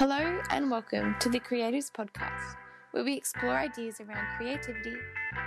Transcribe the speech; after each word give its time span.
Hello 0.00 0.40
and 0.48 0.70
welcome 0.70 1.14
to 1.20 1.28
the 1.28 1.38
Creators 1.38 1.90
Podcast, 1.90 2.56
where 2.92 3.04
we 3.04 3.12
explore 3.12 3.54
ideas 3.54 4.00
around 4.00 4.26
creativity, 4.38 4.94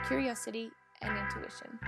curiosity, 0.05 0.69
and 1.01 1.17
intuition. 1.17 1.79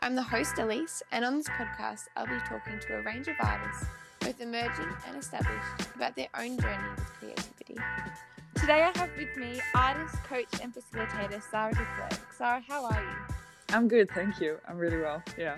I'm 0.00 0.14
the 0.14 0.22
host, 0.22 0.58
Elise, 0.58 1.02
and 1.10 1.24
on 1.24 1.38
this 1.38 1.48
podcast, 1.48 2.02
I'll 2.16 2.26
be 2.26 2.38
talking 2.46 2.78
to 2.80 2.98
a 2.98 3.02
range 3.02 3.28
of 3.28 3.36
artists, 3.40 3.86
both 4.20 4.42
emerging 4.42 4.88
and 5.08 5.16
established, 5.16 5.88
about 5.94 6.14
their 6.16 6.28
own 6.38 6.58
journey 6.58 6.88
with 6.96 7.12
creativity. 7.14 7.76
Today, 8.56 8.82
I 8.82 8.98
have 8.98 9.08
with 9.16 9.34
me 9.38 9.58
artist, 9.74 10.22
coach, 10.24 10.60
and 10.62 10.74
facilitator 10.74 11.42
Sara 11.50 11.72
De 11.72 11.86
Sara, 12.36 12.62
how 12.68 12.84
are 12.84 13.02
you? 13.02 13.34
I'm 13.70 13.88
good, 13.88 14.10
thank 14.10 14.38
you. 14.38 14.58
I'm 14.68 14.76
really 14.76 14.98
well. 14.98 15.22
Yeah, 15.38 15.56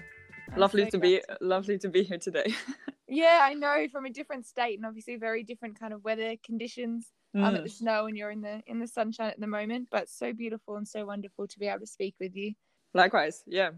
I'm 0.52 0.60
lovely 0.60 0.84
so 0.84 0.90
to 0.90 0.98
be 0.98 1.20
lovely 1.40 1.78
to 1.78 1.88
be 1.88 2.04
here 2.04 2.18
today. 2.18 2.54
yeah, 3.12 3.40
I 3.42 3.54
know 3.54 3.86
from 3.92 4.06
a 4.06 4.10
different 4.10 4.46
state 4.46 4.78
and 4.78 4.86
obviously 4.86 5.16
very 5.16 5.42
different 5.44 5.78
kind 5.78 5.92
of 5.92 6.02
weather 6.04 6.34
conditions. 6.44 7.08
Mm. 7.34 7.44
Um, 7.44 7.56
at 7.56 7.62
the 7.62 7.70
snow 7.70 8.04
and 8.04 8.14
you're 8.14 8.30
in 8.30 8.42
the 8.42 8.60
in 8.66 8.78
the 8.78 8.86
sunshine 8.86 9.30
at 9.30 9.40
the 9.40 9.46
moment, 9.46 9.88
but 9.90 10.10
so 10.10 10.34
beautiful 10.34 10.76
and 10.76 10.86
so 10.86 11.06
wonderful 11.06 11.46
to 11.48 11.58
be 11.58 11.66
able 11.66 11.80
to 11.80 11.86
speak 11.86 12.14
with 12.20 12.36
you. 12.36 12.52
Likewise, 12.92 13.42
yeah. 13.46 13.70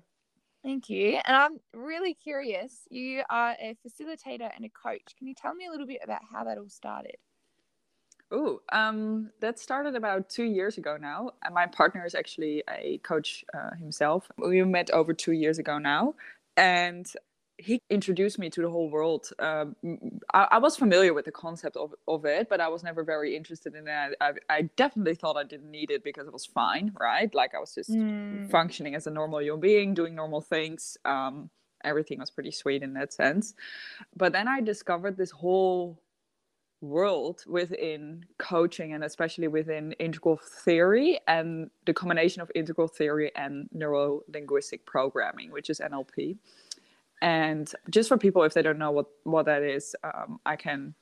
Thank 0.65 0.89
you. 0.89 1.21
And 1.25 1.37
I'm 1.37 1.61
really 1.73 2.15
curious. 2.15 2.81
You 2.91 3.23
are 3.31 3.55
a 3.61 3.77
facilitator 3.87 4.51
and 4.57 4.65
a 4.65 4.71
coach. 4.71 5.15
Can 5.17 5.29
you 5.29 5.35
tell 5.35 5.55
me 5.55 5.67
a 5.67 5.71
little 5.71 5.87
bit 5.87 6.01
about 6.03 6.23
how 6.33 6.43
that 6.45 6.59
all 6.59 6.69
started? 6.69 7.17
Oh, 8.33 8.61
um, 8.73 9.31
that 9.41 9.59
started 9.59 9.95
about 9.95 10.31
two 10.31 10.45
years 10.45 10.79
ago 10.79 10.97
now. 10.99 11.33
And 11.45 11.55
my 11.55 11.67
partner 11.67 12.05
is 12.07 12.15
actually 12.15 12.65
a 12.69 12.99
coach 13.05 13.45
uh, 13.55 13.77
himself. 13.79 14.29
We 14.39 14.65
met 14.65 14.91
over 14.91 15.13
two 15.13 15.33
years 15.33 15.59
ago 15.59 15.79
now. 15.79 16.15
And 16.57 17.07
he 17.59 17.81
introduced 17.89 18.39
me 18.39 18.51
to 18.51 18.63
the 18.63 18.71
whole 18.71 18.91
world. 18.91 19.31
Um, 19.39 19.77
I, 20.33 20.49
I, 20.53 20.59
was 20.59 20.77
familiar 20.77 21.15
with 21.15 21.25
the 21.25 21.33
concept 21.33 21.77
of, 21.77 21.95
of 22.09 22.25
it, 22.25 22.49
but 22.49 22.61
I 22.61 22.69
was 22.69 22.83
never 22.83 23.05
very 23.05 23.37
interested 23.37 23.75
in 23.75 23.87
it. 23.87 24.17
I, 24.21 24.33
I, 24.51 24.63
definitely 24.77 25.15
thought 25.15 25.37
I 25.37 25.45
didn't 25.45 25.71
need 25.71 25.91
it 25.91 26.03
because 26.03 26.27
it 26.27 26.33
was 26.33 26.45
fine, 26.45 26.93
right? 26.99 27.33
Like 27.33 27.55
I 27.55 27.61
was 27.61 27.75
just 27.75 27.91
mm. 27.91 28.51
functioning 28.51 28.95
as 28.95 29.07
a 29.07 29.11
normal 29.11 29.41
human 29.41 29.61
being, 29.61 29.95
doing 29.95 30.15
normal 30.15 30.41
things. 30.41 30.97
Um, 31.05 31.51
everything 31.85 32.19
was 32.19 32.31
pretty 32.31 32.51
sweet 32.51 32.83
in 32.83 32.95
that 32.95 33.13
sense. 33.13 33.55
But 34.17 34.33
then 34.33 34.49
I 34.49 34.61
discovered 34.61 35.17
this 35.17 35.31
whole 35.31 36.01
world 36.81 37.45
within 37.47 38.25
coaching 38.39 38.93
and 38.93 39.05
especially 39.05 39.49
within 39.49 39.93
integral 39.93 40.39
theory 40.65 41.19
and 41.27 41.71
the 41.87 41.95
combination 41.95 42.43
of 42.43 42.51
integral 42.55 42.89
theory 42.89 43.33
and 43.37 43.69
neuro 43.73 44.21
linguistic 44.33 44.85
programming, 44.85 45.51
which 45.51 45.71
is 45.71 45.81
NLP. 45.81 46.37
And 47.25 47.73
just 47.89 48.11
for 48.11 48.19
people, 48.19 48.43
if 48.43 48.53
they 48.53 48.61
don't 48.61 48.79
know 48.79 48.91
what 48.91 49.07
what 49.23 49.47
that 49.47 49.63
is, 49.63 49.97
um, 50.05 50.41
I 50.45 50.57
can, 50.57 50.95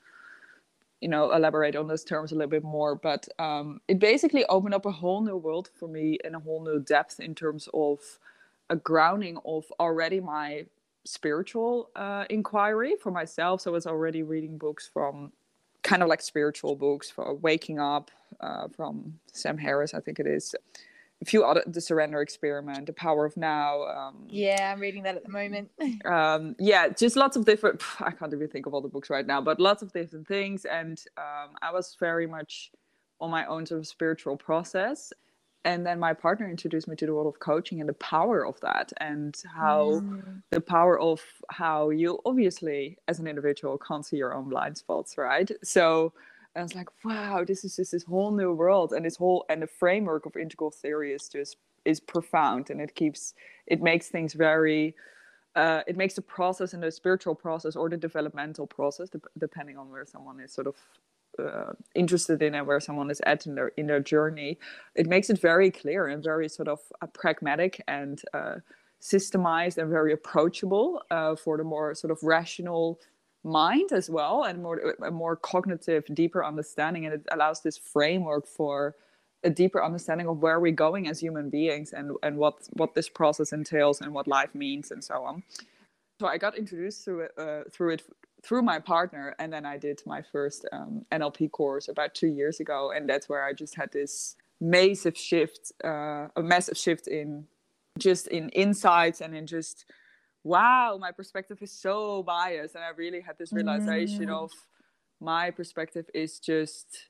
you 1.00 1.08
know, 1.08 1.32
elaborate 1.32 1.74
on 1.74 1.88
those 1.88 2.04
terms 2.04 2.30
a 2.30 2.36
little 2.36 2.48
bit 2.48 2.62
more. 2.62 2.94
But 2.94 3.26
um, 3.40 3.80
it 3.88 3.98
basically 3.98 4.44
opened 4.46 4.72
up 4.72 4.86
a 4.86 4.92
whole 4.92 5.20
new 5.20 5.36
world 5.36 5.68
for 5.74 5.88
me 5.88 6.18
and 6.24 6.36
a 6.36 6.38
whole 6.38 6.62
new 6.62 6.78
depth 6.78 7.18
in 7.18 7.34
terms 7.34 7.68
of 7.74 7.98
a 8.70 8.76
grounding 8.76 9.36
of 9.44 9.64
already 9.80 10.20
my 10.20 10.64
spiritual 11.04 11.90
uh, 11.96 12.24
inquiry 12.30 12.94
for 13.02 13.10
myself. 13.10 13.62
So 13.62 13.72
I 13.72 13.74
was 13.74 13.88
already 13.88 14.22
reading 14.22 14.58
books 14.58 14.88
from 14.92 15.32
kind 15.82 16.04
of 16.04 16.08
like 16.08 16.22
spiritual 16.22 16.76
books 16.76 17.10
for 17.10 17.34
waking 17.34 17.80
up 17.80 18.12
uh, 18.40 18.68
from 18.68 19.18
Sam 19.32 19.58
Harris, 19.58 19.92
I 19.92 19.98
think 19.98 20.20
it 20.20 20.28
is 20.28 20.54
a 21.22 21.24
few 21.24 21.44
other 21.44 21.62
the 21.66 21.80
surrender 21.80 22.20
experiment 22.20 22.86
the 22.86 22.92
power 22.92 23.24
of 23.24 23.36
now 23.36 23.84
um, 23.84 24.26
yeah 24.28 24.72
i'm 24.72 24.80
reading 24.80 25.02
that 25.04 25.16
at 25.16 25.22
the 25.22 25.30
moment 25.30 25.70
um, 26.04 26.54
yeah 26.58 26.88
just 26.88 27.16
lots 27.16 27.36
of 27.36 27.44
different 27.44 27.80
i 28.00 28.10
can't 28.10 28.34
even 28.34 28.48
think 28.48 28.66
of 28.66 28.74
all 28.74 28.80
the 28.80 28.88
books 28.88 29.08
right 29.08 29.26
now 29.26 29.40
but 29.40 29.58
lots 29.60 29.82
of 29.82 29.92
different 29.92 30.26
things 30.26 30.64
and 30.64 31.04
um, 31.16 31.50
i 31.62 31.72
was 31.72 31.96
very 31.98 32.26
much 32.26 32.70
on 33.20 33.30
my 33.30 33.46
own 33.46 33.64
sort 33.64 33.80
of 33.80 33.86
spiritual 33.86 34.36
process 34.36 35.12
and 35.64 35.86
then 35.86 36.00
my 36.00 36.12
partner 36.12 36.50
introduced 36.50 36.88
me 36.88 36.96
to 36.96 37.06
the 37.06 37.14
world 37.14 37.32
of 37.32 37.38
coaching 37.38 37.78
and 37.78 37.88
the 37.88 37.94
power 37.94 38.44
of 38.44 38.58
that 38.60 38.92
and 38.96 39.40
how 39.54 40.00
mm. 40.02 40.42
the 40.50 40.60
power 40.60 40.98
of 40.98 41.22
how 41.50 41.90
you 41.90 42.18
obviously 42.26 42.98
as 43.06 43.20
an 43.20 43.28
individual 43.28 43.78
can't 43.78 44.04
see 44.04 44.16
your 44.16 44.34
own 44.34 44.48
blind 44.48 44.76
spots 44.76 45.16
right 45.16 45.52
so 45.62 46.12
I 46.54 46.62
was 46.62 46.74
like, 46.74 46.88
wow, 47.04 47.44
this 47.46 47.64
is 47.64 47.76
just 47.76 47.92
this 47.92 48.04
whole 48.04 48.30
new 48.30 48.52
world, 48.52 48.92
and 48.92 49.04
this 49.04 49.16
whole 49.16 49.44
and 49.48 49.62
the 49.62 49.66
framework 49.66 50.26
of 50.26 50.36
integral 50.36 50.70
theory 50.70 51.12
is 51.12 51.28
just 51.28 51.56
is 51.84 52.00
profound, 52.00 52.70
and 52.70 52.80
it 52.80 52.94
keeps 52.94 53.34
it 53.66 53.82
makes 53.82 54.08
things 54.08 54.34
very. 54.34 54.94
Uh, 55.54 55.82
it 55.86 55.98
makes 55.98 56.14
the 56.14 56.22
process 56.22 56.72
and 56.72 56.82
the 56.82 56.90
spiritual 56.90 57.34
process 57.34 57.76
or 57.76 57.90
the 57.90 57.96
developmental 57.96 58.66
process, 58.66 59.10
depending 59.38 59.76
on 59.76 59.90
where 59.90 60.06
someone 60.06 60.40
is 60.40 60.50
sort 60.50 60.66
of 60.66 60.76
uh, 61.38 61.72
interested 61.94 62.42
in 62.42 62.54
and 62.54 62.66
where 62.66 62.80
someone 62.80 63.10
is 63.10 63.20
at 63.26 63.46
in 63.46 63.54
their 63.54 63.68
in 63.76 63.86
their 63.86 64.00
journey, 64.00 64.58
it 64.94 65.06
makes 65.06 65.30
it 65.30 65.40
very 65.40 65.70
clear 65.70 66.08
and 66.08 66.22
very 66.22 66.48
sort 66.48 66.68
of 66.68 66.80
uh, 67.00 67.06
pragmatic 67.06 67.82
and 67.88 68.22
uh, 68.34 68.56
systemized 69.00 69.78
and 69.78 69.90
very 69.90 70.12
approachable 70.12 71.02
uh, 71.10 71.34
for 71.34 71.56
the 71.56 71.64
more 71.64 71.94
sort 71.94 72.10
of 72.10 72.18
rational 72.22 72.98
mind 73.44 73.92
as 73.92 74.08
well 74.08 74.44
and 74.44 74.62
more 74.62 74.94
a 75.04 75.10
more 75.10 75.36
cognitive 75.36 76.04
deeper 76.14 76.44
understanding 76.44 77.06
and 77.06 77.14
it 77.14 77.26
allows 77.32 77.60
this 77.60 77.76
framework 77.76 78.46
for 78.46 78.94
a 79.44 79.50
deeper 79.50 79.82
understanding 79.82 80.28
of 80.28 80.38
where 80.38 80.60
we're 80.60 80.72
going 80.72 81.08
as 81.08 81.18
human 81.18 81.50
beings 81.50 81.92
and 81.92 82.12
and 82.22 82.36
what 82.36 82.54
what 82.74 82.94
this 82.94 83.08
process 83.08 83.52
entails 83.52 84.00
and 84.00 84.14
what 84.14 84.28
life 84.28 84.54
means 84.54 84.92
and 84.92 85.02
so 85.02 85.24
on. 85.24 85.42
So 86.20 86.28
i 86.28 86.38
got 86.38 86.56
introduced 86.56 87.04
through 87.04 87.20
it 87.22 87.32
uh, 87.36 87.62
through 87.72 87.94
it 87.94 88.02
through 88.44 88.62
my 88.62 88.78
partner 88.78 89.34
and 89.38 89.52
then 89.52 89.64
i 89.64 89.76
did 89.76 90.00
my 90.06 90.22
first 90.22 90.68
um, 90.72 91.04
nlp 91.12 91.50
course 91.50 91.88
about 91.88 92.14
two 92.14 92.28
years 92.28 92.60
ago 92.60 92.92
and 92.94 93.08
that's 93.08 93.28
where 93.28 93.44
i 93.44 93.52
just 93.52 93.76
had 93.76 93.90
this 93.92 94.36
massive 94.60 95.16
shift 95.16 95.72
uh, 95.84 96.28
a 96.36 96.42
massive 96.42 96.76
shift 96.76 97.06
in 97.08 97.46
just 97.98 98.26
in 98.28 98.48
insights 98.50 99.20
and 99.20 99.34
in 99.34 99.46
just 99.46 99.84
wow, 100.44 100.98
my 101.00 101.12
perspective 101.12 101.58
is 101.62 101.70
so 101.70 102.22
biased. 102.22 102.74
And 102.74 102.84
I 102.84 102.90
really 102.96 103.20
had 103.20 103.38
this 103.38 103.52
realization 103.52 104.26
mm. 104.26 104.44
of 104.44 104.50
my 105.20 105.50
perspective 105.50 106.06
is 106.14 106.38
just 106.38 107.08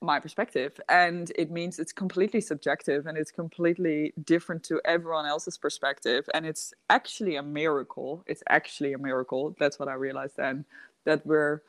my 0.00 0.20
perspective. 0.20 0.78
And 0.88 1.32
it 1.36 1.50
means 1.50 1.78
it's 1.78 1.92
completely 1.92 2.40
subjective 2.40 3.06
and 3.06 3.16
it's 3.16 3.30
completely 3.30 4.12
different 4.24 4.62
to 4.64 4.80
everyone 4.84 5.26
else's 5.26 5.56
perspective. 5.56 6.28
And 6.34 6.44
it's 6.44 6.74
actually 6.90 7.36
a 7.36 7.42
miracle. 7.42 8.24
It's 8.26 8.42
actually 8.48 8.92
a 8.92 8.98
miracle. 8.98 9.54
That's 9.58 9.78
what 9.78 9.88
I 9.88 9.94
realized 9.94 10.36
then 10.36 10.64
that 11.04 11.24
we're 11.26 11.62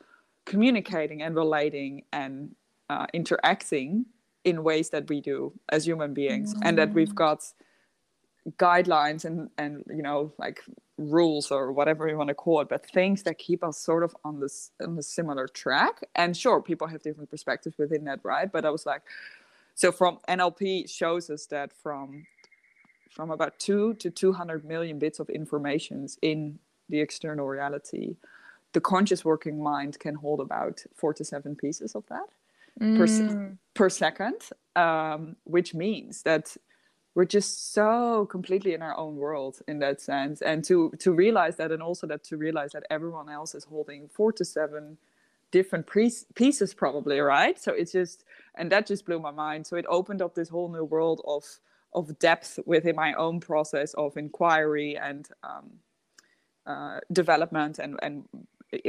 communicating 0.44 1.22
and 1.22 1.34
relating 1.34 2.04
and 2.12 2.54
uh, 2.88 3.06
interacting 3.12 4.06
in 4.44 4.62
ways 4.62 4.90
that 4.90 5.08
we 5.08 5.20
do 5.20 5.52
as 5.70 5.86
human 5.86 6.14
beings 6.14 6.54
mm. 6.54 6.60
and 6.62 6.78
that 6.78 6.92
we've 6.92 7.10
mm. 7.10 7.16
got 7.16 7.52
guidelines 8.52 9.24
and 9.24 9.50
and 9.58 9.84
you 9.88 10.02
know 10.02 10.32
like 10.38 10.60
rules 10.98 11.50
or 11.50 11.72
whatever 11.72 12.08
you 12.08 12.16
want 12.16 12.28
to 12.28 12.34
call 12.34 12.60
it 12.60 12.68
but 12.68 12.86
things 12.90 13.24
that 13.24 13.38
keep 13.38 13.64
us 13.64 13.76
sort 13.76 14.04
of 14.04 14.16
on 14.24 14.40
this 14.40 14.70
on 14.80 14.94
the 14.94 15.02
similar 15.02 15.48
track 15.48 16.00
and 16.14 16.36
sure 16.36 16.62
people 16.62 16.86
have 16.86 17.02
different 17.02 17.28
perspectives 17.28 17.76
within 17.76 18.04
that 18.04 18.20
right 18.22 18.52
but 18.52 18.64
i 18.64 18.70
was 18.70 18.86
like 18.86 19.02
so 19.74 19.90
from 19.90 20.18
nlp 20.28 20.88
shows 20.88 21.28
us 21.28 21.46
that 21.46 21.72
from 21.72 22.24
from 23.10 23.30
about 23.30 23.58
2 23.58 23.94
to 23.94 24.10
200 24.10 24.64
million 24.64 24.98
bits 24.98 25.18
of 25.18 25.28
informations 25.30 26.18
in 26.22 26.58
the 26.88 27.00
external 27.00 27.46
reality 27.46 28.16
the 28.74 28.80
conscious 28.80 29.24
working 29.24 29.60
mind 29.60 29.98
can 29.98 30.14
hold 30.14 30.40
about 30.40 30.84
4 30.94 31.14
to 31.14 31.24
7 31.24 31.56
pieces 31.56 31.96
of 31.96 32.04
that 32.06 32.28
mm. 32.80 32.96
per, 32.96 33.58
per 33.74 33.88
second 33.88 34.40
um, 34.76 35.34
which 35.44 35.74
means 35.74 36.22
that 36.22 36.56
we're 37.16 37.24
just 37.24 37.72
so 37.72 38.26
completely 38.26 38.74
in 38.74 38.82
our 38.82 38.96
own 38.98 39.16
world 39.16 39.58
in 39.66 39.78
that 39.78 40.02
sense 40.02 40.42
and 40.42 40.62
to 40.62 40.92
to 40.98 41.12
realize 41.12 41.56
that 41.56 41.72
and 41.72 41.82
also 41.82 42.06
that 42.06 42.22
to 42.22 42.36
realize 42.36 42.72
that 42.72 42.84
everyone 42.90 43.30
else 43.30 43.54
is 43.54 43.64
holding 43.64 44.06
four 44.06 44.30
to 44.32 44.44
seven 44.44 44.98
different 45.50 45.88
pieces 46.34 46.74
probably 46.74 47.18
right? 47.20 47.58
So 47.58 47.72
it's 47.72 47.92
just 47.92 48.24
and 48.56 48.70
that 48.70 48.86
just 48.86 49.06
blew 49.06 49.18
my 49.18 49.30
mind. 49.30 49.66
So 49.66 49.76
it 49.76 49.86
opened 49.88 50.20
up 50.20 50.34
this 50.34 50.50
whole 50.50 50.68
new 50.68 50.84
world 50.84 51.22
of 51.26 51.44
of 51.94 52.18
depth 52.18 52.58
within 52.66 52.94
my 52.94 53.14
own 53.14 53.40
process 53.40 53.94
of 53.94 54.18
inquiry 54.18 54.98
and 54.98 55.26
um, 55.42 55.70
uh, 56.66 57.00
development 57.12 57.78
and 57.78 57.98
and 58.02 58.28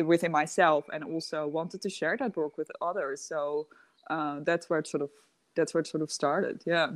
within 0.06 0.34
myself 0.34 0.84
and 0.92 1.02
also 1.04 1.48
wanted 1.48 1.82
to 1.82 1.90
share 1.90 2.18
that 2.18 2.36
work 2.36 2.58
with 2.58 2.70
others. 2.82 3.22
So 3.22 3.68
uh, 4.10 4.42
that's 4.44 4.70
where 4.70 4.80
it 4.80 4.88
sort 4.88 5.04
of 5.04 5.12
that's 5.56 5.74
where 5.74 5.82
it 5.82 5.88
sort 5.88 6.04
of 6.04 6.12
started 6.12 6.62
yeah 6.66 6.90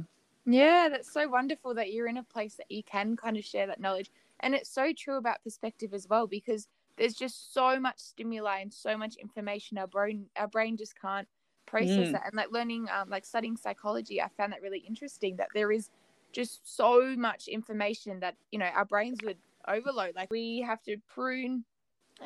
yeah, 0.45 0.89
that's 0.89 1.11
so 1.11 1.27
wonderful 1.27 1.73
that 1.75 1.93
you're 1.93 2.07
in 2.07 2.17
a 2.17 2.23
place 2.23 2.55
that 2.55 2.71
you 2.71 2.83
can 2.83 3.15
kind 3.15 3.37
of 3.37 3.45
share 3.45 3.67
that 3.67 3.79
knowledge. 3.79 4.11
And 4.39 4.55
it's 4.55 4.69
so 4.69 4.91
true 4.97 5.17
about 5.17 5.43
perspective 5.43 5.93
as 5.93 6.07
well 6.07 6.25
because 6.27 6.67
there's 6.97 7.13
just 7.13 7.53
so 7.53 7.79
much 7.79 7.99
stimuli 7.99 8.59
and 8.59 8.73
so 8.73 8.97
much 8.97 9.15
information 9.15 9.77
our 9.77 9.87
brain 9.87 10.25
our 10.35 10.47
brain 10.47 10.77
just 10.77 10.99
can't 10.99 11.27
process 11.65 12.09
mm. 12.09 12.11
that. 12.13 12.25
And 12.25 12.35
like 12.35 12.51
learning 12.51 12.87
um 12.89 13.09
like 13.09 13.25
studying 13.25 13.55
psychology, 13.55 14.21
I 14.21 14.29
found 14.37 14.53
that 14.53 14.61
really 14.61 14.79
interesting 14.79 15.35
that 15.37 15.49
there 15.53 15.71
is 15.71 15.89
just 16.31 16.61
so 16.63 17.15
much 17.17 17.47
information 17.47 18.19
that, 18.21 18.35
you 18.51 18.59
know, 18.59 18.69
our 18.73 18.85
brains 18.85 19.19
would 19.23 19.37
overload. 19.67 20.15
Like 20.15 20.31
we 20.31 20.61
have 20.61 20.81
to 20.83 20.97
prune 21.07 21.65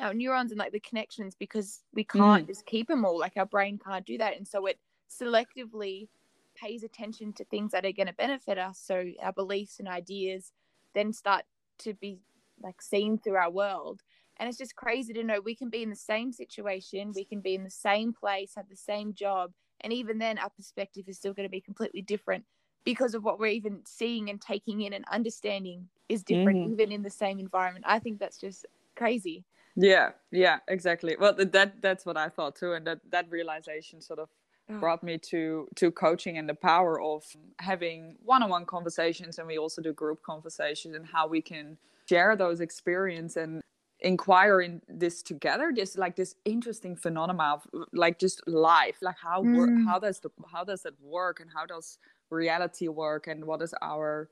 our 0.00 0.14
neurons 0.14 0.52
and 0.52 0.58
like 0.58 0.72
the 0.72 0.80
connections 0.80 1.34
because 1.34 1.82
we 1.94 2.04
can't 2.04 2.44
mm. 2.44 2.48
just 2.48 2.66
keep 2.66 2.88
them 2.88 3.04
all 3.04 3.18
like 3.18 3.32
our 3.36 3.46
brain 3.46 3.78
can't 3.82 4.04
do 4.04 4.18
that 4.18 4.36
and 4.36 4.46
so 4.46 4.66
it 4.66 4.78
selectively 5.10 6.08
pays 6.56 6.82
attention 6.82 7.32
to 7.34 7.44
things 7.44 7.72
that 7.72 7.84
are 7.84 7.92
going 7.92 8.06
to 8.06 8.12
benefit 8.14 8.58
us 8.58 8.80
so 8.82 9.04
our 9.22 9.32
beliefs 9.32 9.78
and 9.78 9.88
ideas 9.88 10.52
then 10.94 11.12
start 11.12 11.44
to 11.78 11.94
be 11.94 12.18
like 12.62 12.80
seen 12.80 13.18
through 13.18 13.36
our 13.36 13.50
world. 13.50 14.02
And 14.38 14.48
it's 14.48 14.58
just 14.58 14.76
crazy 14.76 15.12
to 15.14 15.24
know 15.24 15.40
we 15.40 15.54
can 15.54 15.70
be 15.70 15.82
in 15.82 15.90
the 15.90 15.96
same 15.96 16.32
situation 16.32 17.12
we 17.14 17.24
can 17.24 17.40
be 17.40 17.54
in 17.54 17.64
the 17.64 17.70
same 17.70 18.12
place 18.12 18.52
have 18.56 18.68
the 18.68 18.76
same 18.76 19.14
job 19.14 19.52
and 19.80 19.92
even 19.92 20.18
then 20.18 20.38
our 20.38 20.50
perspective 20.50 21.04
is 21.08 21.16
still 21.16 21.32
going 21.32 21.48
to 21.48 21.50
be 21.50 21.60
completely 21.60 22.02
different 22.02 22.44
because 22.84 23.14
of 23.14 23.24
what 23.24 23.38
we're 23.38 23.46
even 23.46 23.80
seeing 23.86 24.30
and 24.30 24.40
taking 24.40 24.82
in 24.82 24.92
and 24.92 25.04
understanding 25.10 25.88
is 26.08 26.22
different 26.22 26.58
mm. 26.58 26.72
even 26.72 26.92
in 26.92 27.02
the 27.02 27.10
same 27.10 27.38
environment. 27.38 27.84
I 27.88 27.98
think 27.98 28.18
that's 28.18 28.38
just 28.38 28.66
crazy. 28.94 29.44
Yeah 29.74 30.10
yeah 30.30 30.58
exactly. 30.68 31.16
Well 31.18 31.34
that 31.34 31.80
that's 31.80 32.04
what 32.06 32.16
i 32.16 32.28
thought 32.28 32.56
too 32.56 32.72
and 32.72 32.86
that 32.86 33.00
that 33.10 33.30
realization 33.30 34.00
sort 34.00 34.18
of 34.18 34.28
oh. 34.70 34.78
brought 34.78 35.02
me 35.02 35.18
to 35.18 35.68
to 35.76 35.90
coaching 35.90 36.38
and 36.38 36.48
the 36.48 36.54
power 36.54 37.00
of 37.00 37.24
having 37.58 38.16
one-on-one 38.24 38.66
conversations 38.66 39.38
and 39.38 39.46
we 39.46 39.58
also 39.58 39.82
do 39.82 39.92
group 39.92 40.22
conversations 40.22 40.94
and 40.94 41.06
how 41.06 41.26
we 41.26 41.40
can 41.40 41.76
share 42.08 42.36
those 42.36 42.60
experience 42.60 43.36
and 43.36 43.60
inquire 44.00 44.60
in 44.60 44.80
this 44.88 45.22
together 45.22 45.72
this 45.74 45.96
like 45.96 46.16
this 46.16 46.34
interesting 46.44 46.94
phenomena 46.94 47.54
of 47.54 47.66
like 47.92 48.18
just 48.18 48.46
life 48.46 48.96
like 49.00 49.16
how 49.20 49.42
mm. 49.42 49.84
how 49.86 49.98
does 49.98 50.20
the 50.20 50.28
how 50.52 50.62
does 50.62 50.84
it 50.84 50.94
work 51.00 51.40
and 51.40 51.50
how 51.54 51.64
does 51.64 51.98
reality 52.30 52.88
work 52.88 53.26
and 53.26 53.44
what 53.44 53.62
is 53.62 53.74
our 53.80 54.28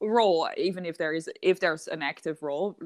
role 0.00 0.48
even 0.56 0.84
if 0.84 0.98
there 0.98 1.12
is 1.12 1.30
if 1.42 1.60
there's 1.60 1.86
an 1.88 2.02
active 2.02 2.42
role 2.42 2.76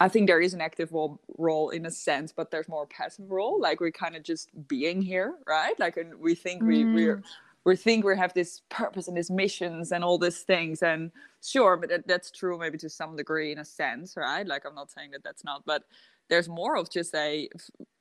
I 0.00 0.08
think 0.08 0.26
there 0.26 0.40
is 0.40 0.54
an 0.54 0.60
active 0.60 0.92
role, 0.92 1.20
role 1.38 1.70
in 1.70 1.86
a 1.86 1.90
sense, 1.90 2.32
but 2.32 2.50
there's 2.50 2.68
more 2.68 2.86
passive 2.86 3.30
role. 3.30 3.60
Like 3.60 3.80
we're 3.80 3.92
kind 3.92 4.16
of 4.16 4.22
just 4.22 4.50
being 4.66 5.00
here, 5.00 5.34
right? 5.46 5.78
Like, 5.78 5.96
and 5.96 6.18
we 6.18 6.34
think 6.34 6.62
mm. 6.62 6.66
we 6.66 6.84
we're 6.84 7.22
we 7.64 7.76
think 7.76 8.04
we 8.04 8.16
have 8.16 8.34
this 8.34 8.60
purpose 8.68 9.08
and 9.08 9.16
these 9.16 9.30
missions 9.30 9.90
and 9.90 10.04
all 10.04 10.18
these 10.18 10.40
things. 10.40 10.82
And 10.82 11.10
sure, 11.42 11.76
but 11.76 11.88
that, 11.88 12.06
that's 12.06 12.30
true 12.30 12.58
maybe 12.58 12.78
to 12.78 12.90
some 12.90 13.16
degree 13.16 13.52
in 13.52 13.58
a 13.58 13.64
sense, 13.64 14.16
right? 14.16 14.46
Like 14.46 14.64
I'm 14.66 14.74
not 14.74 14.90
saying 14.90 15.12
that 15.12 15.24
that's 15.24 15.44
not, 15.44 15.64
but 15.64 15.84
there's 16.28 16.48
more 16.48 16.76
of 16.76 16.90
just 16.90 17.14
a 17.14 17.48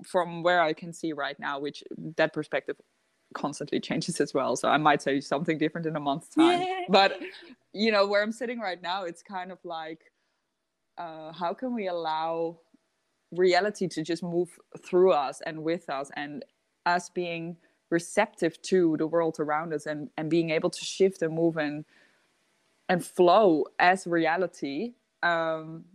from 0.04 0.44
where 0.44 0.62
I 0.62 0.74
can 0.74 0.94
see 0.94 1.14
right 1.14 1.40
now, 1.40 1.60
which 1.60 1.84
that 2.18 2.34
perspective 2.34 2.76
constantly 3.34 3.80
changes 3.80 4.20
as 4.22 4.34
well. 4.34 4.56
So 4.56 4.68
I 4.68 4.78
might 4.78 5.02
say 5.02 5.20
something 5.22 5.58
different 5.58 5.88
in 5.88 5.96
a 5.96 6.00
month's 6.00 6.30
time. 6.30 6.62
Yeah. 6.62 6.82
But 6.90 7.20
you 7.74 7.92
know, 7.92 8.06
where 8.06 8.22
I'm 8.22 8.32
sitting 8.32 8.60
right 8.60 8.82
now, 8.82 9.04
it's 9.04 9.22
kind 9.22 9.52
of 9.52 9.60
like 9.64 10.12
uh, 10.98 11.32
how 11.32 11.54
can 11.54 11.74
we 11.74 11.88
allow 11.88 12.60
reality 13.32 13.88
to 13.88 14.04
just 14.04 14.24
move 14.24 14.60
through 14.86 15.12
us 15.12 15.42
and 15.46 15.64
with 15.64 15.90
us 15.90 16.12
and 16.16 16.46
us 16.86 17.10
being 17.10 17.58
receptive 17.90 18.62
to 18.62 18.96
the 18.98 19.08
world 19.08 19.38
around 19.40 19.74
us 19.74 19.86
and, 19.86 20.10
and 20.18 20.30
being 20.30 20.50
able 20.50 20.70
to 20.70 20.84
shift 20.84 21.22
and 21.22 21.34
move 21.34 21.58
and 21.58 21.86
and 22.90 23.06
flow 23.06 23.66
as 23.80 24.06
reality? 24.06 24.94
Um, 25.24 25.86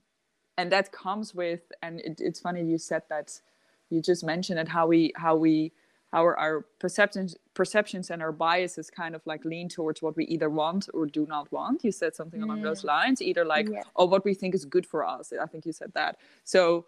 and 0.56 0.72
that 0.72 0.90
comes 0.90 1.34
with 1.34 1.60
and 1.82 2.00
it, 2.00 2.20
it's 2.20 2.40
funny 2.40 2.64
you 2.64 2.78
said 2.78 3.02
that 3.08 3.40
you 3.90 4.02
just 4.02 4.24
mentioned 4.24 4.58
it 4.58 4.68
how 4.68 4.86
we 4.86 5.12
how 5.16 5.36
we 5.36 5.72
our 6.12 6.36
our 6.36 6.64
perceptions 6.78 7.36
perceptions 7.54 8.10
and 8.10 8.22
our 8.22 8.32
biases 8.32 8.90
kind 8.90 9.14
of 9.14 9.22
like 9.26 9.44
lean 9.44 9.68
towards 9.68 10.00
what 10.00 10.16
we 10.16 10.24
either 10.26 10.48
want 10.48 10.88
or 10.94 11.06
do 11.06 11.26
not 11.26 11.50
want 11.52 11.84
you 11.84 11.92
said 11.92 12.14
something 12.14 12.42
along 12.42 12.62
those 12.62 12.82
mm. 12.82 12.86
lines 12.86 13.20
either 13.20 13.44
like 13.44 13.68
yeah. 13.68 13.82
oh 13.96 14.06
what 14.06 14.24
we 14.24 14.34
think 14.34 14.54
is 14.54 14.64
good 14.64 14.86
for 14.86 15.04
us 15.04 15.32
i 15.40 15.46
think 15.46 15.66
you 15.66 15.72
said 15.72 15.92
that 15.94 16.16
so 16.44 16.86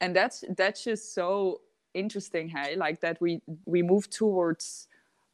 and 0.00 0.16
that's 0.16 0.44
that's 0.56 0.82
just 0.84 1.14
so 1.14 1.60
interesting 1.94 2.48
hey 2.48 2.76
like 2.76 3.00
that 3.00 3.20
we 3.20 3.40
we 3.66 3.82
move 3.82 4.08
towards 4.08 4.88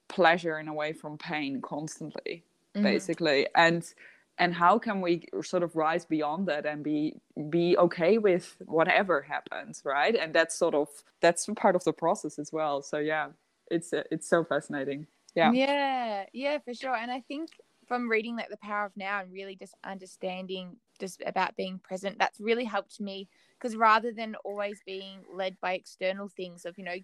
pleasure 0.08 0.56
and 0.56 0.68
away 0.68 0.92
from 0.92 1.16
pain 1.16 1.60
constantly 1.60 2.42
mm-hmm. 2.74 2.82
basically 2.82 3.46
and 3.54 3.94
and 4.38 4.54
how 4.54 4.78
can 4.78 5.00
we 5.00 5.26
sort 5.42 5.62
of 5.62 5.76
rise 5.76 6.04
beyond 6.04 6.48
that 6.48 6.66
and 6.66 6.82
be 6.82 7.20
be 7.50 7.76
okay 7.78 8.18
with 8.18 8.56
whatever 8.66 9.22
happens 9.22 9.82
right? 9.84 10.14
And 10.16 10.34
that's 10.34 10.54
sort 10.56 10.74
of 10.74 10.88
that's 11.20 11.48
part 11.56 11.76
of 11.76 11.84
the 11.84 11.92
process 11.92 12.38
as 12.38 12.52
well. 12.52 12.82
So 12.82 12.98
yeah 12.98 13.30
it's 13.70 13.92
it's 13.92 14.28
so 14.28 14.44
fascinating. 14.44 15.06
Yeah. 15.34 15.52
Yeah. 15.52 16.26
Yeah 16.32 16.58
for 16.58 16.74
sure. 16.74 16.94
And 16.94 17.10
i 17.10 17.20
think 17.20 17.50
from 17.86 18.08
reading 18.08 18.36
like 18.36 18.48
the 18.48 18.56
power 18.56 18.86
of 18.86 18.96
now 18.96 19.20
and 19.20 19.32
really 19.32 19.56
just 19.56 19.74
understanding 19.84 20.76
just 20.98 21.22
about 21.26 21.54
being 21.56 21.78
present 21.78 22.18
that's 22.18 22.40
really 22.40 22.64
helped 22.64 22.98
me 23.00 23.28
because 23.58 23.76
rather 23.76 24.10
than 24.10 24.34
always 24.44 24.80
being 24.86 25.22
led 25.30 25.60
by 25.60 25.74
external 25.74 26.28
things 26.28 26.64
of 26.64 26.78
you 26.78 26.84
know 26.84 26.96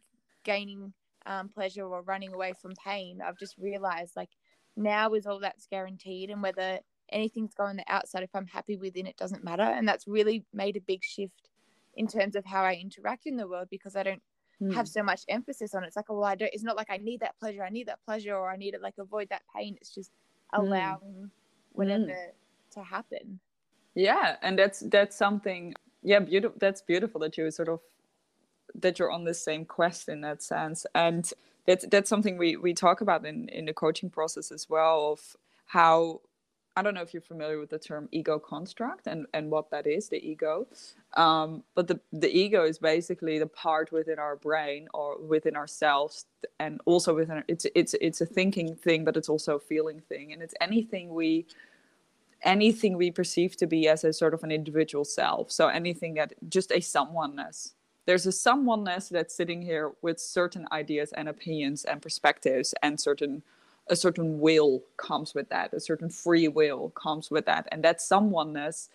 gaining 0.42 0.94
um, 1.26 1.50
pleasure 1.50 1.84
or 1.84 2.00
running 2.02 2.32
away 2.32 2.54
from 2.54 2.72
pain 2.82 3.20
i've 3.20 3.36
just 3.38 3.58
realized 3.58 4.16
like 4.16 4.30
now 4.74 5.12
is 5.12 5.26
all 5.26 5.38
that's 5.38 5.66
guaranteed 5.66 6.30
and 6.30 6.42
whether 6.42 6.80
anything's 7.12 7.54
going 7.54 7.70
on 7.70 7.76
the 7.76 7.84
outside 7.88 8.22
if 8.22 8.30
i'm 8.34 8.46
happy 8.46 8.76
within 8.76 9.06
it 9.06 9.16
doesn't 9.16 9.44
matter 9.44 9.62
and 9.62 9.88
that's 9.88 10.06
really 10.06 10.44
made 10.52 10.76
a 10.76 10.80
big 10.80 11.02
shift 11.02 11.48
in 11.94 12.06
terms 12.06 12.36
of 12.36 12.44
how 12.44 12.62
i 12.62 12.74
interact 12.74 13.26
in 13.26 13.36
the 13.36 13.46
world 13.46 13.68
because 13.70 13.96
i 13.96 14.02
don't 14.02 14.22
mm. 14.62 14.72
have 14.72 14.88
so 14.88 15.02
much 15.02 15.22
emphasis 15.28 15.74
on 15.74 15.84
it 15.84 15.86
it's 15.86 15.96
like 15.96 16.10
oh 16.10 16.18
well 16.18 16.24
i 16.24 16.34
don't 16.34 16.52
it's 16.52 16.62
not 16.62 16.76
like 16.76 16.90
i 16.90 16.96
need 16.96 17.20
that 17.20 17.38
pleasure 17.38 17.64
i 17.64 17.70
need 17.70 17.86
that 17.88 17.98
pleasure 18.04 18.34
or 18.34 18.50
i 18.50 18.56
need 18.56 18.72
to 18.72 18.78
like 18.78 18.94
avoid 18.98 19.28
that 19.28 19.42
pain 19.54 19.76
it's 19.80 19.94
just 19.94 20.10
hmm. 20.52 20.60
allowing 20.60 21.00
mm. 21.00 21.30
whatever 21.72 22.04
mm. 22.04 22.72
to 22.72 22.82
happen 22.82 23.38
yeah 23.94 24.36
and 24.42 24.58
that's 24.58 24.80
that's 24.80 25.16
something 25.16 25.74
yeah 26.02 26.18
beautiful 26.18 26.56
that's 26.60 26.82
beautiful 26.82 27.20
that 27.20 27.36
you 27.36 27.50
sort 27.50 27.68
of 27.68 27.80
that 28.74 28.98
you're 28.98 29.10
on 29.10 29.24
the 29.24 29.34
same 29.34 29.64
quest 29.64 30.08
in 30.08 30.20
that 30.20 30.42
sense 30.42 30.86
and 30.94 31.32
that's 31.66 31.84
that's 31.86 32.08
something 32.08 32.38
we 32.38 32.56
we 32.56 32.72
talk 32.72 33.00
about 33.00 33.24
in 33.24 33.48
in 33.48 33.64
the 33.64 33.72
coaching 33.72 34.10
process 34.10 34.50
as 34.50 34.68
well 34.68 35.12
of 35.12 35.36
how 35.66 36.20
I 36.80 36.82
don't 36.82 36.94
know 36.94 37.02
if 37.02 37.12
you're 37.12 37.20
familiar 37.20 37.58
with 37.58 37.68
the 37.68 37.78
term 37.78 38.08
ego 38.10 38.38
construct 38.38 39.06
and, 39.06 39.26
and 39.34 39.50
what 39.50 39.70
that 39.70 39.86
is, 39.86 40.08
the 40.08 40.16
ego. 40.26 40.66
Um, 41.14 41.62
but 41.74 41.86
the, 41.88 42.00
the 42.10 42.34
ego 42.34 42.64
is 42.64 42.78
basically 42.78 43.38
the 43.38 43.48
part 43.48 43.92
within 43.92 44.18
our 44.18 44.36
brain 44.36 44.88
or 44.94 45.20
within 45.20 45.56
ourselves 45.56 46.24
and 46.58 46.80
also 46.86 47.14
within 47.14 47.44
it's 47.48 47.66
it's 47.74 47.94
it's 48.00 48.22
a 48.22 48.26
thinking 48.26 48.74
thing, 48.74 49.04
but 49.04 49.18
it's 49.18 49.28
also 49.28 49.56
a 49.56 49.60
feeling 49.60 50.00
thing. 50.08 50.32
And 50.32 50.40
it's 50.40 50.54
anything 50.58 51.12
we 51.12 51.44
anything 52.44 52.96
we 52.96 53.10
perceive 53.10 53.56
to 53.56 53.66
be 53.66 53.86
as 53.86 54.02
a 54.02 54.14
sort 54.14 54.32
of 54.32 54.42
an 54.42 54.50
individual 54.50 55.04
self. 55.04 55.52
So 55.52 55.68
anything 55.68 56.14
that 56.14 56.32
just 56.48 56.72
a 56.72 56.80
someoneness. 56.80 57.74
There's 58.06 58.24
a 58.24 58.32
someoneness 58.32 59.10
that's 59.10 59.34
sitting 59.34 59.60
here 59.60 59.92
with 60.00 60.18
certain 60.18 60.66
ideas 60.72 61.12
and 61.12 61.28
opinions 61.28 61.84
and 61.84 62.00
perspectives 62.00 62.72
and 62.82 62.98
certain 62.98 63.42
a 63.90 63.96
certain 63.96 64.40
will 64.40 64.82
comes 64.96 65.34
with 65.34 65.48
that 65.50 65.74
a 65.74 65.80
certain 65.80 66.08
free 66.08 66.48
will 66.48 66.90
comes 66.90 67.30
with 67.30 67.44
that 67.46 67.66
and 67.72 67.84
that 67.84 68.00
someoneness 68.00 68.88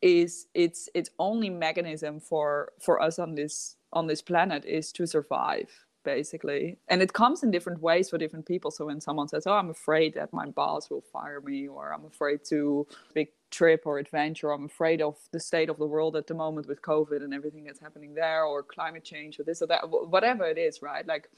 is 0.00 0.46
its 0.54 0.88
its 0.94 1.10
only 1.18 1.50
mechanism 1.50 2.20
for 2.20 2.72
for 2.80 3.02
us 3.02 3.18
on 3.18 3.34
this 3.34 3.76
on 3.92 4.06
this 4.06 4.22
planet 4.22 4.64
is 4.64 4.92
to 4.92 5.06
survive 5.06 5.68
basically. 6.04 6.78
And 6.88 7.02
it 7.02 7.12
comes 7.12 7.42
in 7.42 7.50
different 7.50 7.82
ways 7.82 8.08
for 8.08 8.16
different 8.16 8.46
people. 8.46 8.70
So 8.70 8.86
when 8.86 9.00
someone 9.00 9.28
says 9.28 9.46
oh 9.46 9.52
i'm 9.52 9.70
afraid 9.70 10.14
that 10.14 10.32
my 10.32 10.46
boss 10.46 10.88
will 10.90 11.04
fire 11.12 11.40
me 11.40 11.68
or 11.68 11.92
i'm 11.92 12.06
afraid 12.06 12.40
to 12.46 12.86
big 13.14 13.28
trip 13.50 13.82
or 13.84 13.98
adventure 13.98 14.50
i'm 14.52 14.66
afraid 14.66 15.00
of 15.02 15.16
the 15.32 15.40
state 15.40 15.68
of 15.70 15.78
the 15.78 15.86
world 15.86 16.16
at 16.16 16.26
the 16.26 16.34
moment 16.34 16.68
with 16.68 16.80
covid 16.82 17.22
and 17.24 17.32
everything 17.34 17.64
that's 17.64 17.80
happening 17.80 18.14
there 18.14 18.44
or 18.44 18.62
climate 18.62 19.04
change 19.04 19.38
or 19.40 19.44
this 19.44 19.62
or 19.62 19.66
that 19.66 19.82
whatever 19.88 20.44
it 20.46 20.58
is 20.58 20.82
right? 20.82 21.06
Like 21.06 21.30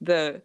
the 0.00 0.42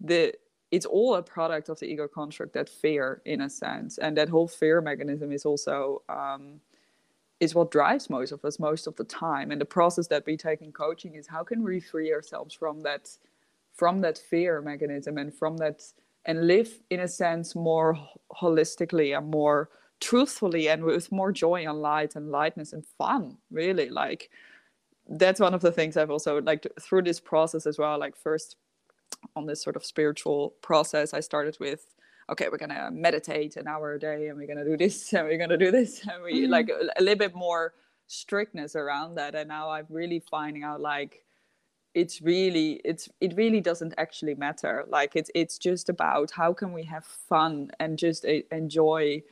the 0.00 0.34
it's 0.74 0.86
all 0.86 1.14
a 1.14 1.22
product 1.22 1.68
of 1.68 1.78
the 1.78 1.86
ego 1.86 2.08
construct 2.08 2.52
that 2.54 2.68
fear 2.68 3.22
in 3.24 3.42
a 3.42 3.48
sense. 3.48 3.98
And 3.98 4.16
that 4.16 4.28
whole 4.28 4.48
fear 4.48 4.80
mechanism 4.80 5.30
is 5.30 5.44
also 5.44 6.02
um, 6.08 6.60
is 7.38 7.54
what 7.54 7.70
drives 7.70 8.10
most 8.10 8.32
of 8.32 8.44
us 8.44 8.58
most 8.58 8.88
of 8.88 8.96
the 8.96 9.04
time. 9.04 9.52
And 9.52 9.60
the 9.60 9.76
process 9.78 10.08
that 10.08 10.26
we 10.26 10.36
take 10.36 10.62
in 10.62 10.72
coaching 10.72 11.14
is 11.14 11.28
how 11.28 11.44
can 11.44 11.62
we 11.62 11.78
free 11.78 12.12
ourselves 12.12 12.54
from 12.54 12.80
that 12.80 13.08
from 13.72 14.00
that 14.00 14.18
fear 14.18 14.60
mechanism 14.60 15.16
and 15.18 15.32
from 15.32 15.56
that 15.58 15.84
and 16.24 16.48
live 16.48 16.70
in 16.90 17.00
a 17.00 17.08
sense 17.08 17.54
more 17.54 17.96
holistically 18.40 19.16
and 19.16 19.30
more 19.30 19.68
truthfully 20.00 20.68
and 20.68 20.82
with 20.82 21.12
more 21.12 21.30
joy 21.30 21.64
and 21.68 21.80
light 21.80 22.16
and 22.16 22.30
lightness 22.32 22.72
and 22.72 22.84
fun 22.98 23.36
really. 23.50 23.90
Like 23.90 24.28
that's 25.08 25.40
one 25.40 25.52
of 25.52 25.60
the 25.60 25.70
things 25.70 25.98
i've 25.98 26.10
also 26.10 26.40
like 26.40 26.66
through 26.80 27.02
this 27.02 27.20
process 27.20 27.66
as 27.66 27.78
well 27.78 27.98
like 27.98 28.16
first 28.16 28.56
on 29.36 29.46
this 29.46 29.62
sort 29.62 29.76
of 29.76 29.84
spiritual 29.84 30.54
process, 30.62 31.14
I 31.14 31.20
started 31.20 31.56
with, 31.60 31.94
okay, 32.30 32.48
we're 32.50 32.58
gonna 32.58 32.90
meditate 32.92 33.56
an 33.56 33.66
hour 33.68 33.94
a 33.94 33.98
day, 33.98 34.28
and 34.28 34.38
we're 34.38 34.46
gonna 34.46 34.64
do 34.64 34.76
this, 34.76 35.12
and 35.14 35.26
we're 35.26 35.38
gonna 35.38 35.58
do 35.58 35.70
this, 35.70 36.06
and 36.06 36.22
we 36.22 36.42
mm-hmm. 36.42 36.50
like 36.52 36.68
a, 36.68 37.00
a 37.00 37.02
little 37.02 37.18
bit 37.18 37.34
more 37.34 37.74
strictness 38.06 38.76
around 38.76 39.16
that. 39.16 39.34
And 39.34 39.48
now 39.48 39.70
I'm 39.70 39.86
really 39.88 40.20
finding 40.20 40.62
out 40.62 40.80
like 40.80 41.24
it's 41.94 42.20
really 42.20 42.80
it's 42.84 43.08
it 43.20 43.34
really 43.36 43.60
doesn't 43.60 43.94
actually 43.98 44.34
matter. 44.34 44.84
Like 44.88 45.12
it's 45.14 45.30
it's 45.34 45.58
just 45.58 45.88
about 45.88 46.32
how 46.32 46.52
can 46.52 46.72
we 46.72 46.84
have 46.84 47.04
fun 47.04 47.70
and 47.78 47.98
just 47.98 48.24
enjoy 48.24 49.22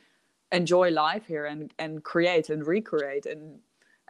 enjoy 0.51 0.89
life 0.91 1.25
here 1.27 1.45
and 1.45 1.73
and 1.77 2.03
create 2.03 2.49
and 2.49 2.65
recreate 2.65 3.25
and 3.25 3.59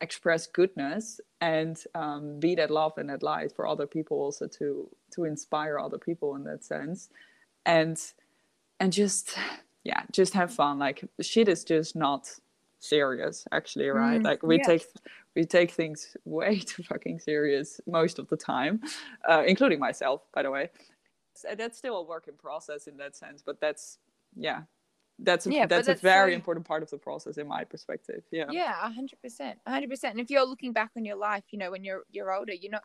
express 0.01 0.47
goodness 0.47 1.21
and 1.41 1.81
um, 1.95 2.39
be 2.39 2.55
that 2.55 2.71
love 2.71 2.93
and 2.97 3.09
that 3.09 3.23
light 3.23 3.51
for 3.51 3.67
other 3.67 3.87
people 3.87 4.17
also 4.17 4.47
to 4.47 4.89
to 5.11 5.23
inspire 5.23 5.79
other 5.79 5.97
people 5.97 6.35
in 6.35 6.43
that 6.43 6.63
sense. 6.63 7.09
And 7.65 7.99
and 8.79 8.91
just 8.91 9.37
yeah 9.83 10.03
just 10.11 10.33
have 10.33 10.53
fun. 10.53 10.79
Like 10.79 11.03
shit 11.21 11.47
is 11.47 11.63
just 11.63 11.95
not 11.95 12.29
serious 12.79 13.47
actually 13.51 13.87
right? 13.87 14.19
Mm, 14.19 14.25
like 14.25 14.43
we 14.43 14.59
take 14.59 14.85
we 15.35 15.45
take 15.45 15.71
things 15.71 16.17
way 16.25 16.59
too 16.59 16.83
fucking 16.83 17.19
serious 17.19 17.79
most 17.87 18.19
of 18.19 18.27
the 18.27 18.35
time 18.37 18.81
uh, 19.27 19.43
including 19.47 19.79
myself 19.79 20.21
by 20.33 20.43
the 20.43 20.51
way. 20.51 20.69
That's 21.57 21.77
still 21.77 21.97
a 21.97 22.03
work 22.03 22.27
in 22.27 22.35
process 22.35 22.87
in 22.87 22.97
that 22.97 23.15
sense 23.15 23.41
but 23.45 23.59
that's 23.59 23.99
yeah 24.35 24.63
that's 25.19 25.45
a, 25.45 25.51
yeah, 25.51 25.65
that's, 25.65 25.87
that's, 25.87 25.99
a 25.99 26.01
very 26.01 26.31
so... 26.31 26.35
important 26.35 26.65
part 26.65 26.83
of 26.83 26.89
the 26.89 26.97
process 26.97 27.37
in 27.37 27.47
my 27.47 27.63
perspective 27.63 28.23
yeah. 28.31 28.45
Yeah 28.51 28.73
100% 28.83 29.55
100% 29.67 30.03
and 30.03 30.19
if 30.19 30.29
you're 30.29 30.45
looking 30.45 30.73
back 30.73 30.91
on 30.97 31.05
your 31.05 31.15
life 31.15 31.43
you 31.51 31.59
know 31.59 31.71
when 31.71 31.83
you're 31.83 32.03
you're 32.11 32.33
older 32.33 32.53
you're 32.53 32.71
not 32.71 32.83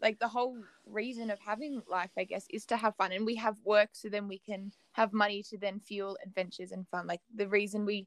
like 0.00 0.18
the 0.18 0.28
whole 0.28 0.56
reason 0.86 1.30
of 1.30 1.38
having 1.38 1.82
life 1.88 2.10
i 2.18 2.24
guess 2.24 2.46
is 2.50 2.66
to 2.66 2.76
have 2.76 2.94
fun 2.96 3.12
and 3.12 3.26
we 3.26 3.34
have 3.34 3.56
work 3.64 3.90
so 3.92 4.08
then 4.08 4.28
we 4.28 4.38
can 4.38 4.72
have 4.92 5.12
money 5.12 5.42
to 5.42 5.58
then 5.58 5.80
fuel 5.80 6.16
adventures 6.24 6.72
and 6.72 6.86
fun 6.88 7.06
like 7.06 7.20
the 7.34 7.48
reason 7.48 7.84
we 7.84 8.06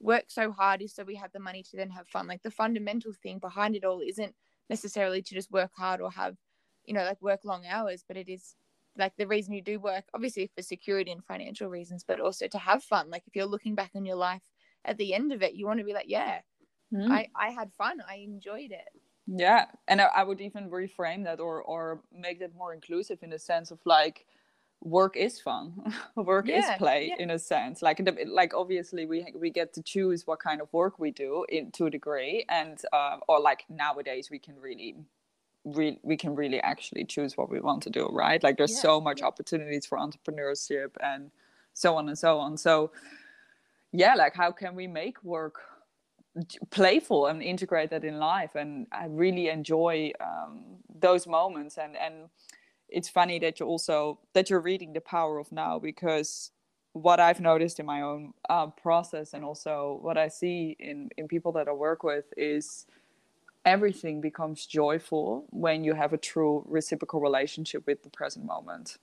work 0.00 0.24
so 0.28 0.50
hard 0.50 0.80
is 0.80 0.94
so 0.94 1.04
we 1.04 1.14
have 1.14 1.32
the 1.32 1.38
money 1.38 1.62
to 1.62 1.76
then 1.76 1.90
have 1.90 2.08
fun 2.08 2.26
like 2.26 2.42
the 2.42 2.50
fundamental 2.50 3.12
thing 3.22 3.38
behind 3.38 3.76
it 3.76 3.84
all 3.84 4.00
isn't 4.00 4.34
necessarily 4.70 5.20
to 5.20 5.34
just 5.34 5.50
work 5.50 5.70
hard 5.76 6.00
or 6.00 6.10
have 6.10 6.36
you 6.86 6.94
know 6.94 7.04
like 7.04 7.20
work 7.20 7.40
long 7.44 7.66
hours 7.66 8.04
but 8.06 8.16
it 8.16 8.28
is 8.28 8.56
like 8.96 9.12
the 9.16 9.26
reason 9.26 9.54
you 9.54 9.62
do 9.62 9.78
work 9.78 10.04
obviously 10.14 10.50
for 10.54 10.62
security 10.62 11.10
and 11.10 11.24
financial 11.24 11.68
reasons 11.68 12.04
but 12.06 12.20
also 12.20 12.46
to 12.46 12.58
have 12.58 12.82
fun. 12.82 13.10
Like 13.10 13.22
if 13.26 13.36
you're 13.36 13.46
looking 13.46 13.74
back 13.74 13.90
on 13.94 14.04
your 14.04 14.16
life 14.16 14.42
at 14.84 14.98
the 14.98 15.14
end 15.14 15.32
of 15.32 15.42
it 15.42 15.54
you 15.54 15.66
want 15.66 15.78
to 15.78 15.84
be 15.84 15.92
like 15.92 16.08
yeah 16.08 16.40
mm. 16.92 17.10
i 17.10 17.28
i 17.34 17.50
had 17.50 17.72
fun. 17.72 18.02
I 18.08 18.16
enjoyed 18.16 18.72
it. 18.72 18.88
Yeah. 19.26 19.66
And 19.86 20.00
I, 20.00 20.06
I 20.06 20.22
would 20.24 20.40
even 20.40 20.70
reframe 20.70 21.24
that 21.24 21.40
or 21.40 21.62
or 21.62 22.02
make 22.12 22.40
that 22.40 22.54
more 22.54 22.74
inclusive 22.74 23.18
in 23.22 23.30
the 23.30 23.38
sense 23.38 23.70
of 23.70 23.78
like 23.84 24.26
work 24.82 25.16
is 25.16 25.40
fun. 25.40 25.74
Work 26.16 26.48
yeah, 26.48 26.58
is 26.58 26.78
play 26.78 27.08
yeah. 27.10 27.22
in 27.22 27.30
a 27.30 27.38
sense. 27.38 27.82
Like 27.82 28.00
like 28.26 28.54
obviously 28.54 29.06
we 29.06 29.26
we 29.34 29.50
get 29.50 29.72
to 29.74 29.82
choose 29.82 30.26
what 30.26 30.40
kind 30.40 30.60
of 30.60 30.72
work 30.72 30.98
we 30.98 31.10
do 31.10 31.44
in 31.48 31.70
to 31.72 31.86
a 31.86 31.90
degree. 31.90 32.44
And 32.48 32.80
uh, 32.92 33.18
or 33.28 33.40
like 33.40 33.64
nowadays 33.68 34.30
we 34.30 34.38
can 34.38 34.58
really 34.58 34.96
really 35.64 35.98
we 36.02 36.16
can 36.16 36.34
really 36.34 36.60
actually 36.60 37.04
choose 37.04 37.36
what 37.36 37.50
we 37.50 37.60
want 37.60 37.82
to 37.82 37.90
do 37.90 38.08
right? 38.12 38.42
Like 38.42 38.56
there's 38.56 38.72
yeah, 38.72 38.82
so 38.82 39.00
much 39.00 39.22
opportunities 39.22 39.86
for 39.86 39.98
entrepreneurship 39.98 40.90
and 41.02 41.30
so 41.74 41.96
on 41.96 42.08
and 42.08 42.18
so 42.18 42.38
on. 42.38 42.56
So 42.56 42.90
yeah 43.92 44.14
like 44.14 44.34
how 44.34 44.52
can 44.52 44.74
we 44.74 44.86
make 44.86 45.22
work 45.24 45.60
playful 46.70 47.26
and 47.26 47.42
integrate 47.42 47.90
that 47.90 48.04
in 48.04 48.18
life? 48.18 48.54
And 48.54 48.86
i 48.92 49.06
really 49.06 49.48
enjoy 49.48 50.12
um, 50.20 50.64
those 51.00 51.26
moments. 51.26 51.78
And 51.78 51.96
and 51.96 52.28
it's 52.90 53.08
funny 53.08 53.38
that 53.38 53.60
you 53.60 53.66
also 53.66 54.18
that 54.32 54.50
you're 54.50 54.60
reading 54.60 54.92
the 54.92 55.00
power 55.00 55.38
of 55.38 55.50
now 55.52 55.78
because 55.78 56.50
what 56.92 57.20
i've 57.20 57.40
noticed 57.40 57.78
in 57.78 57.86
my 57.86 58.02
own 58.02 58.32
uh, 58.48 58.66
process 58.66 59.32
and 59.32 59.44
also 59.44 59.98
what 60.02 60.18
i 60.18 60.28
see 60.28 60.76
in 60.80 61.08
in 61.16 61.28
people 61.28 61.52
that 61.52 61.68
i 61.68 61.72
work 61.72 62.02
with 62.02 62.24
is 62.36 62.86
everything 63.64 64.20
becomes 64.20 64.66
joyful 64.66 65.46
when 65.50 65.84
you 65.84 65.94
have 65.94 66.12
a 66.12 66.18
true 66.18 66.64
reciprocal 66.66 67.20
relationship 67.20 67.86
with 67.86 68.02
the 68.02 68.10
present 68.10 68.44
moment 68.44 68.96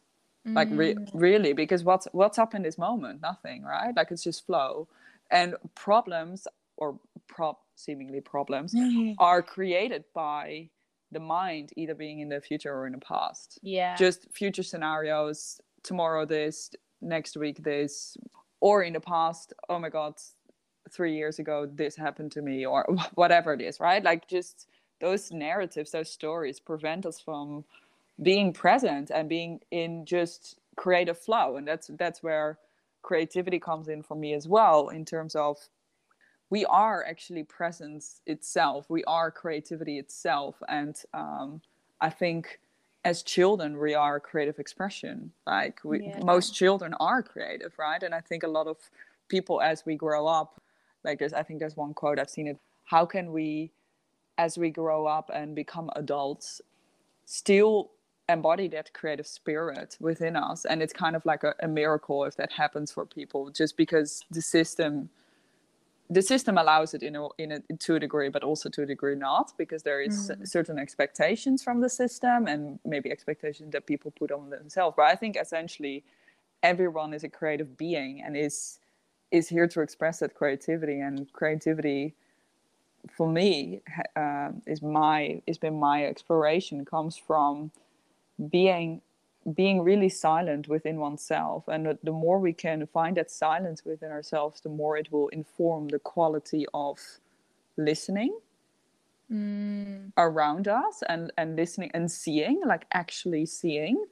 mm. 0.47 0.55
like 0.55 0.67
re- 0.71 0.95
mm. 0.95 1.09
really 1.13 1.53
because 1.53 1.83
what's 1.83 2.07
what's 2.11 2.39
up 2.39 2.55
in 2.55 2.63
this 2.63 2.77
moment 2.77 3.21
nothing 3.21 3.63
right 3.63 3.95
like 3.95 4.11
it's 4.11 4.23
just 4.23 4.45
flow 4.45 4.87
and 5.29 5.55
problems 5.75 6.47
or 6.77 6.99
prop 7.27 7.61
seemingly 7.75 8.21
problems 8.21 8.73
mm-hmm. 8.73 9.11
are 9.19 9.41
created 9.41 10.03
by 10.13 10.67
the 11.11 11.19
mind 11.19 11.71
either 11.75 11.93
being 11.93 12.19
in 12.19 12.29
the 12.29 12.41
future 12.41 12.73
or 12.73 12.87
in 12.87 12.93
the 12.93 12.99
past 12.99 13.59
yeah 13.61 13.95
just 13.95 14.27
future 14.31 14.63
scenarios 14.63 15.61
tomorrow 15.83 16.25
this 16.25 16.71
next 17.01 17.37
week 17.37 17.63
this 17.63 18.17
or 18.59 18.81
in 18.81 18.93
the 18.93 18.99
past 18.99 19.53
oh 19.69 19.77
my 19.77 19.89
god 19.89 20.15
three 20.91 21.15
years 21.15 21.39
ago 21.39 21.67
this 21.71 21.95
happened 21.95 22.31
to 22.31 22.41
me 22.41 22.65
or 22.65 22.85
whatever 23.15 23.53
it 23.53 23.61
is 23.61 23.79
right? 23.79 24.03
Like 24.03 24.27
just 24.27 24.67
those 24.99 25.31
narratives 25.31 25.91
those 25.91 26.09
stories 26.09 26.59
prevent 26.59 27.05
us 27.05 27.19
from 27.19 27.63
being 28.21 28.51
present 28.53 29.11
and 29.11 29.29
being 29.29 29.59
in 29.71 30.05
just 30.05 30.57
creative 30.75 31.17
flow. 31.17 31.57
And 31.57 31.67
that's 31.67 31.89
that's 31.97 32.23
where 32.23 32.57
creativity 33.01 33.59
comes 33.59 33.87
in 33.87 34.03
for 34.03 34.15
me 34.15 34.33
as 34.33 34.47
well 34.47 34.89
in 34.89 35.05
terms 35.05 35.35
of 35.35 35.57
we 36.49 36.65
are 36.65 37.03
actually 37.05 37.43
presence 37.43 38.21
itself. 38.25 38.89
We 38.89 39.03
are 39.03 39.29
creativity 39.31 39.99
itself. 39.99 40.55
And 40.67 40.95
um, 41.13 41.61
i 41.99 42.09
think 42.09 42.59
as 43.05 43.23
children 43.23 43.77
we 43.77 43.93
are 43.93 44.19
creative 44.19 44.59
expression. 44.59 45.31
Like 45.45 45.79
we, 45.83 46.03
yeah. 46.03 46.19
most 46.23 46.55
children 46.55 46.93
are 46.99 47.21
creative 47.21 47.73
right? 47.77 48.01
And 48.01 48.13
i 48.15 48.21
think 48.21 48.43
a 48.43 48.47
lot 48.47 48.67
of 48.67 48.77
people 49.27 49.61
as 49.61 49.85
we 49.85 49.95
grow 49.95 50.25
up 50.25 50.61
like 51.07 51.19
there's 51.19 51.33
i 51.33 51.41
think 51.41 51.59
there's 51.59 51.77
one 51.77 51.93
quote 51.93 52.19
i've 52.19 52.29
seen 52.29 52.47
it 52.47 52.59
how 52.85 53.05
can 53.05 53.31
we 53.31 53.71
as 54.37 54.57
we 54.57 54.69
grow 54.69 55.07
up 55.07 55.31
and 55.33 55.55
become 55.55 55.89
adults 55.95 56.61
still 57.25 57.91
embody 58.29 58.67
that 58.67 58.93
creative 58.93 59.25
spirit 59.25 59.97
within 59.99 60.35
us 60.35 60.65
and 60.65 60.83
it's 60.83 60.93
kind 60.93 61.15
of 61.15 61.25
like 61.25 61.43
a, 61.43 61.55
a 61.61 61.67
miracle 61.67 62.25
if 62.25 62.35
that 62.35 62.51
happens 62.51 62.91
for 62.91 63.05
people 63.05 63.49
just 63.49 63.77
because 63.77 64.23
the 64.29 64.41
system 64.41 65.09
the 66.09 66.21
system 66.21 66.57
allows 66.57 66.93
it 66.93 67.03
in 67.03 67.15
a, 67.15 67.27
in 67.37 67.51
a, 67.51 67.59
to 67.79 67.95
a 67.95 67.99
degree, 67.99 68.29
but 68.29 68.43
also 68.43 68.69
to 68.69 68.83
a 68.83 68.85
degree 68.85 69.15
not, 69.15 69.51
because 69.57 69.83
there 69.83 70.01
is 70.01 70.31
mm. 70.31 70.47
certain 70.47 70.79
expectations 70.79 71.61
from 71.61 71.81
the 71.81 71.89
system 71.89 72.47
and 72.47 72.79
maybe 72.85 73.11
expectations 73.11 73.73
that 73.73 73.85
people 73.85 74.11
put 74.11 74.31
on 74.31 74.49
themselves. 74.49 74.95
But 74.95 75.07
I 75.07 75.15
think 75.15 75.35
essentially 75.35 76.05
everyone 76.63 77.13
is 77.13 77.25
a 77.25 77.29
creative 77.29 77.77
being 77.77 78.21
and 78.25 78.37
is 78.37 78.79
is 79.31 79.49
here 79.49 79.67
to 79.67 79.81
express 79.81 80.19
that 80.19 80.35
creativity. 80.35 80.99
And 80.99 81.31
creativity, 81.33 82.15
for 83.15 83.27
me, 83.27 83.81
uh, 84.15 84.49
is 84.65 84.81
my 84.81 85.41
has 85.47 85.57
been 85.57 85.79
my 85.79 86.05
exploration 86.05 86.85
comes 86.85 87.17
from 87.17 87.71
being 88.49 89.01
being 89.55 89.81
really 89.81 90.09
silent 90.09 90.67
within 90.67 90.97
oneself 90.97 91.67
and 91.67 91.97
the 92.03 92.11
more 92.11 92.37
we 92.39 92.51
can 92.51 92.85
find 92.87 93.15
that 93.15 93.31
silence 93.31 93.83
within 93.85 94.11
ourselves 94.11 94.59
the 94.61 94.69
more 94.69 94.97
it 94.97 95.09
will 95.11 95.29
inform 95.29 95.87
the 95.87 95.99
quality 95.99 96.65
of 96.73 96.99
listening 97.77 98.37
mm. 99.31 100.11
around 100.17 100.67
us 100.67 101.01
and 101.07 101.31
and 101.37 101.55
listening 101.55 101.89
and 101.93 102.11
seeing 102.11 102.61
like 102.65 102.85
actually 102.91 103.45
seeing 103.45 104.05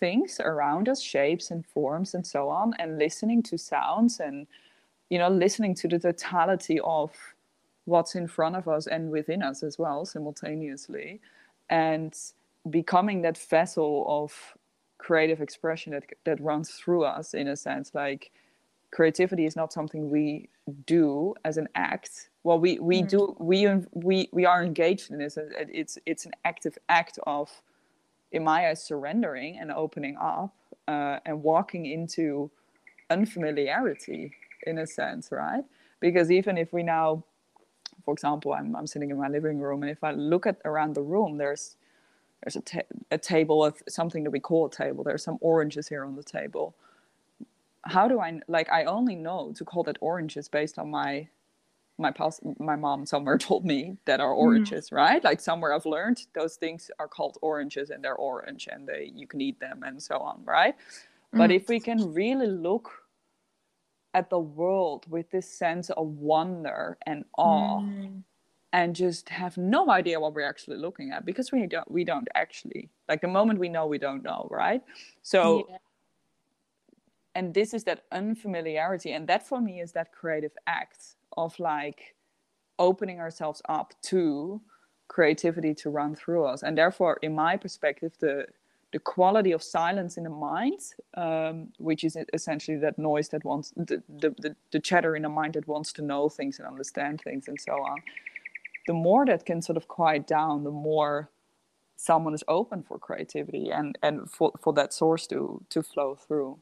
things 0.00 0.40
around 0.40 0.88
us 0.88 1.00
shapes 1.00 1.50
and 1.50 1.64
forms 1.66 2.14
and 2.14 2.26
so 2.26 2.48
on 2.48 2.72
and 2.78 2.98
listening 2.98 3.42
to 3.42 3.56
sounds 3.58 4.18
and 4.18 4.46
you 5.10 5.18
know 5.18 5.28
listening 5.28 5.74
to 5.74 5.86
the 5.86 5.98
totality 5.98 6.80
of 6.80 7.12
what's 7.84 8.14
in 8.14 8.26
front 8.26 8.56
of 8.56 8.66
us 8.66 8.86
and 8.86 9.10
within 9.10 9.42
us 9.42 9.62
as 9.62 9.78
well 9.78 10.04
simultaneously 10.04 11.20
and 11.68 12.16
becoming 12.70 13.22
that 13.22 13.38
vessel 13.38 14.04
of 14.08 14.32
creative 14.98 15.40
expression 15.40 15.92
that 15.92 16.04
that 16.24 16.40
runs 16.40 16.70
through 16.70 17.04
us 17.04 17.34
in 17.34 17.48
a 17.48 17.56
sense 17.56 17.92
like 17.94 18.30
creativity 18.90 19.46
is 19.46 19.56
not 19.56 19.72
something 19.72 20.10
we 20.10 20.48
do 20.86 21.34
as 21.44 21.56
an 21.56 21.68
act 21.74 22.30
well 22.42 22.58
we 22.58 22.78
we 22.78 23.02
mm. 23.02 23.08
do 23.08 23.36
we 23.38 23.66
we 23.92 24.28
we 24.32 24.44
are 24.44 24.62
engaged 24.62 25.10
in 25.10 25.18
this 25.18 25.38
it's 25.56 25.98
it's 26.06 26.26
an 26.26 26.32
active 26.44 26.76
act 26.88 27.18
of 27.26 27.50
in 28.32 28.44
my 28.44 28.68
eyes 28.68 28.82
surrendering 28.84 29.58
and 29.58 29.72
opening 29.72 30.16
up 30.20 30.54
uh, 30.88 31.18
and 31.26 31.42
walking 31.42 31.86
into 31.86 32.50
unfamiliarity 33.10 34.32
in 34.66 34.78
a 34.78 34.86
sense 34.86 35.30
right? 35.32 35.64
Because 36.00 36.30
even 36.30 36.58
if 36.58 36.72
we 36.72 36.82
now 36.82 37.24
for 38.04 38.14
example 38.14 38.52
I'm, 38.54 38.76
I'm 38.76 38.86
sitting 38.86 39.10
in 39.10 39.18
my 39.18 39.28
living 39.28 39.58
room 39.60 39.82
and 39.82 39.90
if 39.90 40.04
i 40.04 40.12
look 40.12 40.46
at 40.46 40.58
around 40.64 40.94
the 40.94 41.02
room 41.02 41.38
there's 41.38 41.76
there's 42.44 42.56
a, 42.56 42.60
ta- 42.62 42.88
a 43.10 43.18
table 43.18 43.64
of 43.64 43.82
something 43.88 44.24
that 44.24 44.30
we 44.30 44.40
call 44.40 44.66
a 44.66 44.70
table. 44.70 45.04
There's 45.04 45.24
some 45.24 45.38
oranges 45.40 45.88
here 45.88 46.04
on 46.04 46.16
the 46.16 46.22
table. 46.24 46.74
How 47.84 48.08
do 48.08 48.20
i 48.20 48.40
like 48.48 48.70
i 48.70 48.84
only 48.84 49.16
know 49.16 49.52
to 49.56 49.64
call 49.64 49.82
that 49.84 49.98
oranges 50.02 50.48
based 50.48 50.78
on 50.78 50.90
my 50.90 51.28
my 52.00 52.10
past 52.10 52.40
my 52.58 52.76
mom 52.76 53.06
somewhere 53.06 53.38
told 53.48 53.64
me 53.64 53.96
that 54.06 54.20
are 54.20 54.32
mm. 54.32 54.38
oranges 54.38 54.90
mm. 54.90 54.96
right 54.96 55.22
like 55.24 55.40
somewhere 55.40 55.72
i've 55.72 55.86
learned 55.86 56.26
those 56.34 56.56
things 56.56 56.90
are 56.98 57.08
called 57.08 57.38
oranges 57.42 57.90
and 57.90 58.02
they're 58.02 58.16
orange 58.16 58.68
and 58.70 58.86
they 58.88 59.10
you 59.14 59.26
can 59.26 59.40
eat 59.40 59.58
them 59.60 59.82
and 59.84 60.02
so 60.02 60.16
on 60.16 60.42
right 60.44 60.74
mm. 61.34 61.38
but 61.38 61.50
if 61.50 61.68
we 61.68 61.78
can 61.78 62.12
really 62.12 62.46
look 62.46 62.90
at 64.12 64.28
the 64.28 64.38
world 64.38 65.06
with 65.08 65.30
this 65.30 65.48
sense 65.48 65.90
of 65.90 66.06
wonder 66.06 66.98
and 67.06 67.24
awe 67.36 67.80
mm 67.80 68.22
and 68.72 68.94
just 68.94 69.28
have 69.28 69.56
no 69.56 69.90
idea 69.90 70.18
what 70.18 70.34
we're 70.34 70.48
actually 70.48 70.76
looking 70.76 71.10
at 71.10 71.24
because 71.24 71.50
we 71.52 71.66
don't 71.66 71.90
we 71.90 72.04
don't 72.04 72.28
actually 72.34 72.88
like 73.08 73.20
the 73.20 73.28
moment 73.28 73.58
we 73.58 73.68
know 73.68 73.86
we 73.86 73.98
don't 73.98 74.22
know 74.22 74.46
right 74.50 74.82
so 75.22 75.66
yeah. 75.68 75.76
and 77.34 77.52
this 77.52 77.74
is 77.74 77.84
that 77.84 78.04
unfamiliarity 78.12 79.12
and 79.12 79.26
that 79.26 79.46
for 79.46 79.60
me 79.60 79.80
is 79.80 79.92
that 79.92 80.12
creative 80.12 80.52
act 80.66 81.16
of 81.36 81.58
like 81.58 82.14
opening 82.78 83.20
ourselves 83.20 83.62
up 83.68 83.94
to 84.02 84.60
creativity 85.08 85.74
to 85.74 85.90
run 85.90 86.14
through 86.14 86.44
us. 86.44 86.62
And 86.62 86.76
therefore 86.76 87.18
in 87.22 87.34
my 87.34 87.56
perspective 87.56 88.14
the 88.20 88.46
the 88.92 88.98
quality 88.98 89.52
of 89.52 89.62
silence 89.62 90.16
in 90.16 90.24
the 90.24 90.30
mind 90.30 90.80
um, 91.14 91.68
which 91.78 92.02
is 92.02 92.16
essentially 92.32 92.76
that 92.76 92.98
noise 92.98 93.28
that 93.28 93.44
wants 93.44 93.72
the, 93.76 94.02
the, 94.08 94.30
the, 94.38 94.56
the 94.72 94.80
chatter 94.80 95.14
in 95.14 95.22
the 95.22 95.28
mind 95.28 95.54
that 95.54 95.68
wants 95.68 95.92
to 95.92 96.02
know 96.02 96.28
things 96.28 96.58
and 96.58 96.66
understand 96.66 97.20
things 97.20 97.46
and 97.46 97.60
so 97.60 97.74
on 97.74 97.98
the 98.88 98.92
more 98.92 99.24
that 99.24 99.46
can 99.46 99.62
sort 99.62 99.76
of 99.76 99.86
quiet 99.86 100.26
down 100.26 100.64
the 100.64 100.72
more 100.72 101.30
someone 102.00 102.32
is 102.32 102.42
open 102.48 102.82
for 102.82 102.98
creativity 102.98 103.70
and 103.70 103.98
and 104.02 104.30
for, 104.30 104.52
for 104.60 104.72
that 104.72 104.92
source 104.92 105.26
to 105.26 105.62
to 105.68 105.82
flow 105.82 106.14
through. 106.14 106.58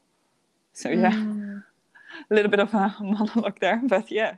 So 0.73 0.89
yeah. 0.89 1.13
Mm. 1.13 1.63
A 2.29 2.33
little 2.33 2.51
bit 2.51 2.59
of 2.59 2.73
a 2.73 2.95
monologue 3.01 3.59
there 3.59 3.81
but 3.85 4.11
yeah. 4.11 4.35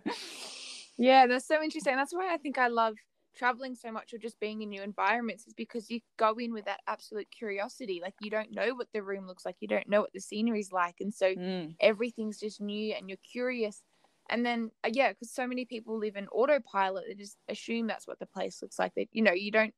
Yeah 0.97 1.27
that's 1.27 1.47
so 1.47 1.61
interesting. 1.61 1.95
That's 1.95 2.13
why 2.13 2.33
i 2.33 2.37
think 2.37 2.57
i 2.57 2.67
love 2.67 2.95
traveling 3.35 3.75
so 3.75 3.91
much 3.91 4.13
or 4.13 4.17
just 4.17 4.39
being 4.39 4.61
in 4.61 4.69
new 4.69 4.81
environments 4.81 5.47
is 5.47 5.53
because 5.53 5.89
you 5.89 5.99
go 6.17 6.35
in 6.35 6.53
with 6.53 6.65
that 6.65 6.81
absolute 6.87 7.27
curiosity. 7.31 7.99
Like 8.01 8.13
you 8.21 8.29
don't 8.29 8.51
know 8.51 8.73
what 8.75 8.87
the 8.93 9.03
room 9.03 9.27
looks 9.27 9.45
like. 9.45 9.55
You 9.59 9.67
don't 9.67 9.89
know 9.89 10.01
what 10.01 10.13
the 10.13 10.19
scenery's 10.19 10.71
like. 10.71 10.95
And 10.99 11.13
so 11.13 11.33
mm. 11.33 11.73
everything's 11.79 12.39
just 12.39 12.61
new 12.61 12.93
and 12.93 13.09
you're 13.09 13.17
curious. 13.29 13.81
And 14.29 14.45
then 14.45 14.71
uh, 14.83 14.89
yeah 14.91 15.09
because 15.09 15.33
so 15.33 15.47
many 15.47 15.65
people 15.65 15.97
live 15.97 16.15
in 16.15 16.27
autopilot 16.27 17.05
they 17.07 17.15
just 17.15 17.37
assume 17.49 17.87
that's 17.87 18.07
what 18.07 18.19
the 18.19 18.25
place 18.25 18.61
looks 18.61 18.79
like. 18.79 18.93
That 18.95 19.07
you 19.11 19.21
know 19.21 19.33
you 19.33 19.51
don't 19.51 19.73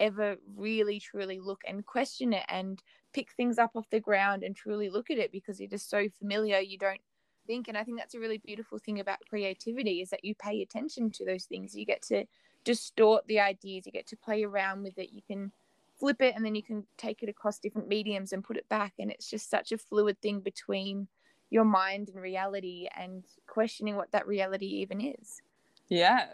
ever 0.00 0.36
really 0.56 1.00
truly 1.00 1.40
look 1.40 1.60
and 1.66 1.84
question 1.84 2.32
it 2.32 2.44
and 2.48 2.80
pick 3.12 3.32
things 3.32 3.58
up 3.58 3.72
off 3.74 3.90
the 3.90 3.98
ground 3.98 4.44
and 4.44 4.54
truly 4.54 4.88
look 4.88 5.10
at 5.10 5.18
it 5.18 5.32
because 5.32 5.60
it 5.60 5.72
is 5.72 5.82
so 5.82 6.06
familiar. 6.18 6.58
You 6.60 6.78
don't 6.78 7.00
think 7.48 7.66
and 7.66 7.76
i 7.76 7.82
think 7.82 7.98
that's 7.98 8.14
a 8.14 8.20
really 8.20 8.38
beautiful 8.38 8.78
thing 8.78 9.00
about 9.00 9.18
creativity 9.28 10.00
is 10.00 10.10
that 10.10 10.24
you 10.24 10.34
pay 10.36 10.62
attention 10.62 11.10
to 11.10 11.24
those 11.24 11.44
things. 11.44 11.74
You 11.74 11.84
get 11.84 12.02
to 12.02 12.24
distort 12.64 13.26
the 13.26 13.40
ideas 13.40 13.86
you 13.86 13.92
get 13.92 14.06
to 14.08 14.16
play 14.16 14.44
around 14.44 14.82
with 14.82 14.98
it. 14.98 15.10
You 15.12 15.22
can 15.26 15.50
flip 15.98 16.22
it 16.22 16.34
and 16.36 16.44
then 16.44 16.54
you 16.54 16.62
can 16.62 16.86
take 16.96 17.22
it 17.22 17.28
across 17.28 17.58
different 17.58 17.88
mediums 17.88 18.32
and 18.32 18.44
put 18.44 18.56
it 18.56 18.68
back 18.68 18.92
and 18.98 19.10
it's 19.10 19.28
just 19.28 19.50
such 19.50 19.72
a 19.72 19.78
fluid 19.78 20.20
thing 20.20 20.40
between 20.40 21.08
your 21.50 21.64
mind 21.64 22.10
and 22.10 22.22
reality 22.22 22.86
and 22.96 23.24
questioning 23.48 23.96
what 23.96 24.12
that 24.12 24.26
reality 24.26 24.66
even 24.66 25.00
is. 25.00 25.40
Yeah 25.88 26.26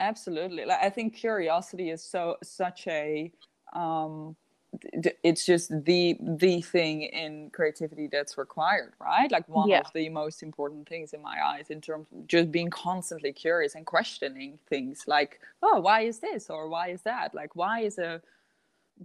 absolutely. 0.00 0.64
Like 0.64 0.78
i 0.82 0.90
think 0.90 1.14
curiosity 1.14 1.90
is 1.90 2.04
so 2.04 2.36
such 2.42 2.86
a 2.86 3.32
um 3.72 4.36
it's 4.82 5.46
just 5.46 5.70
the 5.84 6.16
the 6.20 6.60
thing 6.60 7.02
in 7.02 7.50
creativity 7.50 8.06
that's 8.06 8.36
required 8.36 8.92
right? 9.00 9.30
Like 9.30 9.48
one 9.48 9.68
yeah. 9.68 9.80
of 9.80 9.86
the 9.94 10.08
most 10.08 10.42
important 10.42 10.88
things 10.88 11.12
in 11.12 11.22
my 11.22 11.36
eyes 11.44 11.70
in 11.70 11.80
terms 11.80 12.06
of 12.12 12.26
just 12.26 12.52
being 12.52 12.70
constantly 12.70 13.32
curious 13.32 13.74
and 13.74 13.86
questioning 13.86 14.58
things 14.68 15.04
like 15.06 15.40
oh 15.62 15.80
why 15.80 16.02
is 16.02 16.18
this 16.18 16.50
or 16.50 16.68
why 16.68 16.88
is 16.88 17.02
that? 17.02 17.34
Like 17.34 17.56
why 17.56 17.80
is 17.80 17.98
a 17.98 18.20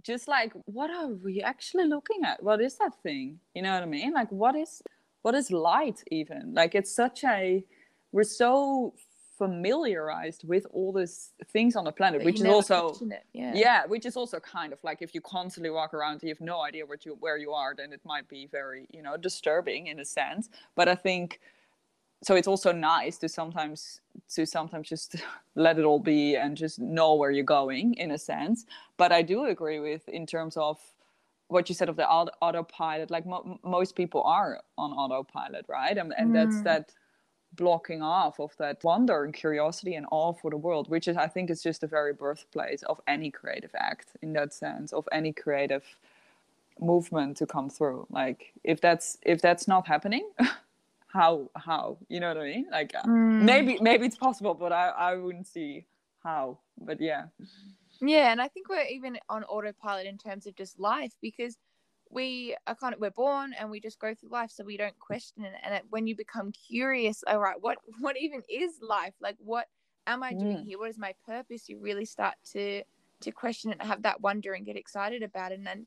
just 0.02 0.28
like 0.28 0.52
what 0.66 0.90
are 0.90 1.08
we 1.08 1.40
actually 1.40 1.86
looking 1.86 2.24
at? 2.24 2.42
What 2.42 2.60
is 2.60 2.76
that 2.78 2.92
thing? 3.02 3.38
You 3.54 3.62
know 3.62 3.72
what 3.74 3.82
i 3.82 3.86
mean? 3.86 4.12
Like 4.12 4.30
what 4.30 4.54
is 4.54 4.82
what 5.22 5.34
is 5.34 5.50
light 5.50 6.02
even? 6.10 6.52
Like 6.54 6.74
it's 6.74 6.94
such 6.94 7.24
a 7.24 7.64
we're 8.12 8.24
so 8.24 8.94
familiarized 9.38 10.46
with 10.46 10.66
all 10.72 10.92
these 10.92 11.32
things 11.48 11.74
on 11.74 11.84
the 11.84 11.92
planet 11.92 12.20
but 12.20 12.26
which 12.26 12.40
is 12.40 12.46
also 12.46 12.94
yeah. 13.32 13.52
yeah 13.54 13.86
which 13.86 14.06
is 14.06 14.16
also 14.16 14.38
kind 14.38 14.72
of 14.72 14.78
like 14.84 15.02
if 15.02 15.14
you 15.14 15.20
constantly 15.20 15.70
walk 15.70 15.92
around 15.92 16.22
you 16.22 16.28
have 16.28 16.40
no 16.40 16.60
idea 16.62 16.86
what 16.86 17.04
you 17.04 17.16
where 17.20 17.36
you 17.36 17.52
are 17.52 17.74
then 17.76 17.92
it 17.92 18.00
might 18.04 18.28
be 18.28 18.46
very 18.46 18.86
you 18.92 19.02
know 19.02 19.16
disturbing 19.16 19.88
in 19.88 19.98
a 19.98 20.04
sense 20.04 20.48
but 20.76 20.88
i 20.88 20.94
think 20.94 21.40
so 22.22 22.36
it's 22.36 22.48
also 22.48 22.70
nice 22.72 23.18
to 23.18 23.28
sometimes 23.28 24.00
to 24.32 24.46
sometimes 24.46 24.88
just 24.88 25.16
let 25.56 25.78
it 25.78 25.84
all 25.84 25.98
be 25.98 26.36
and 26.36 26.56
just 26.56 26.78
know 26.78 27.14
where 27.14 27.32
you're 27.32 27.44
going 27.44 27.94
in 27.94 28.12
a 28.12 28.18
sense 28.18 28.66
but 28.96 29.10
i 29.10 29.20
do 29.20 29.46
agree 29.46 29.80
with 29.80 30.08
in 30.08 30.26
terms 30.26 30.56
of 30.56 30.78
what 31.48 31.68
you 31.68 31.74
said 31.74 31.88
of 31.88 31.96
the 31.96 32.08
autopilot 32.08 33.10
like 33.10 33.26
mo- 33.26 33.58
most 33.64 33.96
people 33.96 34.22
are 34.22 34.60
on 34.78 34.92
autopilot 34.92 35.64
right 35.68 35.98
and, 35.98 36.14
and 36.16 36.30
mm. 36.30 36.34
that's 36.34 36.62
that 36.62 36.92
blocking 37.56 38.02
off 38.02 38.40
of 38.40 38.56
that 38.58 38.82
wonder 38.84 39.24
and 39.24 39.34
curiosity 39.34 39.94
and 39.94 40.06
awe 40.10 40.32
for 40.32 40.50
the 40.50 40.56
world, 40.56 40.88
which 40.88 41.08
is, 41.08 41.16
I 41.16 41.28
think, 41.28 41.50
is 41.50 41.62
just 41.62 41.80
the 41.80 41.86
very 41.86 42.12
birthplace 42.12 42.82
of 42.84 43.00
any 43.06 43.30
creative 43.30 43.70
act 43.76 44.16
in 44.22 44.32
that 44.34 44.52
sense, 44.52 44.92
of 44.92 45.08
any 45.12 45.32
creative 45.32 45.84
movement 46.80 47.36
to 47.38 47.46
come 47.46 47.70
through. 47.70 48.06
Like 48.10 48.52
if 48.64 48.80
that's 48.80 49.18
if 49.22 49.40
that's 49.40 49.68
not 49.68 49.86
happening, 49.86 50.28
how 51.06 51.50
how 51.56 51.98
you 52.08 52.20
know 52.20 52.28
what 52.28 52.38
I 52.38 52.44
mean? 52.44 52.66
Like 52.70 52.94
uh, 52.94 53.02
mm. 53.02 53.42
maybe 53.42 53.78
maybe 53.80 54.06
it's 54.06 54.16
possible, 54.16 54.54
but 54.54 54.72
I 54.72 54.88
I 54.88 55.14
wouldn't 55.16 55.46
see 55.46 55.86
how. 56.22 56.58
But 56.80 57.00
yeah. 57.00 57.24
Yeah, 58.00 58.32
and 58.32 58.42
I 58.42 58.48
think 58.48 58.68
we're 58.68 58.86
even 58.86 59.18
on 59.28 59.44
autopilot 59.44 60.06
in 60.06 60.18
terms 60.18 60.46
of 60.46 60.56
just 60.56 60.80
life 60.80 61.12
because 61.22 61.56
we 62.14 62.56
are 62.68 62.76
kind 62.76 62.94
of 62.94 63.00
we're 63.00 63.10
born 63.10 63.52
and 63.58 63.68
we 63.68 63.80
just 63.80 63.98
go 63.98 64.14
through 64.14 64.30
life 64.30 64.50
so 64.50 64.64
we 64.64 64.76
don't 64.76 64.98
question 64.98 65.44
it. 65.44 65.52
And 65.62 65.74
it, 65.74 65.82
when 65.90 66.06
you 66.06 66.16
become 66.16 66.52
curious 66.52 67.22
all 67.26 67.40
right 67.40 67.56
what 67.60 67.78
what 67.98 68.16
even 68.16 68.42
is 68.48 68.78
life? 68.80 69.14
Like 69.20 69.36
what 69.38 69.66
am 70.06 70.22
i 70.22 70.32
doing 70.32 70.58
mm. 70.58 70.64
here? 70.64 70.78
What 70.78 70.90
is 70.90 70.98
my 70.98 71.12
purpose? 71.26 71.68
You 71.68 71.78
really 71.78 72.04
start 72.06 72.36
to 72.52 72.82
to 73.20 73.30
question 73.32 73.72
it 73.72 73.78
and 73.80 73.88
have 73.88 74.02
that 74.02 74.20
wonder 74.20 74.52
and 74.52 74.64
get 74.64 74.76
excited 74.76 75.22
about 75.22 75.52
it. 75.52 75.58
And 75.58 75.66
then 75.66 75.86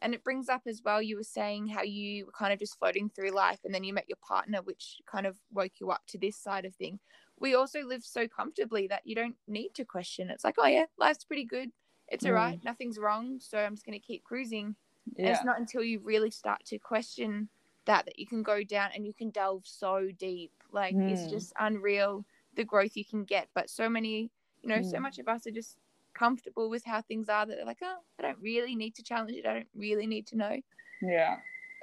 and 0.00 0.14
it 0.14 0.22
brings 0.22 0.48
up 0.48 0.62
as 0.66 0.82
well 0.84 1.02
you 1.02 1.16
were 1.16 1.24
saying 1.24 1.68
how 1.68 1.82
you 1.82 2.26
were 2.26 2.32
kind 2.32 2.52
of 2.52 2.58
just 2.58 2.78
floating 2.78 3.08
through 3.08 3.30
life 3.30 3.58
and 3.64 3.74
then 3.74 3.82
you 3.84 3.92
met 3.92 4.08
your 4.08 4.18
partner 4.26 4.62
which 4.62 4.96
kind 5.10 5.26
of 5.26 5.36
woke 5.52 5.72
you 5.80 5.90
up 5.90 6.02
to 6.08 6.18
this 6.18 6.36
side 6.36 6.64
of 6.64 6.74
thing. 6.74 6.98
We 7.40 7.54
also 7.54 7.82
live 7.84 8.04
so 8.04 8.26
comfortably 8.26 8.88
that 8.88 9.02
you 9.04 9.14
don't 9.14 9.36
need 9.46 9.70
to 9.74 9.84
question. 9.84 10.28
It's 10.28 10.44
like 10.44 10.56
oh 10.58 10.66
yeah 10.66 10.86
life's 10.98 11.24
pretty 11.24 11.44
good. 11.44 11.70
It's 12.08 12.26
all 12.26 12.32
right. 12.32 12.60
Mm. 12.60 12.64
nothing's 12.64 12.98
wrong. 12.98 13.38
So 13.38 13.58
i'm 13.58 13.74
just 13.74 13.86
going 13.86 13.98
to 13.98 14.04
keep 14.04 14.24
cruising 14.24 14.74
yeah. 15.16 15.26
And 15.26 15.34
it's 15.34 15.44
not 15.44 15.58
until 15.58 15.82
you 15.82 16.00
really 16.00 16.30
start 16.30 16.64
to 16.66 16.78
question 16.78 17.48
that 17.86 18.04
that 18.04 18.18
you 18.18 18.26
can 18.26 18.42
go 18.42 18.62
down 18.62 18.90
and 18.94 19.06
you 19.06 19.12
can 19.12 19.30
delve 19.30 19.62
so 19.64 20.08
deep. 20.18 20.52
Like 20.72 20.94
mm. 20.94 21.10
it's 21.10 21.24
hmm. 21.24 21.30
just 21.30 21.52
unreal 21.58 22.24
the 22.54 22.64
growth 22.64 22.96
you 22.96 23.04
can 23.04 23.24
get. 23.24 23.48
But 23.54 23.70
so 23.70 23.88
many, 23.88 24.30
you 24.62 24.68
know, 24.68 24.76
mm. 24.76 24.90
so 24.90 24.96
hmm. 24.96 25.02
much 25.02 25.18
of 25.18 25.28
us 25.28 25.46
are 25.46 25.50
just 25.50 25.78
comfortable 26.14 26.68
with 26.68 26.84
how 26.84 27.00
things 27.00 27.28
are 27.28 27.46
that 27.46 27.56
they're 27.56 27.64
like, 27.64 27.78
oh, 27.82 27.98
I 28.18 28.22
don't 28.22 28.38
really 28.40 28.74
need 28.74 28.94
to 28.96 29.02
challenge 29.02 29.32
it. 29.32 29.46
I 29.46 29.54
don't 29.54 29.68
really 29.74 30.06
need 30.06 30.26
to 30.28 30.36
know. 30.36 30.56
Yeah, 31.00 31.36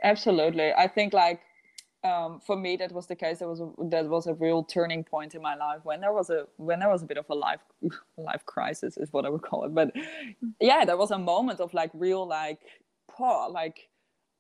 absolutely. 0.04 0.74
I 0.74 0.88
think 0.88 1.14
like 1.14 1.42
um, 2.04 2.40
for 2.40 2.56
me 2.56 2.76
that 2.78 2.92
was 2.92 3.08
the 3.08 3.16
case. 3.16 3.40
There 3.40 3.48
was 3.48 3.62
a 3.62 3.70
that 3.90 4.08
was 4.08 4.28
a 4.28 4.34
real 4.36 4.64
turning 4.64 5.04
point 5.04 5.34
in 5.34 5.42
my 5.42 5.56
life 5.56 5.80
when 5.84 6.02
there 6.02 6.14
was 6.14 6.30
a 6.30 6.46
when 6.58 6.80
there 6.80 6.90
was 6.90 7.02
a 7.02 7.06
bit 7.06 7.18
of 7.18 7.26
a 7.30 7.36
life 7.36 7.62
life 8.18 8.46
crisis 8.46 8.98
is 8.98 9.12
what 9.12 9.26
I 9.26 9.30
would 9.30 9.42
call 9.42 9.64
it. 9.64 9.74
But 9.74 9.92
hmm. 9.96 10.50
yeah, 10.60 10.86
there 10.86 10.98
was 10.98 11.12
a 11.12 11.18
moment 11.18 11.60
of 11.60 11.74
like 11.74 11.90
real 11.94 12.28
like 12.28 12.60
poor 13.16 13.50
like 13.50 13.90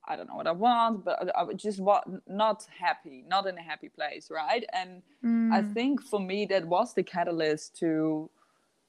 I 0.07 0.15
don't 0.15 0.27
know 0.27 0.35
what 0.35 0.47
I 0.47 0.51
want, 0.51 1.03
but 1.03 1.35
I 1.35 1.51
just 1.53 1.79
want 1.79 2.21
not 2.27 2.67
happy, 2.79 3.23
not 3.27 3.47
in 3.47 3.57
a 3.57 3.61
happy 3.61 3.89
place, 3.89 4.29
right? 4.29 4.63
And 4.71 5.01
mm. 5.23 5.51
I 5.51 5.63
think 5.63 6.01
for 6.01 6.19
me 6.19 6.45
that 6.47 6.65
was 6.65 6.93
the 6.93 7.03
catalyst 7.03 7.75
to 7.79 8.29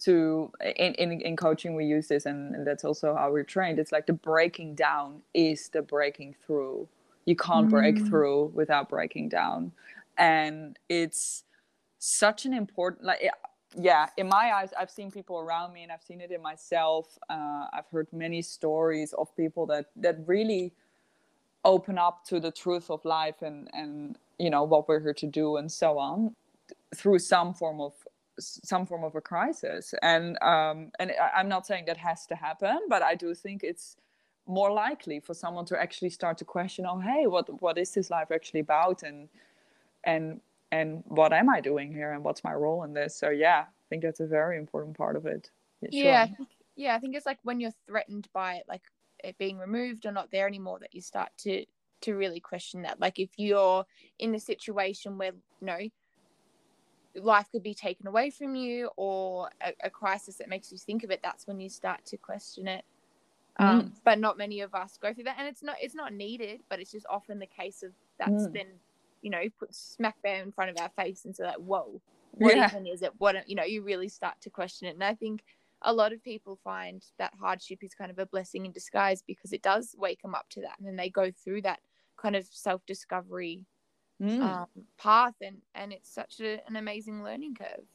to 0.01 0.53
in, 0.61 0.93
in 0.95 1.21
in 1.23 1.37
coaching 1.37 1.75
we 1.75 1.87
use 1.87 2.09
this 2.09 2.27
and, 2.27 2.55
and 2.55 2.67
that's 2.67 2.85
also 2.85 3.15
how 3.15 3.31
we're 3.33 3.45
trained. 3.45 3.79
It's 3.79 3.93
like 3.93 4.07
the 4.07 4.13
breaking 4.13 4.75
down 4.75 5.23
is 5.33 5.69
the 5.69 5.83
breaking 5.83 6.37
through. 6.47 6.87
You 7.25 7.37
can't 7.37 7.69
mm. 7.69 7.71
break 7.71 8.07
through 8.07 8.53
without 8.55 8.89
breaking 8.89 9.31
down. 9.31 9.73
And 10.19 10.79
it's 10.89 11.45
such 11.99 12.45
an 12.45 12.53
important 12.53 13.05
like 13.05 13.31
yeah 13.75 14.09
in 14.17 14.29
my 14.29 14.53
eyes 14.53 14.71
i've 14.79 14.91
seen 14.91 15.11
people 15.11 15.39
around 15.39 15.73
me 15.73 15.83
and 15.83 15.93
i've 15.93 16.03
seen 16.03 16.21
it 16.21 16.31
in 16.31 16.43
myself. 16.43 17.19
Uh, 17.31 17.67
i've 17.73 17.89
heard 17.93 18.07
many 18.13 18.43
stories 18.43 19.13
of 19.15 19.35
people 19.37 19.67
that 19.67 19.87
that 19.97 20.17
really 20.27 20.73
open 21.65 21.99
up 21.99 22.25
to 22.25 22.41
the 22.41 22.51
truth 22.53 22.91
of 22.91 23.05
life 23.05 23.43
and 23.43 23.69
and 23.73 24.19
you 24.39 24.51
know 24.51 24.65
what 24.65 24.89
we're 24.89 25.01
here 25.01 25.15
to 25.15 25.27
do 25.27 25.57
and 25.57 25.71
so 25.73 25.99
on 25.99 26.35
through 26.97 27.19
some 27.19 27.55
form 27.55 27.81
of 27.81 27.95
some 28.41 28.87
form 28.87 29.05
of 29.05 29.15
a 29.15 29.21
crisis. 29.21 29.95
And 30.03 30.39
um 30.43 30.91
and 30.99 31.13
i'm 31.37 31.49
not 31.49 31.67
saying 31.67 31.85
that 31.87 31.97
has 31.99 32.27
to 32.27 32.35
happen 32.37 32.81
but 32.89 33.03
i 33.03 33.15
do 33.15 33.35
think 33.35 33.63
it's 33.65 33.97
more 34.47 34.73
likely 34.73 35.21
for 35.21 35.35
someone 35.35 35.65
to 35.67 35.81
actually 35.81 36.11
start 36.11 36.39
to 36.39 36.45
question 36.45 36.87
oh 36.87 37.01
hey 37.01 37.27
what 37.27 37.49
what 37.63 37.79
is 37.79 37.93
this 37.93 38.11
life 38.11 38.31
actually 38.33 38.61
about? 38.61 39.03
And 39.03 39.29
and 40.05 40.41
and 40.73 41.03
what 41.07 41.33
am 41.33 41.49
I 41.49 41.61
doing 41.61 41.93
here 41.93 42.13
and 42.13 42.25
what's 42.25 42.45
my 42.45 42.53
role 42.53 42.83
in 42.85 42.93
this? 42.93 43.19
So 43.19 43.31
yeah, 43.31 43.65
I 43.69 43.85
think 43.89 44.03
that's 44.03 44.21
a 44.21 44.27
very 44.27 44.59
important 44.59 44.97
part 44.97 45.17
of 45.17 45.27
it. 45.27 45.51
Yeah, 45.91 46.27
sure. 46.27 46.47
yeah, 46.75 46.95
I 46.95 46.99
think 46.99 47.15
it's 47.15 47.27
like 47.27 47.39
when 47.43 47.61
you're 47.61 47.75
threatened 47.87 48.29
by 48.33 48.57
it, 48.57 48.65
like 48.69 48.83
it 49.23 49.39
being 49.39 49.59
removed 49.59 50.07
or 50.07 50.13
not 50.13 50.31
there 50.31 50.47
anymore, 50.47 50.79
that 50.81 50.95
you 50.95 51.01
start 51.01 51.31
to 51.39 51.65
to 52.03 52.15
really 52.15 52.41
question 52.41 52.83
that. 52.83 53.01
Like 53.01 53.19
if 53.19 53.31
you're 53.37 53.85
in 54.19 54.35
a 54.35 54.41
situation 54.41 55.19
where 55.19 55.33
you 55.61 55.67
know 55.67 55.79
life 57.15 57.49
could 57.51 57.63
be 57.63 57.75
taken 57.75 58.07
away 58.07 58.31
from 58.31 58.55
you 58.55 58.91
or 58.97 59.49
a, 59.63 59.73
a 59.85 59.91
crisis 59.91 60.37
that 60.37 60.49
makes 60.49 60.71
you 60.71 60.79
think 60.79 61.05
of 61.05 61.11
it, 61.11 61.21
that's 61.23 61.47
when 61.47 61.61
you 61.61 61.69
start 61.69 62.05
to 62.07 62.17
question 62.17 62.69
it. 62.69 62.85
Um, 63.59 63.83
mm. 63.83 63.93
But 64.05 64.19
not 64.19 64.37
many 64.37 64.61
of 64.61 64.75
us 64.75 64.99
go 65.01 65.15
through 65.15 65.25
that, 65.25 65.37
and 65.39 65.49
it's 65.49 65.63
not 65.63 65.77
it's 65.81 65.95
not 65.95 66.13
needed, 66.13 66.61
but 66.69 66.81
it's 66.81 66.93
just 66.93 67.07
often 67.09 67.39
the 67.39 67.47
case 67.47 67.83
of 67.83 67.93
that's 68.19 68.49
mm. 68.49 68.53
been 68.53 68.69
you 69.27 69.31
know, 69.31 69.45
put 69.59 69.75
smack 69.75 70.17
bang 70.23 70.43
in 70.43 70.53
front 70.53 70.71
of 70.71 70.77
our 70.83 70.91
face 71.03 71.25
and 71.27 71.35
so 71.37 71.45
like, 71.45 71.57
whoa, 71.57 72.01
what 72.39 72.55
Yeah. 72.55 72.67
even 72.69 72.87
is 72.87 73.03
it 73.03 73.13
what 73.19 73.35
you 73.49 73.57
know 73.57 73.65
you 73.75 73.83
really 73.83 74.09
start 74.09 74.37
to 74.43 74.51
question 74.51 74.89
it 74.89 74.95
and 74.99 75.05
i 75.05 75.15
think 75.15 75.43
a 75.83 75.93
lot 76.01 76.13
of 76.13 76.23
people 76.23 76.55
find 76.65 77.03
that 77.19 77.33
hardship 77.41 77.79
is 77.83 77.95
kind 77.95 78.11
of 78.11 78.19
a 78.19 78.27
blessing 78.27 78.67
in 78.67 78.73
disguise 78.73 79.23
because 79.23 79.53
it 79.53 79.63
does 79.63 79.95
wake 79.99 80.21
them 80.23 80.35
up 80.35 80.47
to 80.51 80.61
that 80.61 80.79
and 80.79 80.87
then 80.87 80.97
they 80.97 81.11
go 81.11 81.31
through 81.31 81.63
that 81.63 81.81
kind 82.17 82.37
of 82.37 82.47
self-discovery 82.47 83.67
Mm. 84.21 84.41
um, 84.43 84.67
path 84.99 85.35
and 85.43 85.59
and 85.75 85.93
it's 85.93 86.11
such 86.21 86.41
a, 86.41 86.53
an 86.69 86.77
amazing 86.77 87.23
learning 87.25 87.55
curve 87.55 87.87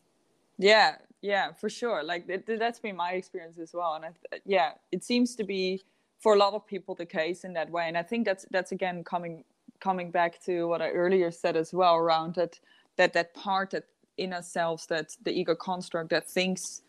yeah 0.57 0.97
yeah 1.21 1.51
for 1.53 1.69
sure 1.69 2.03
like 2.03 2.27
th- 2.27 2.45
th- 2.45 2.59
that's 2.59 2.79
been 2.79 2.95
my 2.95 3.11
experience 3.13 3.57
as 3.57 3.73
well 3.73 3.93
and 3.95 4.05
I 4.05 4.11
th- 4.31 4.43
yeah 4.45 4.73
it 4.91 5.03
seems 5.03 5.35
to 5.37 5.43
be 5.43 5.81
for 6.19 6.33
a 6.33 6.37
lot 6.37 6.53
of 6.53 6.65
people 6.67 6.93
the 6.95 7.05
case 7.05 7.43
in 7.43 7.53
that 7.53 7.69
way 7.71 7.87
and 7.87 7.97
i 7.97 8.03
think 8.03 8.25
that's 8.25 8.45
that's 8.51 8.71
again 8.71 9.03
coming 9.03 9.43
coming 9.81 10.11
back 10.11 10.41
to 10.43 10.65
what 10.67 10.81
i 10.81 10.89
earlier 10.89 11.31
said 11.31 11.57
as 11.57 11.73
well 11.73 11.95
around 11.95 12.35
that 12.35 12.59
that 12.97 13.13
that 13.13 13.33
part 13.33 13.71
that 13.71 13.85
in 14.17 14.33
ourselves 14.33 14.85
that 14.85 15.15
the 15.23 15.31
ego 15.31 15.55
construct 15.55 16.09
that 16.09 16.27
thinks 16.27 16.81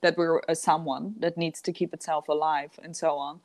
that 0.00 0.16
we're 0.16 0.40
a 0.48 0.54
someone 0.54 1.14
that 1.18 1.36
needs 1.36 1.60
to 1.60 1.72
keep 1.72 1.92
itself 1.94 2.28
alive 2.28 2.70
and 2.82 2.96
so 2.96 3.16
on 3.16 3.38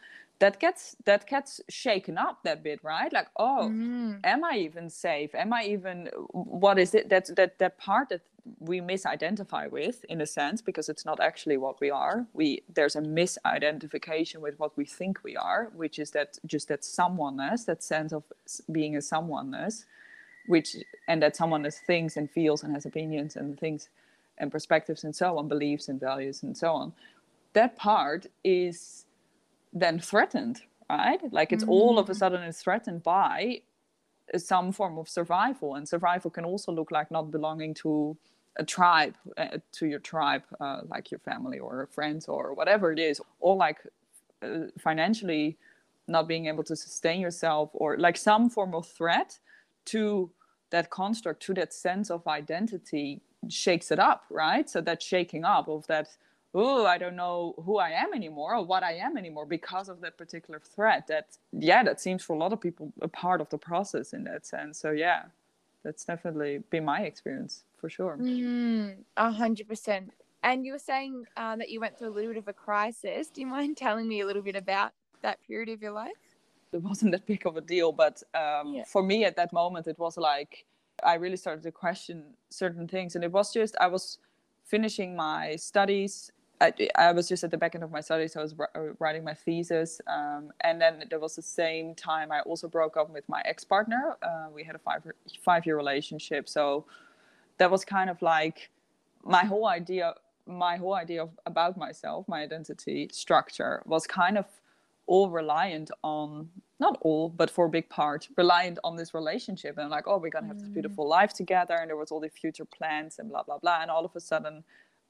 that 0.44 0.60
gets 0.62 0.98
that 1.06 1.28
gets 1.28 1.62
shaken 1.70 2.18
up 2.20 2.44
that 2.44 2.64
bit 2.64 2.82
right? 2.84 3.14
Like 3.14 3.30
oh 3.40 3.64
Mm. 3.70 4.22
am 4.26 4.44
i 4.46 4.56
even 4.58 4.90
safe? 4.92 5.36
Am 5.36 5.54
i 5.54 5.64
even 5.66 6.10
what 6.32 6.80
is 6.80 6.96
it 6.96 7.10
that 7.10 7.26
that 7.38 7.60
that 7.60 7.78
part 7.80 8.10
that 8.10 8.22
we 8.60 8.82
misidentify 8.82 9.72
with 9.72 10.06
in 10.10 10.22
a 10.22 10.28
sense 10.28 10.62
because 10.62 10.90
it's 10.90 11.06
not 11.06 11.20
actually 11.22 11.58
what 11.58 11.82
we 11.82 11.92
are. 11.92 12.28
We 12.34 12.64
there's 12.78 12.98
a 12.98 13.02
misidentification 13.02 14.40
with 14.48 14.60
what 14.60 14.78
we 14.78 14.86
think 14.86 15.24
we 15.24 15.38
are 15.38 15.64
which 15.76 16.00
is 16.00 16.12
that 16.12 16.40
just 16.54 16.68
that 16.70 16.86
someoneness 16.86 17.66
that 17.66 17.84
sense 17.84 18.14
of 18.14 18.24
being 18.72 18.98
a 18.98 19.02
someoneness 19.02 19.86
which 20.48 20.78
and 21.10 21.24
that 21.24 21.36
someoneness 21.38 21.80
thinks 21.88 22.18
and 22.18 22.32
feels 22.32 22.64
and 22.64 22.74
has 22.74 22.86
opinions 22.88 23.38
and 23.38 23.60
things 23.60 23.90
and 24.40 24.52
perspectives 24.52 25.06
and 25.06 25.16
so 25.16 25.38
on 25.40 25.48
beliefs 25.50 25.90
and 25.90 26.00
values 26.02 26.44
and 26.44 26.58
so 26.58 26.74
on. 26.74 26.94
That 27.54 27.78
part 27.78 28.28
is 28.44 29.06
then 29.74 30.00
threatened 30.00 30.62
right 30.90 31.22
like 31.34 31.52
it's 31.54 31.64
all 31.66 32.00
of 32.00 32.10
a 32.10 32.14
Mm. 32.14 32.18
sudden 32.18 32.44
it's 32.44 32.62
threatened 32.62 33.04
by 33.04 33.62
some 34.38 34.72
form 34.72 34.98
of 34.98 35.10
survival 35.10 35.76
and 35.76 35.88
survival 35.88 36.32
can 36.32 36.46
also 36.46 36.72
look 36.72 36.92
like 36.92 37.12
not 37.12 37.32
belonging 37.32 37.74
to 37.74 38.18
a 38.58 38.66
tribe 38.66 39.16
uh, 39.38 39.58
to 39.72 39.88
your 39.88 40.00
tribe 40.00 40.44
uh, 40.62 40.82
like 40.88 41.12
your 41.12 41.20
family 41.20 41.60
or 41.60 41.88
friends 41.92 42.28
or 42.28 42.54
whatever 42.54 42.92
it 42.92 43.00
is 43.00 43.22
or 43.40 43.56
like 43.56 43.80
uh, 44.44 44.68
financially 44.80 45.58
not 46.08 46.28
being 46.28 46.48
able 46.48 46.64
to 46.64 46.76
sustain 46.76 47.20
yourself 47.22 47.70
or 47.74 47.98
like 47.98 48.18
some 48.18 48.50
form 48.50 48.76
of 48.76 48.88
threat 48.88 49.40
to 49.86 50.30
that 50.70 50.90
construct 50.90 51.42
to 51.42 51.54
that 51.54 51.74
sense 51.74 52.12
of 52.12 52.28
identity 52.28 53.22
shakes 53.50 53.92
it 53.92 54.00
up 54.00 54.26
right 54.30 54.70
so 54.70 54.82
that 54.82 55.02
shaking 55.02 55.44
up 55.46 55.68
of 55.68 55.88
that 55.88 56.10
oh 56.56 56.86
i 56.86 56.98
don't 56.98 57.16
know 57.16 57.56
who 57.66 57.78
i 57.78 57.90
am 57.90 58.14
anymore 58.14 58.56
or 58.56 58.66
what 58.66 58.84
i 58.84 58.94
am 58.94 59.18
anymore 59.18 59.46
because 59.46 59.90
of 59.90 60.00
that 60.02 60.18
particular 60.18 60.60
threat 60.60 61.08
that 61.08 61.38
yeah 61.52 61.84
that 61.84 62.00
seems 62.00 62.24
for 62.24 62.34
a 62.34 62.38
lot 62.38 62.54
of 62.54 62.62
people 62.62 62.92
a 63.02 63.08
part 63.08 63.42
of 63.42 63.50
the 63.50 63.58
process 63.58 64.14
in 64.14 64.24
that 64.24 64.46
sense 64.46 64.78
so 64.78 64.92
yeah 64.92 65.24
that's 65.84 66.06
definitely 66.06 66.60
been 66.70 66.86
my 66.86 67.02
experience 67.02 67.64
for 67.78 67.90
sure 67.90 68.18
Mm, 68.20 68.98
A 69.18 69.32
hundred 69.32 69.68
percent. 69.68 70.12
And 70.44 70.66
you 70.66 70.74
were 70.74 70.80
saying 70.80 71.26
uh, 71.38 71.56
that 71.56 71.70
you 71.70 71.80
went 71.80 71.98
through 71.98 72.10
a 72.10 72.16
little 72.16 72.32
bit 72.34 72.38
of 72.38 72.48
a 72.50 72.54
crisis. 72.54 73.30
Do 73.30 73.40
you 73.42 73.48
mind 73.48 73.78
telling 73.86 74.08
me 74.10 74.20
a 74.22 74.26
little 74.26 74.42
bit 74.42 74.56
about 74.58 74.92
that 75.22 75.38
period 75.48 75.70
of 75.70 75.82
your 75.82 75.92
life? 75.92 76.12
it 76.74 76.82
wasn't 76.82 77.12
that 77.12 77.26
big 77.28 77.46
of 77.46 77.56
a 77.56 77.62
deal 77.62 77.92
but 77.92 78.24
um, 78.34 78.74
Yeah. 78.74 78.84
for 78.94 79.04
me 79.04 79.26
at 79.26 79.36
that 79.36 79.54
moment 79.54 79.86
it 79.88 80.00
was 80.00 80.18
like 80.18 80.66
i 81.04 81.14
really 81.14 81.38
started 81.38 81.62
to 81.64 81.72
question 81.72 82.24
certain 82.50 82.88
things 82.88 83.14
and 83.16 83.24
it 83.24 83.32
was 83.32 83.54
just 83.54 83.76
i 83.80 83.86
was 83.86 84.18
finishing 84.66 85.16
my 85.16 85.56
studies 85.56 86.32
I, 86.64 86.74
I 86.96 87.14
was 87.14 87.30
just 87.30 87.44
at 87.46 87.52
the 87.52 87.58
back 87.58 87.76
end 87.76 87.86
of 87.86 87.92
my 87.92 88.02
studies. 88.02 88.36
I 88.38 88.42
was 88.42 88.56
uh, 88.60 88.80
writing 89.00 89.24
my 89.26 89.36
thesis, 89.36 90.02
um, 90.08 90.52
and 90.62 90.82
then 90.82 91.06
there 91.12 91.20
was 91.20 91.36
the 91.38 91.44
same 91.44 91.96
time 91.96 92.32
I 92.32 92.42
also 92.42 92.68
broke 92.70 92.98
up 92.98 93.10
with 93.12 93.28
my 93.30 93.42
ex 93.46 93.66
partner. 93.66 94.18
Uh, 94.24 94.48
we 94.56 94.64
had 94.66 94.76
a 94.76 94.80
five 94.80 95.04
five 95.44 95.66
year 95.68 95.78
relationship, 95.78 96.50
so 96.50 96.86
that 97.60 97.72
was 97.72 97.86
kind 97.86 98.10
of 98.10 98.22
like 98.22 98.72
my 99.26 99.46
whole 99.46 99.68
idea. 99.68 100.16
My 100.48 100.78
whole 100.78 100.96
idea 100.96 101.24
of, 101.24 101.32
about 101.46 101.78
myself, 101.78 102.28
my 102.28 102.42
identity 102.44 103.10
structure, 103.14 103.84
was 103.86 104.08
kind 104.08 104.38
of 104.38 104.46
all 105.08 105.30
reliant 105.30 105.92
on 106.04 106.50
not 106.80 106.98
all, 107.02 107.30
but 107.30 107.50
for 107.50 107.66
a 107.68 107.70
big 107.70 107.90
part, 107.90 108.30
reliant 108.38 108.80
on 108.84 108.98
this 108.98 109.14
relationship. 109.14 109.78
And 109.80 109.90
like, 109.90 110.08
oh, 110.08 110.18
we're 110.20 110.32
gonna 110.32 110.48
have 110.48 110.60
this 110.60 110.70
Mm. 110.70 110.74
beautiful 110.80 111.08
life 111.08 111.34
together, 111.34 111.76
and 111.76 111.90
there 111.90 111.98
was 111.98 112.12
all 112.12 112.22
the 112.22 112.30
future 112.30 112.66
plans 112.66 113.20
and 113.20 113.30
blah 113.30 113.44
blah 113.44 113.60
blah. 113.60 113.82
And 113.84 113.92
all 113.92 114.06
of 114.06 114.16
a 114.16 114.22
sudden, 114.22 114.64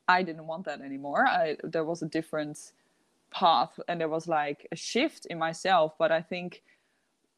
I 0.08 0.24
didn't 0.24 0.48
want 0.48 0.66
that 0.66 0.82
anymore. 0.82 1.26
I 1.28 1.58
there 1.63 1.86
was 1.86 2.02
a 2.02 2.08
different 2.08 2.72
path, 3.32 3.80
and 3.88 4.00
there 4.00 4.10
was 4.10 4.28
like 4.28 4.68
a 4.72 4.76
shift 4.76 5.26
in 5.28 5.38
myself. 5.38 5.94
But 5.98 6.12
I 6.12 6.22
think 6.22 6.63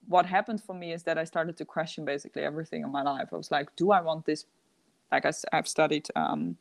what 0.08 0.26
happened 0.26 0.62
for 0.62 0.76
me 0.76 0.94
is 0.94 1.04
that 1.04 1.18
I 1.18 1.24
started 1.24 1.58
to 1.58 1.66
question 1.66 2.06
basically 2.06 2.44
everything 2.44 2.84
in 2.84 2.92
my 2.92 3.02
life. 3.02 3.30
I 3.32 3.38
was 3.38 3.52
like, 3.52 3.76
do 3.76 3.92
I 3.92 4.02
want 4.02 4.26
this? 4.26 4.46
Like 5.12 5.26
I, 5.26 5.32
have 5.52 5.68
studied 5.68 6.08
um, 6.16 6.58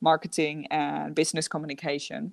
marketing 0.00 0.66
and 0.70 1.14
business 1.14 1.48
communication 1.48 2.32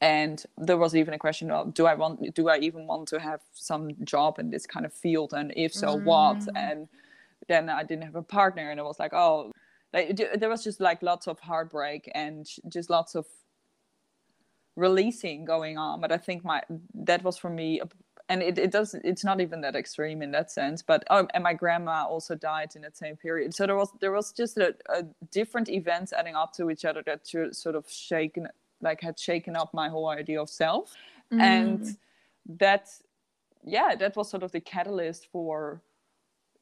and 0.00 0.44
there 0.58 0.76
was 0.76 0.94
even 0.94 1.14
a 1.14 1.18
question 1.18 1.50
of 1.50 1.72
do 1.72 1.86
i 1.86 1.94
want 1.94 2.34
do 2.34 2.48
i 2.48 2.58
even 2.58 2.86
want 2.86 3.08
to 3.08 3.18
have 3.18 3.40
some 3.52 3.90
job 4.04 4.38
in 4.38 4.50
this 4.50 4.66
kind 4.66 4.84
of 4.84 4.92
field 4.92 5.32
and 5.32 5.52
if 5.56 5.72
so 5.72 5.96
what 5.96 6.38
Mm. 6.38 6.48
and 6.56 6.88
then 7.48 7.70
i 7.70 7.82
didn't 7.82 8.04
have 8.04 8.16
a 8.16 8.22
partner 8.22 8.70
and 8.70 8.78
it 8.78 8.82
was 8.82 8.98
like 8.98 9.14
oh 9.14 9.52
like, 9.92 10.20
there 10.38 10.48
was 10.48 10.62
just 10.64 10.80
like 10.80 11.02
lots 11.02 11.26
of 11.26 11.38
heartbreak 11.40 12.10
and 12.14 12.46
just 12.68 12.90
lots 12.90 13.14
of 13.14 13.26
releasing 14.76 15.44
going 15.44 15.78
on 15.78 16.00
but 16.00 16.12
i 16.12 16.18
think 16.18 16.44
my 16.44 16.60
that 16.94 17.22
was 17.24 17.38
for 17.38 17.48
me 17.48 17.80
and 18.28 18.42
it, 18.42 18.58
it 18.58 18.70
does 18.70 18.94
it's 19.04 19.24
not 19.24 19.40
even 19.40 19.60
that 19.60 19.76
extreme 19.76 20.22
in 20.22 20.30
that 20.30 20.50
sense 20.50 20.82
but 20.82 21.04
oh 21.10 21.26
and 21.34 21.44
my 21.44 21.54
grandma 21.54 22.04
also 22.04 22.34
died 22.34 22.70
in 22.74 22.82
that 22.82 22.96
same 22.96 23.16
period. 23.16 23.54
So 23.54 23.66
there 23.66 23.76
was 23.76 23.90
there 24.00 24.12
was 24.12 24.32
just 24.32 24.56
a, 24.58 24.74
a 24.88 25.04
different 25.30 25.68
events 25.68 26.12
adding 26.12 26.34
up 26.34 26.52
to 26.54 26.70
each 26.70 26.84
other 26.84 27.02
that 27.06 27.26
sort 27.26 27.76
of 27.76 27.88
shaken 27.88 28.48
like 28.80 29.00
had 29.00 29.18
shaken 29.18 29.56
up 29.56 29.72
my 29.72 29.88
whole 29.88 30.08
idea 30.08 30.40
of 30.40 30.50
self. 30.50 30.94
Mm. 31.32 31.40
and 31.40 31.96
that 32.48 32.88
yeah 33.64 33.96
that 33.96 34.14
was 34.14 34.30
sort 34.30 34.44
of 34.44 34.52
the 34.52 34.60
catalyst 34.60 35.26
for 35.32 35.80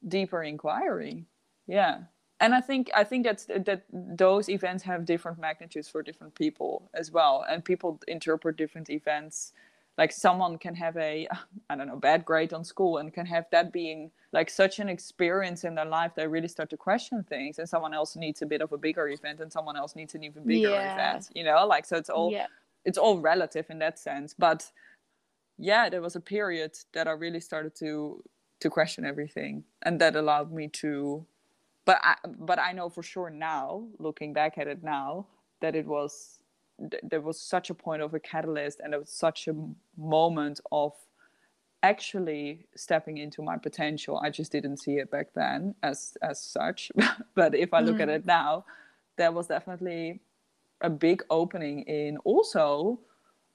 deeper 0.07 0.43
inquiry. 0.43 1.25
Yeah 1.67 2.03
and 2.39 2.53
i 2.53 2.61
think 2.61 2.89
i 2.95 3.03
think 3.03 3.25
that's 3.25 3.45
that 3.45 3.83
those 3.91 4.49
events 4.49 4.83
have 4.83 5.05
different 5.05 5.39
magnitudes 5.39 5.87
for 5.87 6.03
different 6.03 6.35
people 6.35 6.89
as 6.93 7.11
well. 7.11 7.45
And 7.49 7.63
people 7.63 7.99
interpret 8.07 8.57
different 8.57 8.89
events. 8.89 9.53
Like 9.97 10.11
someone 10.11 10.57
can 10.57 10.75
have 10.75 10.97
a 10.97 11.27
i 11.69 11.75
don't 11.75 11.87
know 11.87 11.95
bad 11.97 12.25
grade 12.25 12.53
on 12.53 12.63
school 12.65 12.97
and 12.97 13.13
can 13.13 13.25
have 13.25 13.45
that 13.51 13.71
being 13.71 14.11
like 14.33 14.49
such 14.49 14.79
an 14.79 14.89
experience 14.89 15.63
in 15.63 15.75
their 15.75 15.85
life 15.85 16.11
they 16.15 16.27
really 16.27 16.49
start 16.49 16.69
to 16.71 16.77
question 16.77 17.23
things. 17.23 17.59
And 17.59 17.67
someone 17.69 17.93
else 17.93 18.15
needs 18.17 18.41
a 18.41 18.45
bit 18.45 18.61
of 18.61 18.71
a 18.73 18.77
bigger 18.77 19.07
event 19.07 19.39
and 19.39 19.51
someone 19.51 19.77
else 19.77 19.95
needs 19.95 20.13
an 20.15 20.23
even 20.23 20.43
bigger 20.43 20.69
Yeah. 20.69 20.93
event 20.93 21.29
you 21.33 21.43
know? 21.45 21.65
Like 21.65 21.85
so 21.85 21.95
it's 21.95 22.09
all 22.09 22.31
yeah. 22.31 22.47
it's 22.83 22.97
all 22.97 23.19
relative 23.19 23.67
in 23.69 23.79
that 23.79 23.97
sense. 23.97 24.35
But 24.37 24.71
yeah 25.57 25.89
there 25.89 26.01
was 26.01 26.15
a 26.17 26.19
period 26.19 26.73
that 26.93 27.07
i 27.07 27.11
really 27.11 27.39
started 27.39 27.73
to 27.75 28.21
to 28.59 28.69
question 28.69 29.05
everything 29.05 29.63
and 29.83 30.01
that 30.01 30.15
allowed 30.15 30.51
me 30.51 30.67
to 30.67 31.25
but 31.85 31.99
i 32.03 32.15
but 32.39 32.59
i 32.59 32.71
know 32.73 32.89
for 32.89 33.03
sure 33.03 33.29
now 33.29 33.85
looking 33.99 34.33
back 34.33 34.57
at 34.57 34.67
it 34.67 34.83
now 34.83 35.27
that 35.61 35.75
it 35.75 35.85
was 35.87 36.39
th- 36.91 37.03
there 37.03 37.21
was 37.21 37.39
such 37.39 37.69
a 37.69 37.75
point 37.75 38.01
of 38.01 38.13
a 38.13 38.19
catalyst 38.19 38.79
and 38.81 38.93
it 38.93 38.99
was 38.99 39.09
such 39.11 39.47
a 39.47 39.55
moment 39.97 40.59
of 40.71 40.93
actually 41.83 42.67
stepping 42.75 43.17
into 43.17 43.41
my 43.41 43.57
potential. 43.57 44.19
I 44.23 44.29
just 44.29 44.51
didn't 44.51 44.77
see 44.77 44.97
it 44.97 45.11
back 45.11 45.29
then 45.35 45.75
as 45.83 46.17
as 46.21 46.41
such. 46.41 46.91
But 47.35 47.55
if 47.55 47.73
i 47.73 47.81
look 47.81 47.99
at 48.01 48.09
Mm. 48.09 48.15
it 48.17 48.25
now 48.25 48.65
there 49.17 49.31
was 49.31 49.47
definitely 49.47 50.21
a 50.81 50.89
big 50.89 51.23
opening 51.29 51.81
in 51.83 52.17
also 52.25 52.99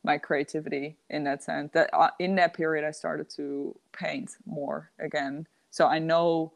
my 0.04 0.18
creativity 0.18 0.96
in 1.10 1.24
that 1.24 1.42
sense 1.42 1.70
that 1.74 1.90
uh, 1.94 2.10
in 2.20 2.36
that 2.36 2.54
period 2.54 2.84
i 2.86 2.92
started 2.92 3.28
to 3.30 3.76
paint 3.92 4.36
more 4.46 4.90
again. 5.00 5.46
So 5.70 5.86
i 5.86 5.98
know 5.98 6.52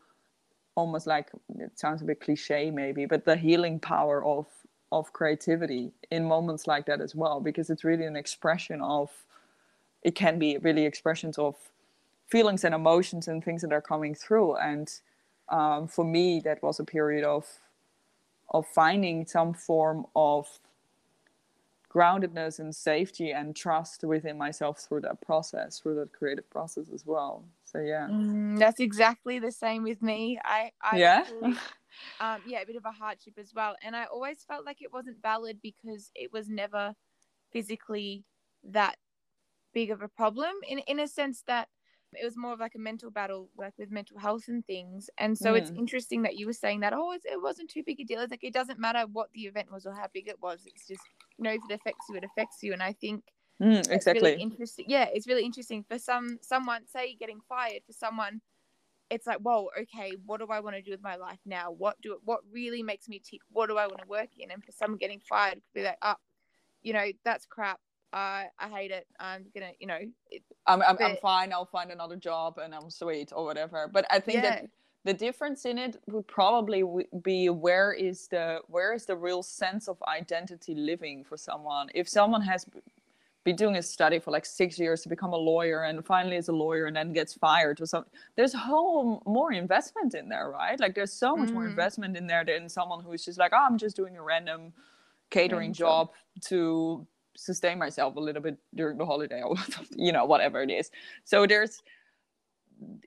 almost 0.76 1.06
like 1.06 1.30
it 1.58 1.78
sounds 1.78 2.02
a 2.02 2.04
bit 2.04 2.20
cliche 2.20 2.70
maybe 2.70 3.06
but 3.06 3.24
the 3.24 3.36
healing 3.36 3.78
power 3.78 4.24
of 4.24 4.46
of 4.92 5.12
creativity 5.12 5.92
in 6.10 6.24
moments 6.24 6.66
like 6.66 6.86
that 6.86 7.00
as 7.00 7.14
well 7.14 7.40
because 7.40 7.70
it's 7.70 7.84
really 7.84 8.04
an 8.04 8.16
expression 8.16 8.80
of 8.80 9.10
it 10.04 10.14
can 10.14 10.38
be 10.38 10.58
really 10.58 10.84
expressions 10.84 11.38
of 11.38 11.56
feelings 12.28 12.64
and 12.64 12.74
emotions 12.74 13.26
and 13.26 13.42
things 13.44 13.62
that 13.62 13.72
are 13.72 13.80
coming 13.80 14.14
through. 14.14 14.56
And 14.56 14.92
um, 15.48 15.88
for 15.88 16.04
me 16.04 16.40
that 16.44 16.62
was 16.62 16.78
a 16.78 16.84
period 16.84 17.24
of 17.24 17.46
of 18.50 18.66
finding 18.66 19.26
some 19.26 19.54
form 19.54 20.06
of 20.14 20.46
groundedness 21.94 22.58
and 22.58 22.74
safety 22.74 23.30
and 23.30 23.54
trust 23.54 24.02
within 24.02 24.36
myself 24.36 24.80
through 24.80 25.00
that 25.00 25.20
process 25.20 25.78
through 25.78 25.94
that 25.94 26.12
creative 26.12 26.48
process 26.50 26.90
as 26.92 27.06
well. 27.06 27.44
So 27.64 27.78
yeah. 27.78 28.08
Mm, 28.10 28.58
that's 28.58 28.80
exactly 28.80 29.38
the 29.38 29.52
same 29.52 29.84
with 29.84 30.02
me. 30.02 30.38
I, 30.44 30.72
I 30.82 30.98
yeah? 30.98 31.24
um 32.20 32.40
yeah 32.46 32.60
a 32.60 32.66
bit 32.66 32.76
of 32.76 32.84
a 32.84 32.90
hardship 32.90 33.34
as 33.38 33.52
well. 33.54 33.76
And 33.82 33.94
i 33.94 34.04
always 34.04 34.42
felt 34.42 34.66
like 34.66 34.82
it 34.82 34.92
wasn't 34.92 35.22
valid 35.22 35.58
because 35.62 36.10
it 36.14 36.32
was 36.32 36.48
never 36.48 36.94
physically 37.52 38.24
that 38.64 38.96
big 39.72 39.90
of 39.90 40.02
a 40.02 40.08
problem 40.08 40.52
in 40.66 40.80
in 40.80 40.98
a 40.98 41.06
sense 41.06 41.44
that 41.46 41.68
it 42.16 42.24
was 42.24 42.36
more 42.36 42.52
of 42.52 42.60
like 42.60 42.74
a 42.74 42.78
mental 42.78 43.10
battle 43.10 43.50
like 43.56 43.74
with 43.78 43.90
mental 43.90 44.18
health 44.18 44.44
and 44.48 44.66
things. 44.66 45.10
And 45.18 45.36
so 45.38 45.54
mm. 45.54 45.58
it's 45.58 45.70
interesting 45.70 46.22
that 46.22 46.36
you 46.36 46.46
were 46.46 46.52
saying 46.52 46.80
that 46.80 46.92
oh 46.92 47.12
it 47.12 47.40
wasn't 47.40 47.70
too 47.70 47.84
big 47.86 48.00
a 48.00 48.04
deal. 48.04 48.20
It's 48.20 48.32
like 48.32 48.42
it 48.42 48.52
doesn't 48.52 48.80
matter 48.80 49.04
what 49.12 49.28
the 49.32 49.42
event 49.42 49.70
was 49.70 49.86
or 49.86 49.94
how 49.94 50.08
big 50.12 50.26
it 50.26 50.40
was. 50.42 50.66
It's 50.66 50.88
just 50.88 51.02
you 51.38 51.44
know 51.44 51.50
if 51.50 51.60
it 51.68 51.74
affects 51.74 52.06
you 52.08 52.16
it 52.16 52.24
affects 52.24 52.58
you 52.62 52.72
and 52.72 52.82
i 52.82 52.92
think 52.92 53.22
mm, 53.62 53.90
exactly 53.90 54.30
really 54.30 54.42
interesting 54.42 54.84
yeah 54.88 55.06
it's 55.12 55.26
really 55.26 55.44
interesting 55.44 55.84
for 55.88 55.98
some 55.98 56.38
someone 56.42 56.82
say 56.86 57.14
getting 57.18 57.40
fired 57.48 57.80
for 57.86 57.92
someone 57.92 58.40
it's 59.10 59.26
like 59.26 59.38
whoa 59.38 59.68
okay 59.78 60.12
what 60.24 60.40
do 60.40 60.46
i 60.50 60.60
want 60.60 60.74
to 60.74 60.82
do 60.82 60.90
with 60.90 61.02
my 61.02 61.16
life 61.16 61.38
now 61.44 61.70
what 61.70 61.96
do 62.02 62.16
what 62.24 62.40
really 62.50 62.82
makes 62.82 63.08
me 63.08 63.20
tick 63.20 63.40
what 63.50 63.68
do 63.68 63.76
i 63.76 63.86
want 63.86 64.00
to 64.00 64.08
work 64.08 64.30
in 64.38 64.50
and 64.50 64.64
for 64.64 64.72
someone 64.72 64.98
getting 64.98 65.20
fired 65.20 65.54
could 65.54 65.80
be 65.80 65.82
like 65.82 65.98
oh 66.02 66.14
you 66.82 66.92
know 66.92 67.06
that's 67.24 67.46
crap 67.46 67.78
I 68.14 68.46
I 68.60 68.68
hate 68.68 68.92
it. 68.92 69.06
I'm 69.18 69.46
gonna, 69.52 69.72
you 69.80 69.88
know. 69.88 69.98
It, 70.30 70.42
I'm 70.66 70.80
I'm, 70.82 70.96
but, 70.96 71.04
I'm, 71.04 71.16
fine. 71.16 71.52
I'll 71.52 71.66
find 71.66 71.90
another 71.90 72.16
job 72.16 72.58
and 72.58 72.72
I'm 72.72 72.88
sweet 72.88 73.32
or 73.34 73.44
whatever. 73.44 73.90
But 73.92 74.06
I 74.08 74.20
think 74.20 74.36
yeah. 74.36 74.50
that 74.50 74.64
the 75.04 75.12
difference 75.12 75.66
in 75.66 75.78
it 75.78 76.00
would 76.06 76.26
probably 76.26 76.82
be 77.22 77.50
where 77.50 77.92
is 77.92 78.28
the 78.28 78.60
where 78.68 78.94
is 78.94 79.04
the 79.06 79.16
real 79.16 79.42
sense 79.42 79.88
of 79.88 80.02
identity 80.08 80.74
living 80.74 81.24
for 81.24 81.36
someone. 81.36 81.88
If 81.94 82.08
someone 82.08 82.42
has 82.42 82.66
been 83.44 83.56
doing 83.56 83.76
a 83.76 83.82
study 83.82 84.18
for 84.18 84.30
like 84.30 84.46
six 84.46 84.78
years 84.78 85.02
to 85.02 85.08
become 85.08 85.32
a 85.32 85.36
lawyer 85.36 85.82
and 85.82 86.04
finally 86.04 86.36
is 86.36 86.48
a 86.48 86.52
lawyer 86.52 86.86
and 86.86 86.96
then 86.96 87.12
gets 87.12 87.34
fired 87.34 87.78
or 87.80 87.86
something 87.86 88.10
there's 88.36 88.54
a 88.54 88.58
whole 88.58 89.22
more 89.26 89.52
investment 89.52 90.14
in 90.14 90.28
there 90.30 90.48
right 90.48 90.80
like 90.80 90.94
there's 90.94 91.12
so 91.12 91.36
much 91.36 91.50
mm. 91.50 91.54
more 91.54 91.66
investment 91.66 92.16
in 92.16 92.26
there 92.26 92.44
than 92.44 92.68
someone 92.68 93.04
who's 93.04 93.24
just 93.24 93.38
like 93.38 93.52
oh 93.54 93.66
i'm 93.68 93.76
just 93.76 93.96
doing 93.96 94.16
a 94.16 94.22
random 94.22 94.72
catering 95.30 95.72
job 95.74 96.10
to 96.40 97.06
sustain 97.36 97.78
myself 97.78 98.16
a 98.16 98.20
little 98.20 98.40
bit 98.40 98.56
during 98.74 98.96
the 98.96 99.04
holiday 99.04 99.42
or 99.42 99.56
you 99.94 100.10
know 100.10 100.24
whatever 100.24 100.62
it 100.62 100.70
is 100.70 100.90
so 101.24 101.46
there's 101.46 101.82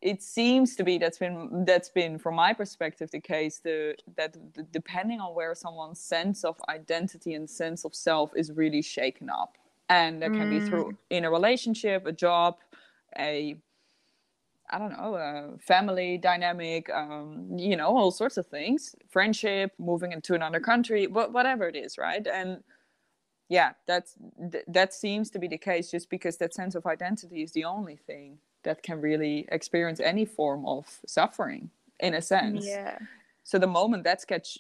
it 0.02 0.22
seems 0.22 0.76
to 0.76 0.84
be 0.84 0.98
that's 0.98 1.18
been 1.18 1.66
that's 1.66 1.90
been 1.90 2.18
from 2.18 2.36
my 2.36 2.54
perspective 2.54 3.10
the 3.12 3.20
case 3.20 3.60
the 3.64 3.96
that 4.16 4.34
the, 4.54 4.64
depending 4.64 5.20
on 5.20 5.34
where 5.36 5.54
someone's 5.56 6.00
sense 6.00 6.44
of 6.44 6.56
identity 6.70 7.34
and 7.34 7.50
sense 7.50 7.86
of 7.86 7.94
self 7.94 8.32
is 8.36 8.52
really 8.52 8.82
shaken 8.82 9.30
up 9.30 9.58
and 9.90 10.22
that 10.22 10.32
can 10.32 10.50
mm. 10.50 10.60
be 10.60 10.66
through 10.66 10.86
mm. 10.86 10.98
in 11.10 11.26
a 11.26 11.32
relationship 11.32 12.06
a 12.06 12.12
job 12.12 12.58
a 13.18 13.58
I 14.70 14.80
don't 14.80 14.92
know, 14.92 15.16
a 15.16 15.58
family 15.60 16.18
dynamic, 16.18 16.90
um, 16.90 17.58
you 17.58 17.78
know, 17.78 17.88
all 17.88 18.12
sorts 18.12 18.36
of 18.36 18.48
things, 18.48 18.98
friendship, 19.08 19.72
moving 19.80 20.12
into 20.12 20.34
another 20.34 20.60
country, 20.60 21.06
wh- 21.06 21.34
whatever 21.34 21.70
it 21.70 21.78
is, 21.78 21.98
right? 21.98 22.28
And 22.28 22.62
yeah 23.50 23.72
that's 23.86 24.16
th- 24.52 24.64
that 24.68 24.94
seems 24.94 25.30
to 25.30 25.40
be 25.40 25.48
the 25.48 25.58
case 25.58 25.90
just 25.92 26.10
because 26.10 26.38
that 26.38 26.54
sense 26.54 26.76
of 26.76 26.86
identity 26.86 27.42
is 27.42 27.52
the 27.52 27.64
only 27.64 27.96
thing 27.96 28.38
that 28.64 28.84
can 28.84 29.02
really 29.02 29.48
experience 29.52 30.00
any 30.00 30.26
form 30.26 30.66
of 30.66 30.86
suffering 31.06 31.70
in 32.00 32.14
a 32.14 32.22
sense. 32.22 32.66
Yeah. 32.66 32.98
So 33.44 33.58
the 33.58 33.68
moment 33.68 34.04
that 34.04 34.24
gets 34.28 34.58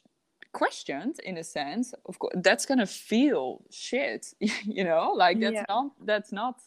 questioned 0.53 1.19
in 1.25 1.37
a 1.37 1.43
sense 1.43 1.93
of 2.05 2.17
course 2.17 2.33
that's 2.37 2.65
gonna 2.65 2.85
feel 2.85 3.61
shit 3.69 4.33
you 4.39 4.83
know? 4.83 5.11
Like 5.13 5.39
that's 5.39 5.53
yeah. 5.53 5.65
not 5.69 5.91
that's 6.03 6.31
not 6.31 6.61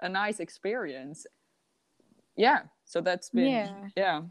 a 0.00 0.08
nice 0.08 0.40
experience. 0.40 1.26
Yeah 2.36 2.60
so 2.84 3.00
that's 3.00 3.30
been 3.30 3.46
yeah. 3.46 3.74
yeah. 3.96 4.22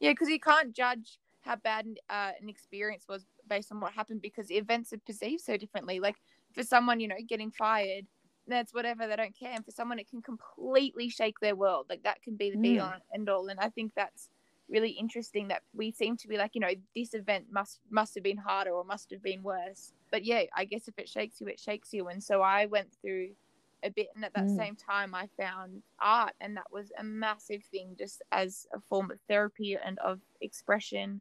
Yeah 0.00 0.10
because 0.10 0.28
you 0.28 0.40
can't 0.40 0.74
judge 0.74 1.18
how 1.48 1.56
bad 1.56 1.86
uh, 2.10 2.32
an 2.40 2.48
experience 2.48 3.06
was 3.08 3.26
based 3.48 3.72
on 3.72 3.80
what 3.80 3.92
happened 3.92 4.20
because 4.20 4.50
events 4.50 4.92
are 4.92 4.98
perceived 4.98 5.40
so 5.40 5.56
differently. 5.56 5.98
Like 5.98 6.16
for 6.52 6.62
someone, 6.62 7.00
you 7.00 7.08
know, 7.08 7.16
getting 7.26 7.50
fired, 7.50 8.06
that's 8.48 8.74
whatever 8.74 9.06
they 9.06 9.16
don't 9.16 9.38
care. 9.38 9.52
And 9.52 9.64
for 9.64 9.70
someone, 9.70 9.98
it 9.98 10.08
can 10.08 10.22
completely 10.22 11.08
shake 11.08 11.40
their 11.40 11.56
world. 11.56 11.86
Like 11.88 12.02
that 12.04 12.22
can 12.22 12.36
be 12.36 12.50
the 12.50 12.58
be 12.58 12.78
all 12.78 12.88
mm. 12.88 13.00
and 13.12 13.28
all. 13.28 13.48
And 13.48 13.60
I 13.60 13.68
think 13.68 13.92
that's 13.94 14.30
really 14.68 14.90
interesting 14.90 15.48
that 15.48 15.62
we 15.74 15.90
seem 15.90 16.16
to 16.18 16.28
be 16.28 16.36
like, 16.36 16.52
you 16.54 16.60
know, 16.60 16.74
this 16.94 17.14
event 17.14 17.46
must 17.50 17.80
must 17.90 18.14
have 18.14 18.24
been 18.24 18.36
harder 18.36 18.70
or 18.70 18.84
must 18.84 19.10
have 19.10 19.22
been 19.22 19.42
worse. 19.42 19.92
But 20.10 20.24
yeah, 20.24 20.42
I 20.54 20.64
guess 20.64 20.88
if 20.88 20.98
it 20.98 21.08
shakes 21.08 21.40
you, 21.40 21.46
it 21.48 21.60
shakes 21.60 21.92
you. 21.92 22.08
And 22.08 22.22
so 22.22 22.42
I 22.42 22.66
went 22.66 22.88
through 23.02 23.30
a 23.82 23.90
bit 23.90 24.08
and 24.14 24.24
at 24.24 24.34
that 24.34 24.46
mm. 24.46 24.56
same 24.56 24.76
time 24.76 25.14
I 25.14 25.28
found 25.38 25.82
art 26.00 26.32
and 26.40 26.56
that 26.56 26.72
was 26.72 26.90
a 26.98 27.04
massive 27.04 27.62
thing 27.70 27.94
just 27.98 28.22
as 28.32 28.66
a 28.74 28.80
form 28.80 29.10
of 29.10 29.18
therapy 29.28 29.76
and 29.82 29.98
of 30.00 30.20
expression 30.40 31.20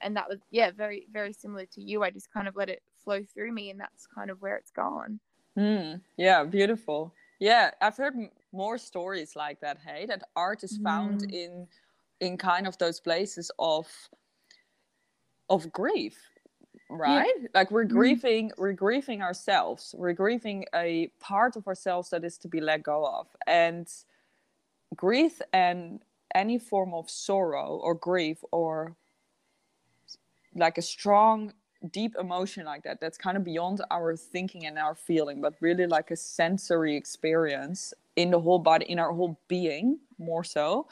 and 0.00 0.16
that 0.16 0.28
was 0.28 0.38
yeah 0.50 0.70
very 0.70 1.06
very 1.12 1.32
similar 1.32 1.66
to 1.66 1.82
you 1.82 2.02
i 2.02 2.10
just 2.10 2.32
kind 2.32 2.48
of 2.48 2.56
let 2.56 2.68
it 2.68 2.82
flow 3.04 3.22
through 3.34 3.52
me 3.52 3.70
and 3.70 3.80
that's 3.80 4.06
kind 4.06 4.30
of 4.30 4.40
where 4.40 4.56
it's 4.56 4.70
gone 4.70 5.20
mm, 5.58 6.00
yeah 6.16 6.44
beautiful 6.44 7.12
yeah 7.38 7.70
i've 7.80 7.96
heard 7.96 8.14
more 8.52 8.78
stories 8.78 9.36
like 9.36 9.60
that 9.60 9.78
hey 9.84 10.06
that 10.06 10.22
art 10.36 10.64
is 10.64 10.78
found 10.78 11.22
mm. 11.22 11.32
in 11.32 11.66
in 12.20 12.36
kind 12.36 12.66
of 12.66 12.76
those 12.78 13.00
places 13.00 13.50
of 13.58 13.86
of 15.50 15.70
grief 15.72 16.18
right 16.90 17.32
yeah. 17.40 17.48
like 17.54 17.70
we're 17.70 17.84
mm. 17.84 17.90
grieving 17.90 18.48
mm. 18.48 18.52
we're 18.58 18.72
grieving 18.72 19.22
ourselves 19.22 19.94
we're 19.98 20.12
grieving 20.12 20.64
a 20.74 21.10
part 21.20 21.56
of 21.56 21.66
ourselves 21.66 22.10
that 22.10 22.24
is 22.24 22.38
to 22.38 22.48
be 22.48 22.60
let 22.60 22.82
go 22.82 23.04
of 23.04 23.26
and 23.46 23.88
grief 24.96 25.40
and 25.52 26.00
any 26.34 26.58
form 26.58 26.94
of 26.94 27.10
sorrow 27.10 27.80
or 27.82 27.94
grief 27.94 28.42
or 28.52 28.94
like 30.54 30.78
a 30.78 30.82
strong 30.82 31.52
deep 31.92 32.16
emotion 32.18 32.64
like 32.64 32.82
that 32.82 33.00
that's 33.00 33.16
kind 33.16 33.36
of 33.36 33.44
beyond 33.44 33.80
our 33.90 34.16
thinking 34.16 34.66
and 34.66 34.78
our 34.78 34.94
feeling 34.94 35.40
but 35.40 35.54
really 35.60 35.86
like 35.86 36.10
a 36.10 36.16
sensory 36.16 36.96
experience 36.96 37.94
in 38.16 38.30
the 38.30 38.40
whole 38.40 38.58
body 38.58 38.84
in 38.86 38.98
our 38.98 39.12
whole 39.12 39.38
being 39.46 39.98
more 40.18 40.42
so 40.42 40.88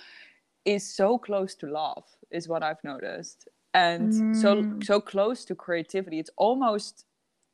is 0.64 0.86
so 0.88 1.18
close 1.18 1.54
to 1.56 1.66
love 1.66 2.04
is 2.30 2.46
what 2.48 2.62
i've 2.62 2.82
noticed. 2.84 3.48
And 3.76 4.10
mm. 4.10 4.34
so 4.34 4.80
so 4.82 5.00
close 5.00 5.44
to 5.44 5.54
creativity. 5.54 6.18
It's 6.18 6.30
almost 6.38 7.04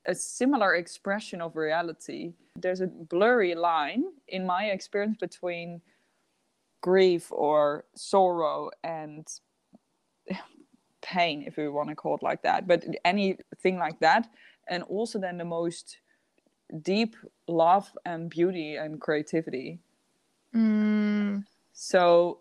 a 0.07 0.15
similar 0.15 0.77
expression 0.77 1.41
of 1.41 1.57
reality. 1.57 2.35
There's 2.57 2.81
a 2.81 2.87
blurry 2.87 3.57
line 3.57 4.05
in 4.29 4.47
my 4.47 4.67
experience 4.67 5.17
between 5.21 5.81
grief 6.81 7.27
or 7.33 7.85
sorrow 7.97 8.71
and 8.85 9.27
pain 11.03 11.45
if 11.47 11.57
we 11.57 11.69
want 11.69 11.89
to 11.89 11.95
call 11.95 12.15
it 12.15 12.23
like 12.23 12.43
that 12.43 12.67
but 12.67 12.85
anything 13.05 13.79
like 13.79 13.99
that. 14.01 14.29
And 14.69 14.83
also 14.85 15.19
then 15.19 15.39
the 15.39 15.45
most 15.45 15.99
deep 16.81 17.17
love 17.49 17.91
and 18.05 18.31
beauty 18.31 18.77
and 18.77 19.01
creativity. 19.01 19.81
Mm. 20.55 21.45
so 21.73 22.41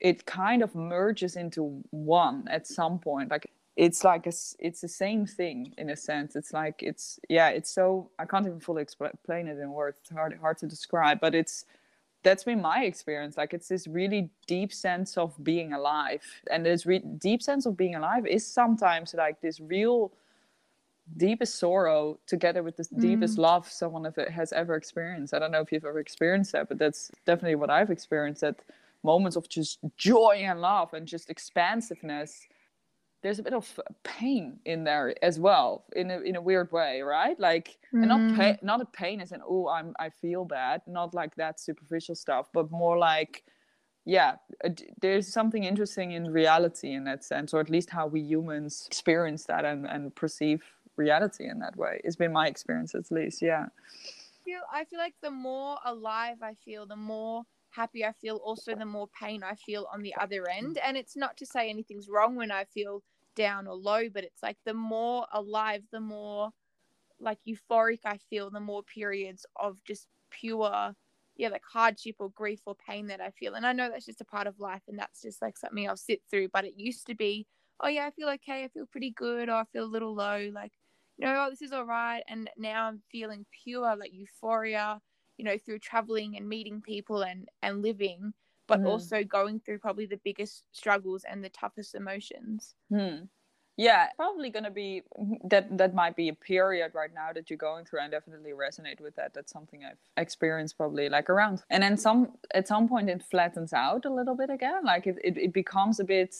it 0.00 0.24
kind 0.26 0.62
of 0.62 0.74
merges 0.74 1.34
into 1.34 1.82
one 1.90 2.46
at 2.48 2.66
some 2.66 2.98
point. 2.98 3.30
Like 3.30 3.50
it's 3.76 4.04
like 4.04 4.26
a, 4.26 4.32
it's 4.58 4.80
the 4.80 4.88
same 4.88 5.26
thing 5.26 5.74
in 5.78 5.90
a 5.90 5.96
sense. 5.96 6.36
It's 6.36 6.52
like 6.52 6.82
it's 6.82 7.18
yeah 7.28 7.48
it's 7.48 7.70
so 7.70 8.10
i 8.18 8.24
can't 8.24 8.46
even 8.46 8.60
fully 8.60 8.82
explain 8.82 9.48
it 9.48 9.58
in 9.58 9.70
words. 9.70 9.98
It's 10.00 10.10
hard 10.10 10.38
hard 10.40 10.58
to 10.58 10.66
describe 10.66 11.20
but 11.20 11.34
it's 11.34 11.64
that's 12.24 12.42
been 12.42 12.60
my 12.60 12.84
experience 12.84 13.36
like 13.36 13.54
it's 13.54 13.68
this 13.68 13.86
really 13.86 14.28
deep 14.46 14.72
sense 14.72 15.16
of 15.16 15.32
being 15.44 15.72
alive 15.74 16.22
and 16.50 16.66
this 16.66 16.86
re- 16.86 17.04
deep 17.18 17.40
sense 17.42 17.66
of 17.66 17.76
being 17.76 17.94
alive 17.94 18.26
is 18.26 18.44
sometimes 18.44 19.14
like 19.14 19.40
this 19.40 19.60
real 19.60 20.10
deepest 21.18 21.56
sorrow 21.56 22.18
together 22.26 22.62
with 22.62 22.76
the 22.78 22.82
mm. 22.84 23.00
deepest 23.00 23.38
love 23.38 23.70
someone 23.70 24.10
has 24.30 24.52
ever 24.52 24.74
experienced 24.74 25.34
i 25.34 25.38
don't 25.38 25.52
know 25.52 25.60
if 25.60 25.70
you've 25.70 25.84
ever 25.84 26.00
experienced 26.00 26.52
that 26.52 26.68
but 26.68 26.78
that's 26.78 27.12
definitely 27.26 27.54
what 27.54 27.70
i've 27.70 27.90
experienced 27.90 28.40
that 28.40 28.56
moments 29.02 29.36
of 29.36 29.48
just 29.48 29.78
joy 29.98 30.42
and 30.44 30.60
love 30.60 30.94
and 30.94 31.06
just 31.06 31.28
expansiveness 31.28 32.48
there's 33.24 33.38
a 33.38 33.42
bit 33.42 33.54
of 33.54 33.80
pain 34.02 34.58
in 34.66 34.84
there 34.84 35.14
as 35.22 35.40
well 35.40 35.86
in 35.96 36.10
a, 36.10 36.20
in 36.20 36.36
a 36.36 36.40
weird 36.40 36.70
way 36.70 37.00
right 37.00 37.40
like 37.40 37.78
mm. 37.92 38.00
and 38.00 38.08
not 38.08 38.20
mm. 38.20 38.36
pain 38.36 38.58
not 38.62 38.80
a 38.82 38.84
pain 38.84 39.20
as 39.20 39.32
in 39.32 39.40
oh 39.48 39.66
i'm 39.68 39.94
i 39.98 40.10
feel 40.10 40.44
bad 40.44 40.82
not 40.86 41.14
like 41.14 41.34
that 41.34 41.58
superficial 41.58 42.14
stuff 42.14 42.50
but 42.52 42.70
more 42.70 42.98
like 42.98 43.42
yeah 44.04 44.34
there's 45.00 45.26
something 45.26 45.64
interesting 45.64 46.12
in 46.12 46.30
reality 46.30 46.92
in 46.92 47.04
that 47.04 47.24
sense 47.24 47.54
or 47.54 47.60
at 47.60 47.70
least 47.70 47.88
how 47.88 48.06
we 48.06 48.20
humans 48.20 48.84
experience 48.86 49.44
that 49.46 49.64
and, 49.64 49.86
and 49.86 50.14
perceive 50.14 50.62
reality 50.96 51.48
in 51.48 51.58
that 51.58 51.74
way 51.76 51.98
it's 52.04 52.16
been 52.16 52.32
my 52.32 52.46
experience 52.46 52.94
at 52.94 53.10
least 53.10 53.40
yeah 53.40 53.66
I 53.66 54.44
feel, 54.44 54.60
I 54.70 54.84
feel 54.84 54.98
like 54.98 55.14
the 55.22 55.30
more 55.30 55.78
alive 55.86 56.36
i 56.42 56.52
feel 56.62 56.86
the 56.86 56.96
more 56.96 57.44
happy 57.70 58.04
I 58.04 58.12
feel, 58.12 58.36
also 58.36 58.76
the 58.76 58.86
more 58.86 59.08
pain 59.08 59.42
I 59.42 59.56
feel 59.56 59.88
on 59.92 60.00
the 60.00 60.14
other 60.20 60.48
end. 60.48 60.78
And 60.78 60.96
it's 60.96 61.16
not 61.16 61.36
to 61.38 61.46
say 61.46 61.68
anything's 61.68 62.08
wrong 62.08 62.36
when 62.36 62.52
I 62.52 62.64
feel 62.64 63.02
down 63.34 63.66
or 63.66 63.74
low, 63.74 64.08
but 64.08 64.24
it's 64.24 64.42
like 64.42 64.56
the 64.64 64.74
more 64.74 65.26
alive, 65.32 65.82
the 65.92 66.00
more 66.00 66.50
like 67.20 67.38
euphoric 67.48 68.00
I 68.04 68.18
feel, 68.18 68.50
the 68.50 68.60
more 68.60 68.82
periods 68.82 69.46
of 69.56 69.78
just 69.84 70.08
pure 70.30 70.94
yeah, 71.36 71.48
like 71.48 71.62
hardship 71.72 72.16
or 72.20 72.30
grief 72.30 72.60
or 72.66 72.76
pain 72.76 73.08
that 73.08 73.20
I 73.20 73.30
feel. 73.30 73.54
And 73.54 73.66
I 73.66 73.72
know 73.72 73.90
that's 73.90 74.06
just 74.06 74.20
a 74.20 74.24
part 74.24 74.46
of 74.46 74.60
life 74.60 74.82
and 74.88 74.98
that's 74.98 75.20
just 75.22 75.42
like 75.42 75.58
something 75.58 75.88
I'll 75.88 75.96
sit 75.96 76.20
through. 76.30 76.48
But 76.52 76.64
it 76.64 76.74
used 76.76 77.06
to 77.08 77.14
be, 77.14 77.46
oh 77.80 77.88
yeah, 77.88 78.06
I 78.06 78.10
feel 78.10 78.28
okay, 78.30 78.64
I 78.64 78.68
feel 78.68 78.86
pretty 78.86 79.10
good, 79.10 79.48
or 79.48 79.54
I 79.56 79.64
feel 79.72 79.84
a 79.84 79.86
little 79.86 80.14
low, 80.14 80.50
like, 80.52 80.72
you 81.16 81.26
know, 81.26 81.44
oh, 81.46 81.50
this 81.50 81.62
is 81.62 81.72
all 81.72 81.84
right. 81.86 82.22
And 82.28 82.48
now 82.56 82.86
I'm 82.86 83.02
feeling 83.10 83.46
pure 83.64 83.96
like 83.96 84.12
euphoria, 84.12 85.00
you 85.36 85.44
know, 85.44 85.58
through 85.58 85.80
traveling 85.80 86.36
and 86.36 86.48
meeting 86.48 86.80
people 86.80 87.22
and 87.22 87.48
and 87.62 87.82
living, 87.82 88.32
but 88.66 88.80
mm. 88.80 88.86
also 88.86 89.22
going 89.22 89.60
through 89.60 89.78
probably 89.78 90.06
the 90.06 90.20
biggest 90.24 90.64
struggles 90.72 91.24
and 91.28 91.44
the 91.44 91.48
toughest 91.48 91.94
emotions. 91.94 92.74
Hmm. 92.90 93.24
Yeah 93.76 94.06
probably 94.16 94.50
going 94.50 94.64
to 94.64 94.70
be 94.70 95.02
that 95.50 95.76
that 95.76 95.94
might 95.94 96.14
be 96.14 96.28
a 96.28 96.34
period 96.34 96.92
right 96.94 97.12
now 97.12 97.32
that 97.34 97.50
you're 97.50 97.56
going 97.56 97.84
through. 97.84 98.00
And 98.00 98.12
definitely 98.12 98.52
resonate 98.52 99.00
with 99.00 99.16
that. 99.16 99.34
That's 99.34 99.52
something 99.52 99.84
i've 99.84 99.98
experienced 100.16 100.76
probably 100.76 101.08
like 101.08 101.28
around 101.28 101.62
and 101.70 101.82
then 101.82 101.96
some 101.96 102.32
at 102.54 102.68
some 102.68 102.88
point 102.88 103.10
it 103.10 103.22
flattens 103.22 103.72
out 103.72 104.04
a 104.04 104.12
little 104.12 104.36
bit 104.36 104.50
again. 104.50 104.84
Like 104.84 105.06
it, 105.06 105.18
it, 105.24 105.36
it 105.36 105.52
becomes 105.52 105.98
a 105.98 106.04
bit 106.04 106.34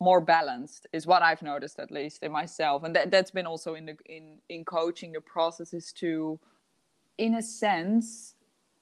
more 0.00 0.20
balanced 0.20 0.88
is 0.92 1.06
what 1.06 1.22
i've 1.22 1.42
noticed 1.42 1.78
at 1.78 1.90
least 1.90 2.22
in 2.22 2.32
myself. 2.32 2.84
And 2.84 2.94
that, 2.94 3.10
that's 3.10 3.30
been 3.30 3.46
also 3.46 3.74
in 3.74 3.86
the 3.86 3.96
in 4.06 4.38
in 4.48 4.64
coaching 4.64 5.12
the 5.12 5.20
process 5.20 5.74
is 5.74 5.92
to 5.94 6.38
in 7.18 7.34
a 7.34 7.42
sense 7.42 8.34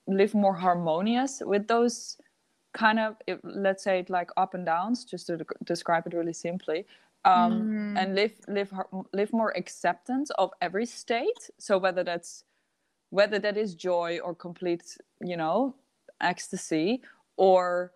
live 0.06 0.34
more 0.34 0.54
harmonious 0.54 1.42
with 1.44 1.66
those 1.66 2.16
kind 2.72 2.98
of 2.98 3.16
let's 3.42 3.82
say 3.82 3.98
it 4.00 4.10
like 4.10 4.30
up 4.36 4.54
and 4.54 4.64
downs 4.64 5.04
just 5.04 5.26
to 5.26 5.44
describe 5.64 6.06
it 6.06 6.14
really 6.14 6.32
simply 6.32 6.86
um, 7.24 7.94
mm. 7.94 8.02
and 8.02 8.14
live 8.14 8.32
live 8.48 8.72
live 9.12 9.32
more 9.32 9.56
acceptance 9.56 10.30
of 10.38 10.50
every 10.60 10.86
state. 10.86 11.50
So 11.58 11.78
whether 11.78 12.04
that's 12.04 12.44
whether 13.10 13.38
that 13.38 13.56
is 13.56 13.74
joy 13.74 14.20
or 14.22 14.34
complete, 14.34 14.96
you 15.20 15.36
know, 15.36 15.74
ecstasy, 16.20 17.02
or 17.36 17.92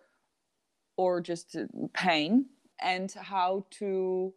or 0.97 1.21
just 1.21 1.55
pain, 1.93 2.45
and 2.81 3.11
how 3.11 3.65
to 3.71 4.33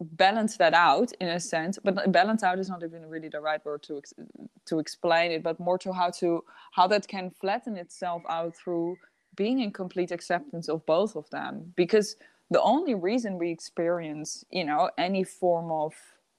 balance 0.00 0.56
that 0.56 0.74
out 0.74 1.10
in 1.20 1.26
a 1.26 1.40
sense 1.40 1.76
but 1.82 2.12
balance 2.12 2.44
out 2.44 2.60
is 2.60 2.68
not 2.68 2.84
even 2.84 3.04
really 3.06 3.28
the 3.28 3.40
right 3.40 3.64
word 3.64 3.82
to 3.82 3.98
ex- 3.98 4.14
to 4.64 4.78
explain 4.78 5.32
it 5.32 5.42
but 5.42 5.58
more 5.58 5.76
to 5.76 5.92
how 5.92 6.08
to 6.08 6.44
how 6.70 6.86
that 6.86 7.08
can 7.08 7.32
flatten 7.40 7.76
itself 7.76 8.22
out 8.28 8.54
through 8.54 8.96
being 9.38 9.60
in 9.60 9.70
complete 9.70 10.10
acceptance 10.10 10.68
of 10.68 10.84
both 10.84 11.14
of 11.16 11.30
them 11.30 11.72
because 11.76 12.16
the 12.50 12.60
only 12.60 12.94
reason 12.94 13.38
we 13.38 13.50
experience 13.50 14.44
you 14.50 14.64
know 14.64 14.90
any 14.98 15.24
form 15.24 15.70
of 15.70 15.94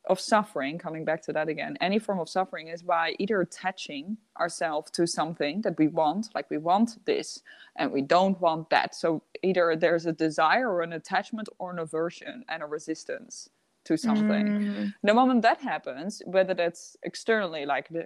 of 0.10 0.20
suffering 0.20 0.78
coming 0.78 1.06
back 1.06 1.22
to 1.22 1.32
that 1.32 1.48
again 1.48 1.78
any 1.82 1.98
form 1.98 2.20
of 2.20 2.28
suffering 2.28 2.68
is 2.68 2.82
by 2.82 3.16
either 3.18 3.40
attaching 3.42 4.18
ourselves 4.40 4.92
to 4.92 5.08
something 5.08 5.62
that 5.62 5.78
we 5.78 5.88
want 5.88 6.28
like 6.36 6.50
we 6.50 6.58
want 6.58 7.04
this 7.06 7.42
and 7.78 7.90
we 7.92 8.02
don't 8.02 8.40
want 8.42 8.70
that 8.70 8.94
so 8.94 9.24
either 9.44 9.76
there's 9.76 10.06
a 10.06 10.12
desire 10.12 10.70
or 10.70 10.82
an 10.82 10.94
attachment 10.94 11.48
or 11.58 11.72
an 11.72 11.80
aversion 11.80 12.44
and 12.50 12.62
a 12.62 12.66
resistance 12.66 13.50
to 13.86 13.96
something 13.96 14.48
mm. 14.48 14.94
the 15.04 15.14
moment 15.14 15.42
that 15.42 15.62
happens 15.62 16.22
whether 16.26 16.54
that's 16.54 16.98
externally 17.04 17.66
like 17.66 17.88
the 17.90 18.06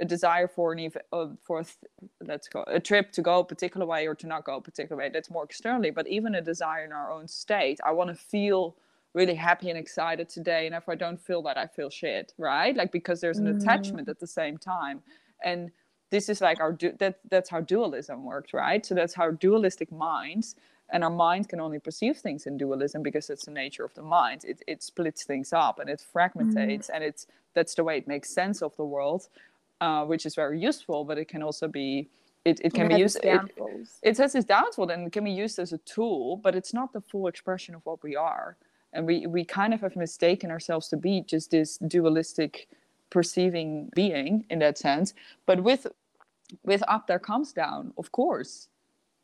a 0.00 0.04
desire 0.04 0.48
for 0.48 0.72
an 0.72 0.78
even 0.78 1.02
uh, 1.12 1.28
for 1.42 1.62
let's 2.20 2.48
go 2.48 2.64
a 2.66 2.80
trip 2.80 3.12
to 3.12 3.22
go 3.22 3.40
a 3.40 3.44
particular 3.44 3.86
way 3.86 4.06
or 4.06 4.14
to 4.14 4.26
not 4.26 4.44
go 4.44 4.56
a 4.56 4.60
particular 4.60 4.96
way 5.00 5.08
that's 5.08 5.30
more 5.30 5.44
externally 5.44 5.90
but 5.90 6.06
even 6.08 6.34
a 6.34 6.40
desire 6.40 6.84
in 6.84 6.92
our 6.92 7.12
own 7.12 7.28
state 7.28 7.78
i 7.84 7.92
want 7.92 8.08
to 8.08 8.14
feel 8.14 8.76
really 9.12 9.34
happy 9.36 9.70
and 9.70 9.78
excited 9.78 10.28
today 10.28 10.66
and 10.66 10.74
if 10.74 10.88
i 10.88 10.94
don't 10.94 11.20
feel 11.20 11.42
that 11.42 11.56
i 11.56 11.66
feel 11.66 11.90
shit 11.90 12.32
right? 12.38 12.76
Like 12.76 12.92
because 12.92 13.20
there's 13.20 13.38
an 13.38 13.46
mm. 13.46 13.60
attachment 13.60 14.08
at 14.08 14.20
the 14.20 14.26
same 14.26 14.58
time. 14.58 15.02
And 15.42 15.70
this 16.10 16.28
is 16.28 16.40
like 16.40 16.60
our 16.60 16.72
du- 16.72 16.96
that 16.98 17.18
that's 17.30 17.50
how 17.50 17.60
dualism 17.60 18.24
works 18.24 18.52
right? 18.52 18.84
So 18.84 18.94
that's 18.94 19.14
how 19.14 19.30
dualistic 19.32 19.90
minds 19.90 20.56
and 20.90 21.02
our 21.02 21.10
mind 21.10 21.48
can 21.48 21.60
only 21.60 21.78
perceive 21.78 22.18
things 22.18 22.46
in 22.46 22.56
dualism 22.56 23.02
because 23.02 23.30
it's 23.30 23.46
the 23.46 23.50
nature 23.50 23.84
of 23.84 23.94
the 23.94 24.02
mind. 24.02 24.44
It, 24.44 24.62
it 24.66 24.82
splits 24.82 25.24
things 25.24 25.52
up 25.52 25.78
and 25.78 25.88
it 25.90 26.04
fragmentates 26.14 26.86
mm. 26.86 26.90
and 26.94 27.04
it's 27.04 27.26
that's 27.54 27.74
the 27.74 27.84
way 27.84 27.98
it 27.98 28.08
makes 28.08 28.30
sense 28.30 28.62
of 28.62 28.76
the 28.76 28.84
world 28.84 29.28
uh, 29.80 30.04
which 30.04 30.26
is 30.26 30.34
very 30.34 30.60
useful, 30.60 31.04
but 31.04 31.18
it 31.18 31.26
can 31.26 31.42
also 31.42 31.68
be 31.68 32.08
it, 32.44 32.60
it 32.62 32.74
can 32.74 32.86
it 32.86 32.96
be 32.96 33.00
used 33.00 33.18
it, 33.22 33.40
it, 34.02 34.18
has 34.18 34.34
its 34.34 34.44
downfall 34.44 34.90
and 34.90 35.06
it 35.06 35.12
can 35.12 35.24
be 35.24 35.30
used 35.30 35.58
as 35.58 35.72
a 35.72 35.78
tool, 35.78 36.36
but 36.36 36.54
it's 36.54 36.74
not 36.74 36.92
the 36.92 37.00
full 37.00 37.26
expression 37.26 37.74
of 37.74 37.80
what 37.84 38.02
we 38.02 38.16
are. 38.16 38.56
And 38.92 39.06
we, 39.06 39.26
we 39.26 39.44
kind 39.44 39.74
of 39.74 39.80
have 39.80 39.96
mistaken 39.96 40.50
ourselves 40.50 40.88
to 40.88 40.96
be 40.96 41.22
just 41.22 41.50
this 41.50 41.78
dualistic 41.78 42.68
perceiving 43.10 43.90
being 43.94 44.44
in 44.50 44.58
that 44.58 44.78
sense. 44.78 45.14
But 45.46 45.62
with 45.62 45.86
with 46.62 46.82
up 46.86 47.06
there 47.06 47.18
comes 47.18 47.52
down, 47.52 47.92
of 47.96 48.12
course. 48.12 48.68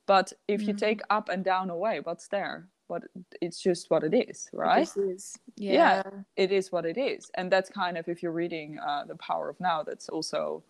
But 0.06 0.32
if 0.48 0.60
mm-hmm. 0.60 0.70
you 0.70 0.74
take 0.74 1.00
up 1.10 1.28
and 1.28 1.44
down 1.44 1.70
away, 1.70 2.00
what's 2.00 2.28
there? 2.28 2.68
What 2.90 3.04
it's 3.40 3.60
just 3.60 3.90
what 3.90 4.02
it 4.02 4.12
is 4.12 4.50
right 4.52 4.90
it 4.96 5.00
is. 5.00 5.38
Yeah. 5.56 5.72
yeah. 5.72 6.02
it 6.36 6.52
is 6.52 6.72
what 6.72 6.84
it 6.84 6.98
is 6.98 7.30
and 7.36 7.50
that's 7.50 7.70
kind 7.70 7.96
of 7.96 8.08
if 8.08 8.22
you're 8.22 8.32
reading 8.32 8.78
uh, 8.78 9.04
the 9.06 9.14
power 9.16 9.48
of 9.48 9.58
now 9.60 9.82
that's 9.82 10.08
also 10.08 10.62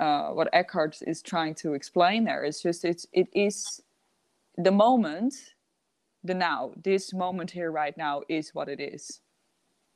uh, 0.00 0.30
what 0.30 0.48
eckhart 0.52 0.98
is 1.06 1.22
trying 1.22 1.54
to 1.54 1.74
explain 1.74 2.24
there 2.24 2.44
it's 2.44 2.62
just 2.62 2.84
it's 2.84 3.06
it 3.12 3.28
is 3.32 3.82
the 4.56 4.72
moment 4.72 5.34
the 6.24 6.34
now 6.34 6.72
this 6.82 7.12
moment 7.12 7.50
here 7.50 7.70
right 7.70 7.96
now 7.96 8.22
is 8.28 8.54
what 8.54 8.68
it 8.68 8.80
is 8.80 9.20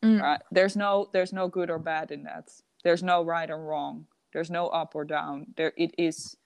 mm. 0.05 0.21
right 0.21 0.41
there's 0.53 0.77
no 0.77 1.09
there's 1.13 1.33
no 1.33 1.49
good 1.49 1.71
or 1.71 1.79
bad 1.79 2.11
in 2.11 2.23
that 2.23 2.51
there's 2.85 3.03
no 3.03 3.25
right 3.25 3.51
or 3.51 3.59
wrong 3.65 4.07
there's 4.33 4.51
no 4.51 4.69
up 4.69 4.95
or 4.95 5.05
down 5.05 5.47
there 5.57 5.73
it 5.77 5.95
is 5.97 6.37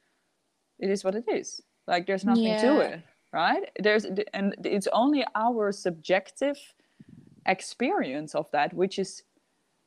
it 0.79 0.89
is 0.89 1.05
what 1.05 1.15
it 1.15 1.25
is 1.29 1.61
like 1.87 2.07
there's 2.07 2.25
nothing 2.25 2.45
yeah. 2.45 2.63
to 2.63 2.81
it 2.81 3.01
right 3.33 3.71
there's 3.81 4.05
and 4.35 4.55
it's 4.65 4.89
only 4.93 5.25
our 5.35 5.73
subjective 5.73 6.59
experience 7.47 8.35
of 8.35 8.51
that 8.53 8.73
which 8.75 8.99
is 8.99 9.23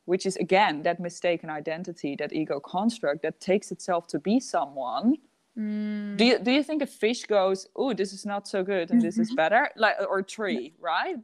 which 0.05 0.25
is 0.25 0.35
again 0.37 0.83
that 0.83 0.99
mistaken 0.99 1.49
identity 1.49 2.15
that 2.15 2.33
ego 2.33 2.59
construct 2.59 3.21
that 3.21 3.39
takes 3.39 3.71
itself 3.71 4.07
to 4.07 4.19
be 4.19 4.39
someone 4.39 5.15
mm. 5.57 6.17
do 6.17 6.25
you 6.25 6.39
do 6.39 6.51
you 6.51 6.63
think 6.63 6.81
a 6.81 6.87
fish 6.87 7.25
goes 7.25 7.67
oh 7.75 7.93
this 7.93 8.13
is 8.13 8.25
not 8.25 8.47
so 8.47 8.63
good 8.63 8.91
and 8.91 9.01
this 9.01 9.17
is 9.17 9.29
mm-hmm. 9.29 9.35
better 9.35 9.69
like 9.77 9.95
or 10.09 10.19
a 10.19 10.23
tree 10.23 10.73
right 10.79 11.15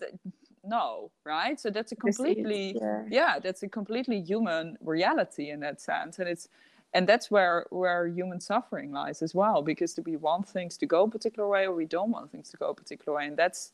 no 0.63 1.11
right 1.25 1.59
so 1.59 1.69
that's 1.69 1.91
a 1.91 1.95
completely 1.95 2.69
is, 2.69 2.81
yeah. 2.81 3.03
yeah 3.09 3.39
that's 3.39 3.63
a 3.63 3.67
completely 3.67 4.21
human 4.21 4.77
reality 4.81 5.49
in 5.49 5.59
that 5.59 5.81
sense 5.81 6.19
and 6.19 6.29
it's 6.29 6.47
and 6.93 7.07
that's 7.07 7.31
where 7.31 7.65
where 7.69 8.07
human 8.07 8.39
suffering 8.39 8.91
lies 8.91 9.21
as 9.21 9.33
well 9.33 9.61
because 9.61 9.97
we 10.05 10.15
want 10.17 10.47
things 10.47 10.77
to 10.77 10.85
go 10.85 11.03
a 11.03 11.09
particular 11.09 11.47
way 11.47 11.65
or 11.65 11.73
we 11.73 11.85
don't 11.85 12.11
want 12.11 12.31
things 12.31 12.49
to 12.49 12.57
go 12.57 12.69
a 12.69 12.73
particular 12.73 13.17
way 13.17 13.25
and 13.25 13.37
that's 13.37 13.71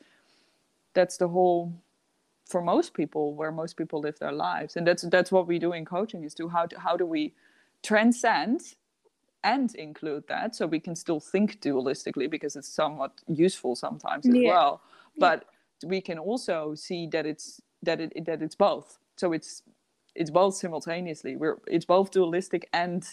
that's 0.94 1.18
the 1.18 1.28
whole 1.28 1.74
for 2.46 2.62
most 2.62 2.94
people 2.94 3.34
where 3.34 3.52
most 3.52 3.76
people 3.76 4.00
live 4.00 4.18
their 4.20 4.32
lives 4.32 4.76
and 4.76 4.88
that's 4.88 5.04
that's 5.04 5.32
what 5.32 5.48
we 5.48 5.60
do 5.60 5.74
in 5.74 5.86
coaching 5.86 6.24
is 6.24 6.34
to 6.34 6.48
how 6.48 6.66
to, 6.66 6.80
how 6.80 6.96
do 6.96 7.06
we 7.06 7.34
transcend 7.84 8.62
and 9.44 9.76
include 9.76 10.24
that 10.28 10.56
so 10.56 10.66
we 10.66 10.80
can 10.80 10.96
still 10.96 11.20
think 11.20 11.60
dualistically 11.62 12.30
because 12.30 12.56
it's 12.56 12.70
somewhat 12.70 13.12
useful 13.28 13.76
sometimes 13.76 14.26
as 14.26 14.36
yeah. 14.36 14.50
well 14.50 14.82
but 15.18 15.46
yeah. 15.82 15.90
we 15.90 16.02
can 16.02 16.18
also 16.18 16.74
see 16.76 17.08
that 17.08 17.26
it's 17.26 17.62
that 17.84 18.00
it 18.00 18.26
that 18.26 18.42
it's 18.42 18.56
both 18.56 18.98
so 19.16 19.34
it's 19.34 19.64
it's 20.18 20.32
both 20.32 20.56
simultaneously. 20.56 21.36
We're 21.36 21.58
it's 21.68 21.86
both 21.86 22.12
dualistic 22.12 22.68
and 22.74 23.08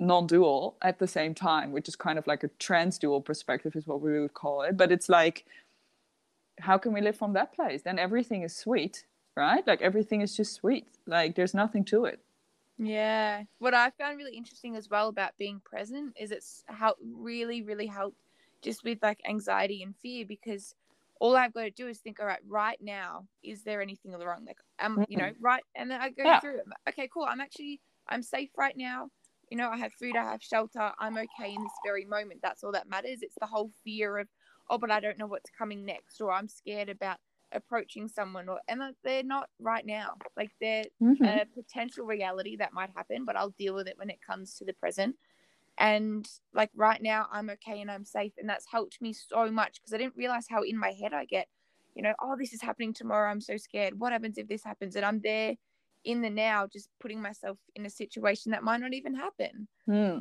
non-dual 0.00 0.76
at 0.80 0.98
the 1.00 1.08
same 1.08 1.34
time, 1.34 1.72
which 1.72 1.88
is 1.88 1.96
kind 1.96 2.18
of 2.18 2.26
like 2.26 2.44
a 2.44 2.48
trans-dual 2.60 3.22
perspective, 3.22 3.74
is 3.74 3.86
what 3.86 4.00
we 4.00 4.20
would 4.20 4.34
call 4.34 4.62
it. 4.62 4.76
But 4.76 4.92
it's 4.92 5.08
like, 5.08 5.44
how 6.60 6.78
can 6.78 6.92
we 6.92 7.00
live 7.00 7.16
from 7.16 7.32
that 7.32 7.52
place? 7.52 7.82
Then 7.82 7.98
everything 7.98 8.42
is 8.42 8.54
sweet, 8.54 9.04
right? 9.36 9.66
Like 9.66 9.82
everything 9.82 10.20
is 10.20 10.36
just 10.36 10.54
sweet. 10.54 10.86
Like 11.06 11.34
there's 11.34 11.54
nothing 11.54 11.84
to 11.86 12.04
it. 12.04 12.20
Yeah. 12.78 13.42
What 13.58 13.74
I 13.74 13.90
found 13.90 14.18
really 14.18 14.36
interesting 14.36 14.76
as 14.76 14.88
well 14.88 15.08
about 15.08 15.36
being 15.36 15.60
present 15.64 16.14
is 16.18 16.30
it's 16.30 16.64
how 16.68 16.94
really, 17.02 17.62
really 17.62 17.86
helped 17.86 18.18
just 18.62 18.84
with 18.84 18.98
like 19.02 19.20
anxiety 19.28 19.82
and 19.82 19.96
fear 19.96 20.24
because 20.24 20.76
all 21.20 21.36
I've 21.36 21.52
got 21.52 21.62
to 21.62 21.70
do 21.70 21.88
is 21.88 21.98
think, 21.98 22.20
all 22.20 22.26
right, 22.26 22.40
right 22.46 22.78
now, 22.80 23.26
is 23.42 23.62
there 23.64 23.82
anything 23.82 24.12
wrong? 24.12 24.44
Like, 24.46 24.58
um, 24.80 25.04
you 25.08 25.16
know, 25.16 25.24
mm-hmm. 25.24 25.44
right, 25.44 25.62
and 25.74 25.90
then 25.90 26.00
I 26.00 26.10
go 26.10 26.24
yeah. 26.24 26.40
through. 26.40 26.60
Okay, 26.88 27.08
cool. 27.12 27.26
I'm 27.28 27.40
actually, 27.40 27.80
I'm 28.08 28.22
safe 28.22 28.50
right 28.56 28.76
now. 28.76 29.08
You 29.50 29.56
know, 29.56 29.70
I 29.70 29.78
have 29.78 29.92
food, 29.94 30.16
I 30.16 30.24
have 30.24 30.42
shelter. 30.42 30.92
I'm 30.98 31.16
okay 31.16 31.54
in 31.54 31.62
this 31.62 31.72
very 31.84 32.04
moment. 32.04 32.40
That's 32.42 32.62
all 32.62 32.72
that 32.72 32.88
matters. 32.88 33.22
It's 33.22 33.36
the 33.40 33.46
whole 33.46 33.70
fear 33.82 34.18
of, 34.18 34.28
oh, 34.68 34.78
but 34.78 34.90
I 34.90 35.00
don't 35.00 35.18
know 35.18 35.26
what's 35.26 35.50
coming 35.56 35.84
next, 35.84 36.20
or 36.20 36.32
I'm 36.32 36.48
scared 36.48 36.90
about 36.90 37.16
approaching 37.52 38.08
someone, 38.08 38.48
or 38.48 38.60
and 38.68 38.82
they're 39.02 39.22
not 39.22 39.48
right 39.58 39.86
now. 39.86 40.14
Like 40.36 40.50
they're 40.60 40.84
mm-hmm. 41.02 41.24
a 41.24 41.44
potential 41.54 42.04
reality 42.04 42.56
that 42.56 42.74
might 42.74 42.90
happen, 42.94 43.24
but 43.24 43.36
I'll 43.36 43.54
deal 43.58 43.74
with 43.74 43.88
it 43.88 43.98
when 43.98 44.10
it 44.10 44.18
comes 44.24 44.54
to 44.56 44.64
the 44.64 44.74
present 44.74 45.16
and 45.78 46.26
like 46.52 46.70
right 46.74 47.02
now 47.02 47.26
i'm 47.32 47.50
okay 47.50 47.80
and 47.80 47.90
i'm 47.90 48.04
safe 48.04 48.32
and 48.38 48.48
that's 48.48 48.66
helped 48.70 49.00
me 49.00 49.12
so 49.12 49.50
much 49.50 49.74
because 49.74 49.92
i 49.92 49.98
didn't 49.98 50.16
realize 50.16 50.46
how 50.48 50.62
in 50.62 50.76
my 50.76 50.90
head 50.90 51.12
i 51.12 51.24
get 51.24 51.46
you 51.94 52.02
know 52.02 52.12
oh 52.22 52.36
this 52.38 52.52
is 52.52 52.60
happening 52.60 52.92
tomorrow 52.92 53.30
i'm 53.30 53.40
so 53.40 53.56
scared 53.56 53.98
what 53.98 54.12
happens 54.12 54.38
if 54.38 54.48
this 54.48 54.64
happens 54.64 54.96
and 54.96 55.04
i'm 55.04 55.20
there 55.22 55.54
in 56.04 56.20
the 56.20 56.30
now 56.30 56.66
just 56.66 56.88
putting 57.00 57.20
myself 57.20 57.58
in 57.74 57.86
a 57.86 57.90
situation 57.90 58.52
that 58.52 58.62
might 58.62 58.80
not 58.80 58.94
even 58.94 59.14
happen 59.14 59.68
hmm. 59.86 60.18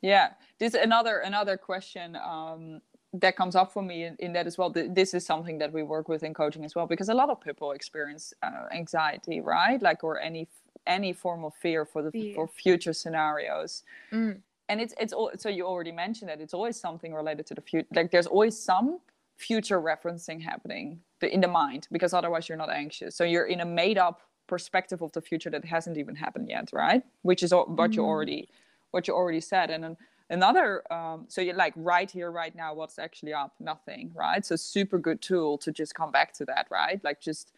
yeah 0.00 0.30
this 0.58 0.74
another 0.74 1.18
another 1.18 1.56
question 1.56 2.16
um 2.16 2.80
that 3.14 3.36
comes 3.36 3.54
up 3.54 3.72
for 3.72 3.82
me 3.82 4.04
in, 4.04 4.16
in, 4.20 4.32
that 4.32 4.46
as 4.46 4.56
well. 4.56 4.70
This 4.70 5.12
is 5.12 5.26
something 5.26 5.58
that 5.58 5.72
we 5.72 5.82
work 5.82 6.08
with 6.08 6.22
in 6.22 6.32
coaching 6.32 6.64
as 6.64 6.74
well, 6.74 6.86
because 6.86 7.10
a 7.10 7.14
lot 7.14 7.28
of 7.28 7.40
people 7.40 7.72
experience 7.72 8.32
uh, 8.42 8.74
anxiety, 8.74 9.40
right? 9.40 9.80
Like 9.82 10.02
or 10.02 10.18
any 10.18 10.48
any 10.86 11.12
form 11.12 11.44
of 11.44 11.54
fear 11.54 11.84
for 11.84 12.02
the 12.02 12.10
fear. 12.10 12.34
for 12.34 12.48
future 12.48 12.92
scenarios. 12.92 13.82
Mm. 14.12 14.40
And 14.68 14.80
it's 14.80 14.94
it's 14.98 15.12
all 15.12 15.30
so 15.36 15.48
you 15.48 15.66
already 15.66 15.92
mentioned 15.92 16.30
that 16.30 16.40
it's 16.40 16.54
always 16.54 16.78
something 16.78 17.12
related 17.12 17.46
to 17.46 17.54
the 17.54 17.60
future. 17.60 17.88
Like 17.94 18.10
there's 18.10 18.26
always 18.26 18.58
some 18.58 19.00
future 19.36 19.80
referencing 19.80 20.40
happening 20.40 21.00
in 21.20 21.40
the 21.40 21.48
mind, 21.48 21.88
because 21.90 22.14
otherwise 22.14 22.48
you're 22.48 22.58
not 22.58 22.70
anxious. 22.70 23.16
So 23.16 23.24
you're 23.24 23.46
in 23.46 23.60
a 23.60 23.64
made 23.64 23.98
up 23.98 24.22
perspective 24.46 25.02
of 25.02 25.12
the 25.12 25.20
future 25.20 25.50
that 25.50 25.64
hasn't 25.64 25.96
even 25.96 26.14
happened 26.14 26.48
yet, 26.48 26.70
right? 26.72 27.02
Which 27.22 27.42
is 27.42 27.52
what 27.52 27.68
mm. 27.68 27.94
you 27.94 28.04
already 28.04 28.48
what 28.92 29.08
you 29.08 29.14
already 29.14 29.40
said, 29.40 29.70
and 29.70 29.82
then 29.82 29.96
another 30.32 30.82
um, 30.92 31.26
so 31.28 31.40
you're 31.40 31.54
like 31.54 31.74
right 31.76 32.10
here 32.10 32.30
right 32.30 32.54
now 32.56 32.74
what's 32.74 32.98
actually 32.98 33.34
up 33.34 33.52
nothing 33.60 34.10
right 34.14 34.44
so 34.44 34.56
super 34.56 34.98
good 34.98 35.20
tool 35.20 35.58
to 35.58 35.70
just 35.70 35.94
come 35.94 36.10
back 36.10 36.32
to 36.32 36.44
that 36.44 36.66
right 36.70 37.00
like 37.04 37.20
just 37.20 37.52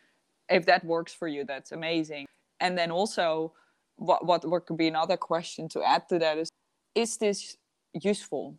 if 0.48 0.66
that 0.66 0.84
works 0.84 1.14
for 1.14 1.28
you 1.28 1.44
that's 1.44 1.72
amazing 1.72 2.26
and 2.60 2.76
then 2.76 2.90
also 2.90 3.52
what 3.96 4.26
what, 4.26 4.44
what 4.44 4.66
could 4.66 4.76
be 4.76 4.88
another 4.88 5.16
question 5.16 5.68
to 5.68 5.82
add 5.82 6.08
to 6.08 6.18
that 6.18 6.36
is 6.36 6.50
is 6.94 7.16
this 7.16 7.56
useful 7.92 8.56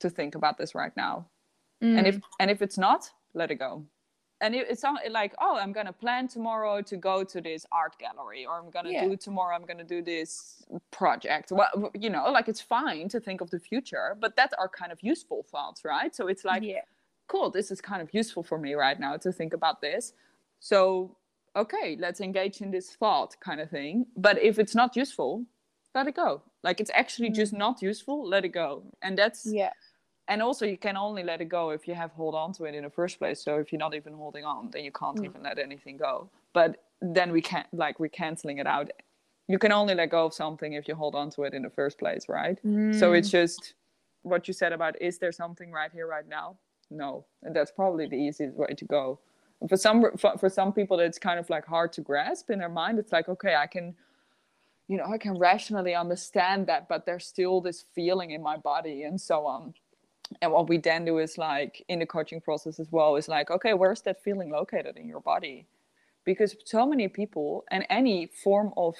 to 0.00 0.10
think 0.10 0.34
about 0.34 0.58
this 0.58 0.74
right 0.74 0.96
now 0.96 1.26
mm. 1.82 1.96
and 1.96 2.06
if 2.06 2.20
and 2.40 2.50
if 2.50 2.62
it's 2.62 2.78
not 2.78 3.10
let 3.34 3.50
it 3.50 3.56
go 3.56 3.84
and 4.40 4.54
it, 4.54 4.66
it's 4.68 4.82
not 4.82 5.00
like 5.10 5.34
oh 5.40 5.56
i'm 5.56 5.72
gonna 5.72 5.92
plan 5.92 6.28
tomorrow 6.28 6.82
to 6.82 6.96
go 6.96 7.24
to 7.24 7.40
this 7.40 7.66
art 7.72 7.96
gallery 7.98 8.44
or 8.46 8.58
i'm 8.58 8.70
gonna 8.70 8.90
yeah. 8.90 9.04
do 9.04 9.16
tomorrow 9.16 9.54
i'm 9.54 9.64
gonna 9.64 9.84
do 9.84 10.02
this 10.02 10.64
project 10.90 11.52
well 11.52 11.90
you 11.94 12.10
know 12.10 12.30
like 12.30 12.48
it's 12.48 12.60
fine 12.60 13.08
to 13.08 13.20
think 13.20 13.40
of 13.40 13.50
the 13.50 13.58
future 13.58 14.16
but 14.20 14.36
that 14.36 14.52
are 14.58 14.68
kind 14.68 14.92
of 14.92 14.98
useful 15.02 15.44
thoughts 15.50 15.84
right 15.84 16.14
so 16.14 16.26
it's 16.26 16.44
like 16.44 16.62
yeah. 16.62 16.80
cool 17.28 17.50
this 17.50 17.70
is 17.70 17.80
kind 17.80 18.02
of 18.02 18.12
useful 18.12 18.42
for 18.42 18.58
me 18.58 18.74
right 18.74 19.00
now 19.00 19.16
to 19.16 19.32
think 19.32 19.52
about 19.54 19.80
this 19.80 20.12
so 20.60 21.16
okay 21.56 21.96
let's 21.98 22.20
engage 22.20 22.60
in 22.60 22.70
this 22.70 22.90
thought 22.90 23.36
kind 23.40 23.60
of 23.60 23.70
thing 23.70 24.06
but 24.16 24.40
if 24.42 24.58
it's 24.58 24.74
not 24.74 24.96
useful 24.96 25.44
let 25.94 26.06
it 26.08 26.16
go. 26.16 26.42
Like 26.62 26.80
it's 26.80 26.90
actually 26.94 27.30
mm. 27.30 27.34
just 27.34 27.52
not 27.52 27.80
useful. 27.82 28.28
Let 28.28 28.44
it 28.44 28.50
go. 28.50 28.82
And 29.02 29.16
that's 29.16 29.46
yeah. 29.46 29.70
And 30.26 30.42
also 30.42 30.64
you 30.66 30.78
can 30.78 30.96
only 30.96 31.22
let 31.22 31.40
it 31.40 31.48
go 31.50 31.70
if 31.70 31.86
you 31.86 31.94
have 31.94 32.10
hold 32.12 32.34
on 32.34 32.52
to 32.54 32.64
it 32.64 32.74
in 32.74 32.84
the 32.84 32.90
first 32.90 33.18
place. 33.18 33.42
So 33.42 33.58
if 33.58 33.72
you're 33.72 33.78
not 33.78 33.94
even 33.94 34.14
holding 34.14 34.44
on 34.44 34.70
then 34.72 34.84
you 34.84 34.92
can't 34.92 35.18
mm. 35.18 35.26
even 35.26 35.42
let 35.42 35.58
anything 35.58 35.96
go. 35.96 36.28
But 36.52 36.84
then 37.00 37.32
we 37.32 37.42
can't 37.42 37.66
like 37.72 38.00
we're 38.00 38.08
canceling 38.08 38.58
it 38.58 38.66
out. 38.66 38.90
You 39.46 39.58
can 39.58 39.72
only 39.72 39.94
let 39.94 40.10
go 40.10 40.26
of 40.26 40.34
something 40.34 40.72
if 40.72 40.88
you 40.88 40.94
hold 40.94 41.14
on 41.14 41.30
to 41.32 41.42
it 41.42 41.52
in 41.54 41.62
the 41.62 41.70
first 41.70 41.98
place 41.98 42.28
right? 42.28 42.58
Mm. 42.64 42.98
so 42.98 43.12
it's 43.12 43.30
just 43.30 43.74
what 44.22 44.48
you 44.48 44.54
said 44.54 44.72
about 44.72 45.00
is 45.02 45.18
there 45.18 45.32
something 45.32 45.70
right 45.70 45.92
here 45.92 46.06
right 46.06 46.28
now? 46.28 46.56
No. 46.90 47.26
And 47.42 47.54
that's 47.54 47.70
probably 47.70 48.06
the 48.06 48.16
easiest 48.16 48.56
way 48.56 48.74
to 48.76 48.84
go. 48.84 49.20
For 49.68 49.76
some 49.76 50.04
for, 50.16 50.36
for 50.38 50.48
some 50.48 50.72
people 50.72 50.98
it's 50.98 51.18
kind 51.18 51.38
of 51.38 51.48
like 51.50 51.66
hard 51.66 51.92
to 51.92 52.00
grasp 52.00 52.50
in 52.50 52.58
their 52.58 52.70
mind. 52.70 52.98
It's 52.98 53.12
like 53.12 53.28
okay 53.28 53.54
i 53.54 53.66
can 53.66 53.94
you 54.88 54.96
know 54.96 55.06
i 55.12 55.18
can 55.18 55.36
rationally 55.38 55.94
understand 55.94 56.66
that 56.66 56.88
but 56.88 57.06
there's 57.06 57.26
still 57.26 57.60
this 57.60 57.84
feeling 57.94 58.30
in 58.32 58.42
my 58.42 58.56
body. 58.56 59.02
And 59.02 59.20
so 59.20 59.46
on 59.46 59.74
and 60.40 60.50
what 60.50 60.68
we 60.68 60.78
then 60.78 61.04
do 61.04 61.18
is 61.18 61.36
like 61.38 61.84
in 61.88 61.98
the 61.98 62.06
coaching 62.06 62.40
process 62.40 62.80
as 62.80 62.90
well 62.90 63.16
is 63.16 63.28
like 63.28 63.50
okay 63.50 63.74
where's 63.74 64.02
that 64.02 64.22
feeling 64.22 64.50
located 64.50 64.96
in 64.96 65.08
your 65.08 65.20
body? 65.20 65.66
Because 66.24 66.56
so 66.64 66.86
many 66.86 67.08
people 67.08 67.64
and 67.70 67.86
any 67.90 68.26
form 68.26 68.72
of 68.76 68.96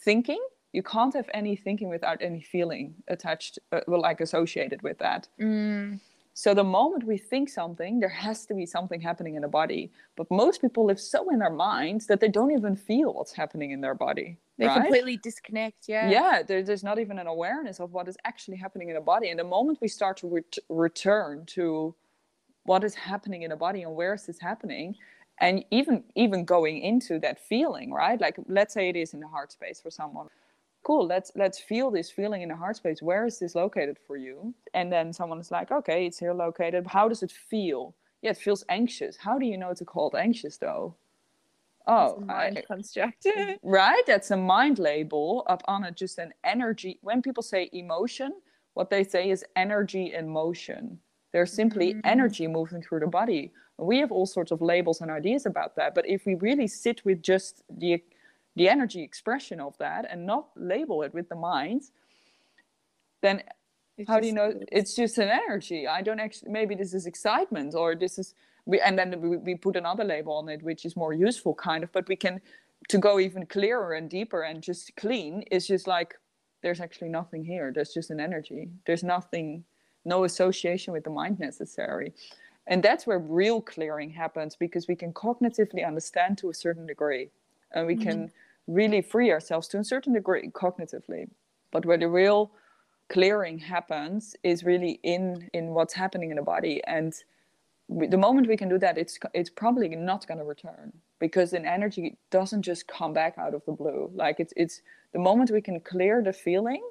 thinking 0.00 0.40
you 0.72 0.82
can't 0.82 1.14
have 1.14 1.30
any 1.32 1.54
thinking 1.54 1.88
without 1.88 2.20
any 2.20 2.40
feeling 2.40 2.94
attached 3.06 3.60
uh, 3.70 3.80
like 3.86 4.20
associated 4.20 4.82
with 4.82 4.98
that. 4.98 5.28
Mm. 5.40 6.00
So 6.36 6.52
the 6.52 6.64
moment 6.64 7.04
we 7.04 7.16
think 7.16 7.48
something, 7.48 8.00
there 8.00 8.08
has 8.08 8.44
to 8.46 8.54
be 8.54 8.66
something 8.66 9.00
happening 9.00 9.36
in 9.36 9.42
the 9.42 9.48
body. 9.48 9.92
But 10.16 10.28
most 10.32 10.60
people 10.60 10.84
live 10.84 11.00
so 11.00 11.30
in 11.30 11.38
their 11.38 11.50
minds 11.50 12.06
that 12.08 12.18
they 12.18 12.28
don't 12.28 12.50
even 12.50 12.74
feel 12.74 13.14
what's 13.14 13.32
happening 13.32 13.70
in 13.70 13.80
their 13.80 13.94
body. 13.94 14.36
They 14.58 14.66
right? 14.66 14.82
completely 14.82 15.16
disconnect. 15.16 15.88
Yeah. 15.88 16.10
Yeah. 16.10 16.42
There, 16.42 16.62
there's 16.64 16.82
not 16.82 16.98
even 16.98 17.20
an 17.20 17.28
awareness 17.28 17.78
of 17.78 17.92
what 17.92 18.08
is 18.08 18.16
actually 18.24 18.56
happening 18.56 18.88
in 18.88 18.96
the 18.96 19.00
body. 19.00 19.30
And 19.30 19.38
the 19.38 19.44
moment 19.44 19.78
we 19.80 19.86
start 19.86 20.16
to 20.18 20.28
ret- 20.28 20.58
return 20.68 21.46
to 21.46 21.94
what 22.64 22.82
is 22.82 22.96
happening 22.96 23.42
in 23.42 23.50
the 23.50 23.56
body 23.56 23.82
and 23.82 23.94
where 23.94 24.14
is 24.14 24.26
this 24.26 24.40
happening, 24.40 24.96
and 25.40 25.64
even 25.70 26.02
even 26.14 26.44
going 26.44 26.80
into 26.80 27.18
that 27.20 27.38
feeling, 27.38 27.92
right? 27.92 28.20
Like 28.20 28.36
let's 28.48 28.74
say 28.74 28.88
it 28.88 28.96
is 28.96 29.14
in 29.14 29.20
the 29.20 29.28
heart 29.28 29.52
space 29.52 29.80
for 29.80 29.90
someone 29.90 30.28
cool 30.84 31.06
let's 31.06 31.32
let's 31.34 31.58
feel 31.58 31.90
this 31.90 32.10
feeling 32.10 32.42
in 32.42 32.48
the 32.48 32.56
heart 32.56 32.76
space. 32.76 33.02
Where 33.02 33.26
is 33.26 33.38
this 33.38 33.54
located 33.54 33.98
for 34.06 34.16
you? 34.16 34.54
And 34.74 34.92
then 34.92 35.12
someone 35.12 35.40
is 35.40 35.50
like 35.50 35.70
okay 35.72 36.06
it's 36.06 36.18
here 36.18 36.34
located. 36.34 36.86
How 36.86 37.08
does 37.08 37.22
it 37.22 37.32
feel? 37.32 37.94
Yeah 38.22 38.30
it 38.30 38.36
feels 38.36 38.64
anxious. 38.68 39.16
How 39.16 39.38
do 39.38 39.46
you 39.46 39.58
know 39.58 39.74
to 39.74 39.84
call 39.84 40.10
it 40.10 40.18
anxious 40.18 40.56
though? 40.58 40.94
Oh 41.86 42.20
mind 42.20 42.58
I, 42.58 42.62
construct. 42.62 43.26
Right? 43.62 44.02
That's 44.06 44.30
a 44.30 44.36
mind 44.36 44.78
label 44.78 45.44
up 45.48 45.62
on 45.66 45.84
it 45.84 45.96
just 45.96 46.18
an 46.18 46.32
energy 46.44 46.98
when 47.02 47.22
people 47.22 47.42
say 47.42 47.70
emotion 47.72 48.32
what 48.74 48.90
they 48.90 49.04
say 49.04 49.30
is 49.30 49.44
energy 49.54 50.12
in 50.14 50.28
motion. 50.28 50.98
There's 51.32 51.52
simply 51.52 51.94
mm-hmm. 51.94 52.00
energy 52.04 52.46
moving 52.48 52.82
through 52.82 53.00
the 53.00 53.06
body. 53.06 53.52
We 53.78 53.98
have 53.98 54.10
all 54.10 54.26
sorts 54.26 54.50
of 54.50 54.60
labels 54.60 55.00
and 55.00 55.10
ideas 55.10 55.46
about 55.46 55.76
that 55.76 55.94
but 55.94 56.08
if 56.08 56.26
we 56.26 56.34
really 56.36 56.66
sit 56.66 57.04
with 57.04 57.22
just 57.22 57.62
the 57.68 58.02
the 58.56 58.68
energy 58.68 59.02
expression 59.02 59.60
of 59.60 59.76
that 59.78 60.06
and 60.10 60.24
not 60.26 60.48
label 60.56 61.02
it 61.02 61.12
with 61.12 61.28
the 61.28 61.36
mind 61.36 61.82
then 63.22 63.42
it's 63.96 64.08
how 64.08 64.20
do 64.20 64.26
you 64.26 64.32
know 64.32 64.52
it's 64.72 64.94
just 64.94 65.18
an 65.18 65.28
energy? 65.28 65.86
I 65.86 66.02
don't 66.02 66.20
actually 66.20 66.50
maybe 66.50 66.74
this 66.74 66.94
is 66.94 67.06
excitement 67.06 67.74
or 67.74 67.94
this 67.94 68.18
is 68.18 68.34
we 68.66 68.80
and 68.80 68.98
then 68.98 69.20
we, 69.20 69.36
we 69.36 69.54
put 69.54 69.76
another 69.76 70.04
label 70.04 70.34
on 70.34 70.48
it 70.48 70.62
which 70.62 70.84
is 70.84 70.96
more 70.96 71.12
useful 71.12 71.54
kind 71.54 71.84
of 71.84 71.92
but 71.92 72.08
we 72.08 72.16
can 72.16 72.40
to 72.88 72.98
go 72.98 73.18
even 73.18 73.46
clearer 73.46 73.94
and 73.94 74.10
deeper 74.10 74.42
and 74.42 74.62
just 74.62 74.94
clean 74.96 75.42
is 75.50 75.66
just 75.66 75.86
like 75.86 76.14
there's 76.62 76.80
actually 76.80 77.10
nothing 77.10 77.44
here. 77.44 77.70
There's 77.74 77.92
just 77.92 78.10
an 78.10 78.18
energy. 78.18 78.70
There's 78.86 79.04
nothing 79.04 79.64
no 80.06 80.24
association 80.24 80.92
with 80.92 81.04
the 81.04 81.10
mind 81.10 81.38
necessary. 81.38 82.12
And 82.66 82.82
that's 82.82 83.06
where 83.06 83.18
real 83.18 83.60
clearing 83.60 84.10
happens 84.10 84.56
because 84.56 84.88
we 84.88 84.96
can 84.96 85.12
cognitively 85.12 85.86
understand 85.86 86.38
to 86.38 86.50
a 86.50 86.54
certain 86.54 86.86
degree 86.86 87.30
and 87.72 87.86
we 87.86 87.94
mm-hmm. 87.94 88.08
can 88.08 88.32
really 88.66 89.02
free 89.02 89.30
ourselves 89.30 89.68
to 89.68 89.78
a 89.78 89.84
certain 89.84 90.12
degree 90.12 90.50
cognitively. 90.50 91.28
But 91.70 91.84
where 91.86 91.98
the 91.98 92.08
real 92.08 92.52
clearing 93.08 93.58
happens 93.58 94.34
is 94.42 94.64
really 94.64 94.98
in 95.02 95.48
in 95.52 95.68
what's 95.68 95.92
happening 95.92 96.30
in 96.30 96.36
the 96.36 96.42
body 96.42 96.80
and 96.86 97.12
the 97.88 98.16
moment 98.16 98.48
we 98.48 98.56
can 98.56 98.68
do 98.68 98.78
that 98.78 98.96
it's 98.96 99.18
it's 99.34 99.50
probably 99.50 99.88
not 99.88 100.26
going 100.26 100.38
to 100.38 100.44
return 100.44 100.90
because 101.18 101.52
an 101.52 101.66
energy 101.66 102.16
doesn't 102.30 102.62
just 102.62 102.88
come 102.88 103.12
back 103.12 103.34
out 103.36 103.52
of 103.52 103.62
the 103.66 103.72
blue 103.72 104.10
like 104.14 104.40
it's 104.40 104.54
it's 104.56 104.80
the 105.12 105.18
moment 105.18 105.50
we 105.50 105.60
can 105.60 105.78
clear 105.80 106.22
the 106.22 106.32
feeling 106.32 106.82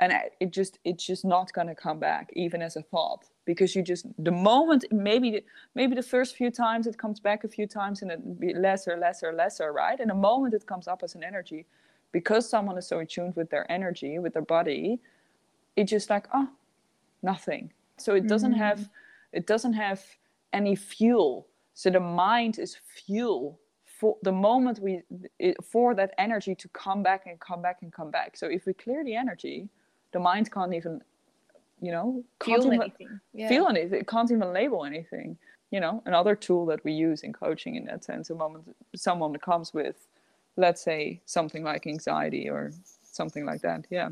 and 0.00 0.12
it 0.40 0.50
just 0.52 0.78
it's 0.84 1.06
just 1.06 1.24
not 1.24 1.52
going 1.52 1.66
to 1.66 1.74
come 1.74 1.98
back 1.98 2.30
even 2.34 2.60
as 2.60 2.76
a 2.76 2.82
thought 2.82 3.24
because 3.44 3.74
you 3.74 3.82
just 3.82 4.06
the 4.18 4.30
moment 4.30 4.84
maybe 4.90 5.42
maybe 5.74 5.94
the 5.94 6.02
first 6.02 6.36
few 6.36 6.50
times 6.50 6.86
it 6.86 6.98
comes 6.98 7.18
back 7.18 7.44
a 7.44 7.48
few 7.48 7.66
times 7.66 8.02
and 8.02 8.10
it 8.10 8.40
be 8.40 8.52
lesser 8.54 8.96
lesser 8.96 9.32
lesser 9.32 9.72
right? 9.72 10.00
And 10.00 10.10
the 10.10 10.14
moment 10.14 10.54
it 10.54 10.66
comes 10.66 10.86
up 10.86 11.02
as 11.02 11.14
an 11.14 11.24
energy 11.24 11.66
because 12.12 12.48
someone 12.48 12.76
is 12.76 12.86
so 12.86 12.98
attuned 12.98 13.36
with 13.36 13.48
their 13.50 13.70
energy 13.70 14.18
with 14.18 14.34
their 14.34 14.42
body 14.42 15.00
it 15.76 15.84
just 15.84 16.10
like 16.10 16.26
oh 16.34 16.48
nothing. 17.22 17.72
So 17.98 18.14
it 18.14 18.28
doesn't 18.28 18.52
mm-hmm. 18.52 18.60
have 18.60 18.88
it 19.32 19.46
doesn't 19.46 19.72
have 19.74 20.04
any 20.52 20.76
fuel. 20.76 21.48
So 21.74 21.90
the 21.90 22.00
mind 22.00 22.58
is 22.58 22.76
fuel 23.04 23.58
for 23.84 24.16
the 24.22 24.32
moment 24.32 24.78
we 24.80 25.02
for 25.62 25.94
that 25.94 26.12
energy 26.18 26.54
to 26.54 26.68
come 26.68 27.02
back 27.02 27.26
and 27.26 27.40
come 27.40 27.62
back 27.62 27.78
and 27.82 27.92
come 27.92 28.10
back. 28.10 28.36
So 28.36 28.46
if 28.46 28.66
we 28.66 28.74
clear 28.74 29.02
the 29.04 29.14
energy 29.14 29.68
the 30.16 30.20
mind 30.32 30.50
can't 30.50 30.72
even 30.72 30.94
you 31.86 31.92
know 31.92 32.24
feel 32.42 32.66
even, 32.66 32.80
anything. 32.80 33.20
Yeah. 33.34 33.48
feel 33.50 33.66
anything 33.68 34.00
it 34.00 34.08
can't 34.08 34.30
even 34.30 34.50
label 34.60 34.84
anything 34.92 35.36
you 35.72 35.80
know? 35.80 36.00
Another 36.06 36.36
tool 36.36 36.64
that 36.66 36.82
we 36.84 36.92
use 36.92 37.22
in 37.22 37.32
coaching 37.32 37.74
in 37.74 37.84
that 37.86 38.02
sense 38.04 38.30
a 38.30 38.34
moment 38.34 38.64
someone 38.94 39.34
comes 39.36 39.74
with 39.74 39.98
let's 40.56 40.82
say 40.90 41.20
something 41.26 41.62
like 41.70 41.86
anxiety 41.86 42.48
or 42.48 42.72
something 43.18 43.44
like 43.44 43.60
that 43.60 43.80
yeah. 43.90 44.10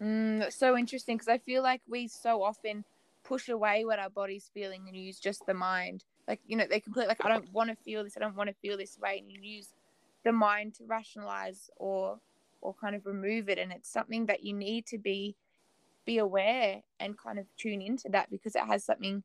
Mm, 0.00 0.38
that's 0.40 0.56
so 0.66 0.76
interesting 0.82 1.16
because 1.16 1.32
i 1.36 1.38
feel 1.38 1.62
like 1.70 1.82
we 1.88 2.06
so 2.06 2.42
often 2.50 2.84
push 3.24 3.48
away 3.48 3.84
what 3.84 3.98
our 3.98 4.10
body's 4.10 4.50
feeling 4.54 4.82
and 4.86 4.96
use 4.96 5.18
just 5.18 5.46
the 5.46 5.54
mind. 5.54 6.04
Like 6.28 6.40
you 6.46 6.56
know 6.56 6.66
they 6.70 6.80
completely 6.80 7.08
like 7.08 7.24
i 7.24 7.28
don't 7.28 7.52
want 7.52 7.70
to 7.70 7.76
feel 7.86 8.04
this 8.04 8.16
i 8.16 8.20
don't 8.20 8.36
want 8.36 8.50
to 8.52 8.60
feel 8.62 8.76
this 8.78 8.98
way 9.02 9.14
and 9.18 9.30
you 9.32 9.40
use 9.56 9.68
the 10.24 10.32
mind 10.32 10.74
to 10.76 10.84
rationalize 10.96 11.62
or 11.76 12.18
or 12.64 12.74
kind 12.74 12.96
of 12.96 13.06
remove 13.06 13.48
it 13.48 13.58
and 13.58 13.72
it's 13.72 13.92
something 13.92 14.26
that 14.26 14.42
you 14.42 14.54
need 14.54 14.86
to 14.86 14.98
be 14.98 15.36
be 16.04 16.18
aware 16.18 16.82
and 17.00 17.16
kind 17.16 17.38
of 17.38 17.46
tune 17.56 17.80
into 17.80 18.08
that 18.10 18.30
because 18.30 18.54
it 18.54 18.64
has 18.66 18.84
something 18.84 19.22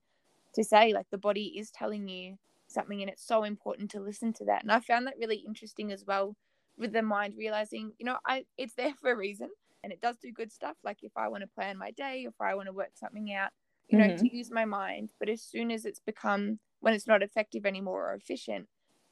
to 0.53 0.63
say 0.63 0.93
like 0.93 1.07
the 1.09 1.17
body 1.17 1.53
is 1.57 1.71
telling 1.71 2.07
you 2.07 2.37
something 2.67 3.01
and 3.01 3.09
it's 3.09 3.25
so 3.25 3.43
important 3.43 3.89
to 3.89 3.99
listen 3.99 4.31
to 4.31 4.45
that 4.45 4.61
and 4.61 4.71
i 4.71 4.79
found 4.79 5.07
that 5.07 5.17
really 5.19 5.37
interesting 5.37 5.91
as 5.91 6.05
well 6.05 6.35
with 6.79 6.93
the 6.93 7.01
mind 7.01 7.35
realizing, 7.37 7.91
you 7.99 8.05
know, 8.05 8.17
I 8.25 8.45
it's 8.57 8.73
there 8.73 8.93
for 8.99 9.11
a 9.11 9.15
reason 9.15 9.49
and 9.83 9.93
it 9.93 10.01
does 10.01 10.15
do 10.17 10.31
good 10.31 10.51
stuff. 10.51 10.77
Like 10.83 10.99
if 11.03 11.11
I 11.15 11.27
want 11.27 11.41
to 11.41 11.47
plan 11.47 11.77
my 11.77 11.91
day, 11.91 12.25
if 12.27 12.33
I 12.39 12.55
want 12.55 12.67
to 12.67 12.73
work 12.73 12.91
something 12.95 13.33
out, 13.33 13.51
you 13.89 13.99
know, 13.99 14.05
mm-hmm. 14.05 14.25
to 14.25 14.35
use 14.35 14.49
my 14.49 14.65
mind. 14.65 15.11
But 15.19 15.29
as 15.29 15.43
soon 15.43 15.69
as 15.69 15.85
it's 15.85 15.99
become 15.99 16.59
when 16.79 16.93
it's 16.93 17.07
not 17.07 17.21
effective 17.21 17.65
anymore 17.65 18.09
or 18.09 18.15
efficient, 18.15 18.67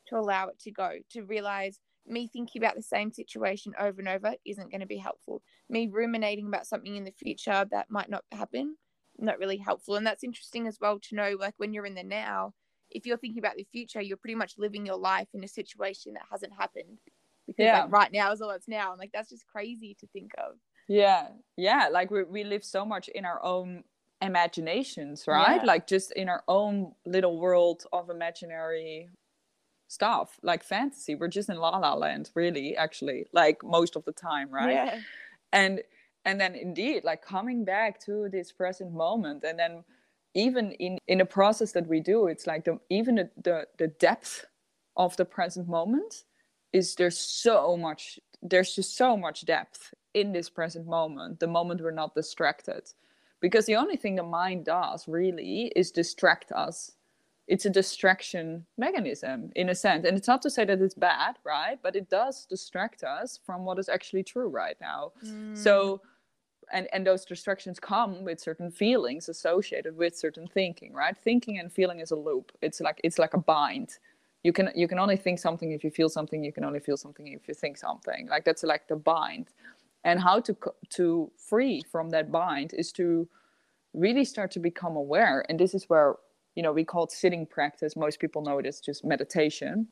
to 0.07 0.17
allow 0.17 0.47
it 0.47 0.57
to 0.59 0.71
go, 0.71 0.93
to 1.11 1.23
realize 1.23 1.80
me 2.07 2.27
thinking 2.27 2.61
about 2.61 2.75
the 2.75 2.81
same 2.81 3.11
situation 3.11 3.73
over 3.79 3.99
and 3.99 4.09
over 4.09 4.33
isn't 4.45 4.71
going 4.71 4.81
to 4.81 4.87
be 4.87 4.97
helpful. 4.97 5.41
Me 5.69 5.87
ruminating 5.91 6.47
about 6.47 6.67
something 6.67 6.95
in 6.95 7.03
the 7.03 7.11
future 7.11 7.65
that 7.71 7.89
might 7.89 8.09
not 8.09 8.23
happen, 8.31 8.77
not 9.17 9.39
really 9.39 9.57
helpful. 9.57 9.95
And 9.95 10.05
that's 10.05 10.23
interesting 10.23 10.67
as 10.67 10.79
well 10.79 10.99
to 10.99 11.15
know, 11.15 11.35
like 11.39 11.55
when 11.57 11.73
you're 11.73 11.85
in 11.85 11.95
the 11.95 12.03
now, 12.03 12.53
if 12.89 13.05
you're 13.05 13.17
thinking 13.17 13.39
about 13.39 13.57
the 13.57 13.67
future, 13.71 14.01
you're 14.01 14.17
pretty 14.17 14.35
much 14.35 14.57
living 14.57 14.85
your 14.85 14.97
life 14.97 15.27
in 15.33 15.43
a 15.43 15.47
situation 15.47 16.13
that 16.13 16.23
hasn't 16.31 16.53
happened 16.57 16.99
because 17.45 17.63
yeah. 17.63 17.81
like 17.81 17.91
right 17.91 18.11
now 18.11 18.31
is 18.31 18.41
all 18.41 18.49
that's 18.49 18.67
now. 18.67 18.91
And 18.91 18.99
like 18.99 19.11
that's 19.13 19.29
just 19.29 19.47
crazy 19.47 19.95
to 19.99 20.07
think 20.07 20.31
of. 20.37 20.55
Yeah. 20.87 21.27
Yeah. 21.57 21.89
Like 21.91 22.11
we, 22.11 22.23
we 22.23 22.43
live 22.43 22.63
so 22.63 22.85
much 22.85 23.09
in 23.09 23.25
our 23.25 23.43
own 23.43 23.83
imaginations, 24.21 25.25
right? 25.27 25.57
Yeah. 25.57 25.65
Like 25.65 25.87
just 25.87 26.11
in 26.13 26.29
our 26.29 26.43
own 26.47 26.93
little 27.05 27.39
world 27.39 27.83
of 27.91 28.09
imaginary 28.09 29.09
stuff, 29.88 30.39
like 30.43 30.63
fantasy. 30.63 31.15
We're 31.15 31.27
just 31.27 31.49
in 31.49 31.57
la 31.57 31.77
la 31.77 31.93
land, 31.93 32.31
really, 32.35 32.75
actually, 32.75 33.27
like 33.33 33.63
most 33.63 33.95
of 33.95 34.05
the 34.05 34.11
time, 34.11 34.49
right? 34.49 34.73
Yeah. 34.73 34.99
And 35.51 35.81
and 36.25 36.39
then 36.41 36.55
indeed, 36.55 37.03
like 37.03 37.21
coming 37.21 37.63
back 37.63 37.99
to 38.01 38.29
this 38.29 38.51
present 38.51 38.91
moment 38.93 39.43
and 39.43 39.57
then 39.57 39.83
even 40.38 40.71
in 40.73 40.99
in 41.07 41.21
a 41.21 41.25
process 41.25 41.71
that 41.71 41.88
we 41.88 41.99
do 41.99 42.27
it's 42.27 42.45
like 42.45 42.63
the 42.63 42.79
even 42.89 43.15
the, 43.15 43.29
the, 43.43 43.67
the 43.77 43.88
depth 43.88 44.45
of 44.95 45.17
the 45.17 45.25
present 45.25 45.67
moment 45.67 46.23
is 46.73 46.95
there's 46.95 47.17
so 47.17 47.75
much 47.75 48.19
there's 48.41 48.75
just 48.75 48.95
so 48.95 49.17
much 49.17 49.45
depth 49.45 49.93
in 50.13 50.31
this 50.31 50.49
present 50.49 50.85
moment 50.85 51.39
the 51.39 51.47
moment 51.47 51.81
we're 51.81 51.91
not 51.91 52.13
distracted 52.13 52.83
because 53.39 53.65
the 53.65 53.75
only 53.75 53.95
thing 53.95 54.15
the 54.15 54.23
mind 54.23 54.65
does 54.65 55.07
really 55.07 55.71
is 55.75 55.91
distract 55.91 56.51
us 56.51 56.91
it's 57.47 57.65
a 57.65 57.69
distraction 57.69 58.65
mechanism 58.77 59.51
in 59.55 59.69
a 59.69 59.75
sense. 59.75 60.05
And 60.05 60.17
it's 60.17 60.27
not 60.27 60.41
to 60.41 60.49
say 60.49 60.65
that 60.65 60.81
it's 60.81 60.93
bad 60.93 61.37
right? 61.43 61.79
But 61.81 61.95
it 61.95 62.09
does 62.09 62.45
distract 62.45 63.03
us 63.03 63.39
from 63.45 63.65
what 63.65 63.79
is 63.79 63.89
actually 63.89 64.23
true 64.23 64.49
right 64.49 64.77
now. 64.81 65.13
Mm. 65.25 65.57
so 65.57 66.01
and 66.73 66.87
and 66.91 67.07
those 67.07 67.23
distractions 67.23 67.79
come 67.79 68.25
with 68.25 68.41
certain 68.41 68.69
feelings 68.69 69.29
associated 69.29 69.95
with 69.95 70.17
certain 70.17 70.47
thinking 70.47 70.93
right? 70.93 71.17
Thinking 71.17 71.59
and 71.59 71.71
feeling 71.71 71.99
is 72.01 72.11
a 72.11 72.15
loop. 72.15 72.51
It's 72.61 72.81
like 72.81 72.99
it's 73.03 73.17
like 73.17 73.33
a 73.33 73.39
bind. 73.39 73.97
You 74.43 74.53
can 74.53 74.69
you 74.75 74.87
can 74.87 74.99
only 74.99 75.17
think 75.17 75.39
something 75.39 75.71
if 75.71 75.83
you 75.83 75.91
feel 75.91 76.09
something. 76.09 76.43
You 76.43 76.51
can 76.51 76.65
only 76.65 76.79
feel 76.79 76.97
something 76.97 77.27
if 77.27 77.47
you 77.47 77.53
think 77.53 77.77
something. 77.77 78.27
Like 78.27 78.43
that's 78.43 78.63
like 78.63 78.87
the 78.87 78.97
bind. 78.97 79.47
And 80.03 80.19
how 80.19 80.41
to 80.41 80.55
to 80.89 81.31
free 81.37 81.81
from 81.91 82.09
that 82.09 82.31
bind 82.31 82.73
is 82.73 82.91
to 82.93 83.27
really 83.93 84.25
start 84.25 84.51
to 84.51 84.59
become 84.59 84.95
aware. 84.95 85.45
And 85.49 85.59
this 85.59 85.73
is 85.73 85.85
where 85.89 86.15
you 86.57 86.63
know 86.63 86.73
we 86.73 86.83
call 86.83 87.03
it 87.03 87.11
sitting 87.11 87.45
practice. 87.45 87.95
Most 87.95 88.19
people 88.19 88.41
know 88.41 88.57
it 88.57 88.65
as 88.65 88.81
just 88.81 89.05
meditation. 89.05 89.87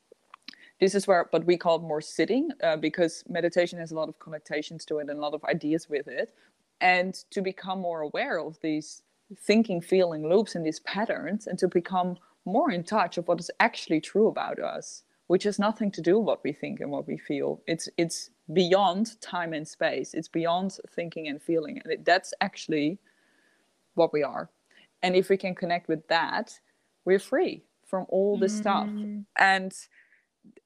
This 0.79 0.95
is 0.95 1.07
where 1.07 1.29
but 1.31 1.45
we 1.45 1.57
call 1.57 1.75
it 1.77 1.83
more 1.83 2.01
sitting 2.01 2.49
uh, 2.63 2.75
because 2.75 3.23
meditation 3.29 3.77
has 3.79 3.91
a 3.91 3.95
lot 3.95 4.09
of 4.09 4.17
connotations 4.17 4.83
to 4.85 4.97
it 4.97 5.09
and 5.09 5.19
a 5.19 5.21
lot 5.21 5.35
of 5.35 5.43
ideas 5.45 5.87
with 5.87 6.07
it. 6.07 6.33
And 6.81 7.13
to 7.29 7.41
become 7.41 7.79
more 7.79 8.01
aware 8.01 8.39
of 8.39 8.59
these 8.61 9.03
thinking 9.37 9.79
feeling 9.79 10.27
loops 10.27 10.55
and 10.55 10.65
these 10.65 10.79
patterns 10.81 11.47
and 11.47 11.57
to 11.59 11.67
become 11.67 12.17
more 12.45 12.71
in 12.71 12.83
touch 12.83 13.17
of 13.17 13.27
what 13.27 13.39
is 13.39 13.51
actually 13.59 14.01
true 14.01 14.27
about 14.27 14.59
us 14.59 15.03
which 15.27 15.43
has 15.43 15.57
nothing 15.57 15.89
to 15.91 16.01
do 16.01 16.19
with 16.19 16.27
what 16.27 16.43
we 16.43 16.51
think 16.51 16.79
and 16.79 16.91
what 16.91 17.07
we 17.07 17.17
feel. 17.17 17.61
It's 17.65 17.89
it's 17.97 18.29
beyond 18.53 19.19
time 19.21 19.53
and 19.53 19.67
space. 19.67 20.13
It's 20.13 20.27
beyond 20.27 20.77
thinking 20.95 21.27
and 21.27 21.41
feeling. 21.41 21.81
And 21.83 21.93
it, 21.93 22.05
that's 22.05 22.33
actually 22.41 22.99
what 23.95 24.13
we 24.13 24.21
are 24.21 24.49
and 25.05 25.15
if 25.15 25.29
we 25.29 25.37
can 25.37 25.55
connect 25.55 25.87
with 25.87 26.07
that 26.07 26.59
we're 27.05 27.19
free 27.19 27.63
from 27.85 28.05
all 28.09 28.37
this 28.37 28.55
mm. 28.55 28.61
stuff 28.61 28.89
and 29.37 29.73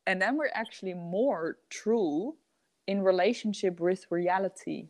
and 0.05 0.21
then 0.21 0.37
we're 0.37 0.51
actually 0.53 0.93
more 0.93 1.57
true 1.69 2.35
in 2.87 3.01
relationship 3.03 3.79
with 3.79 4.05
reality 4.09 4.89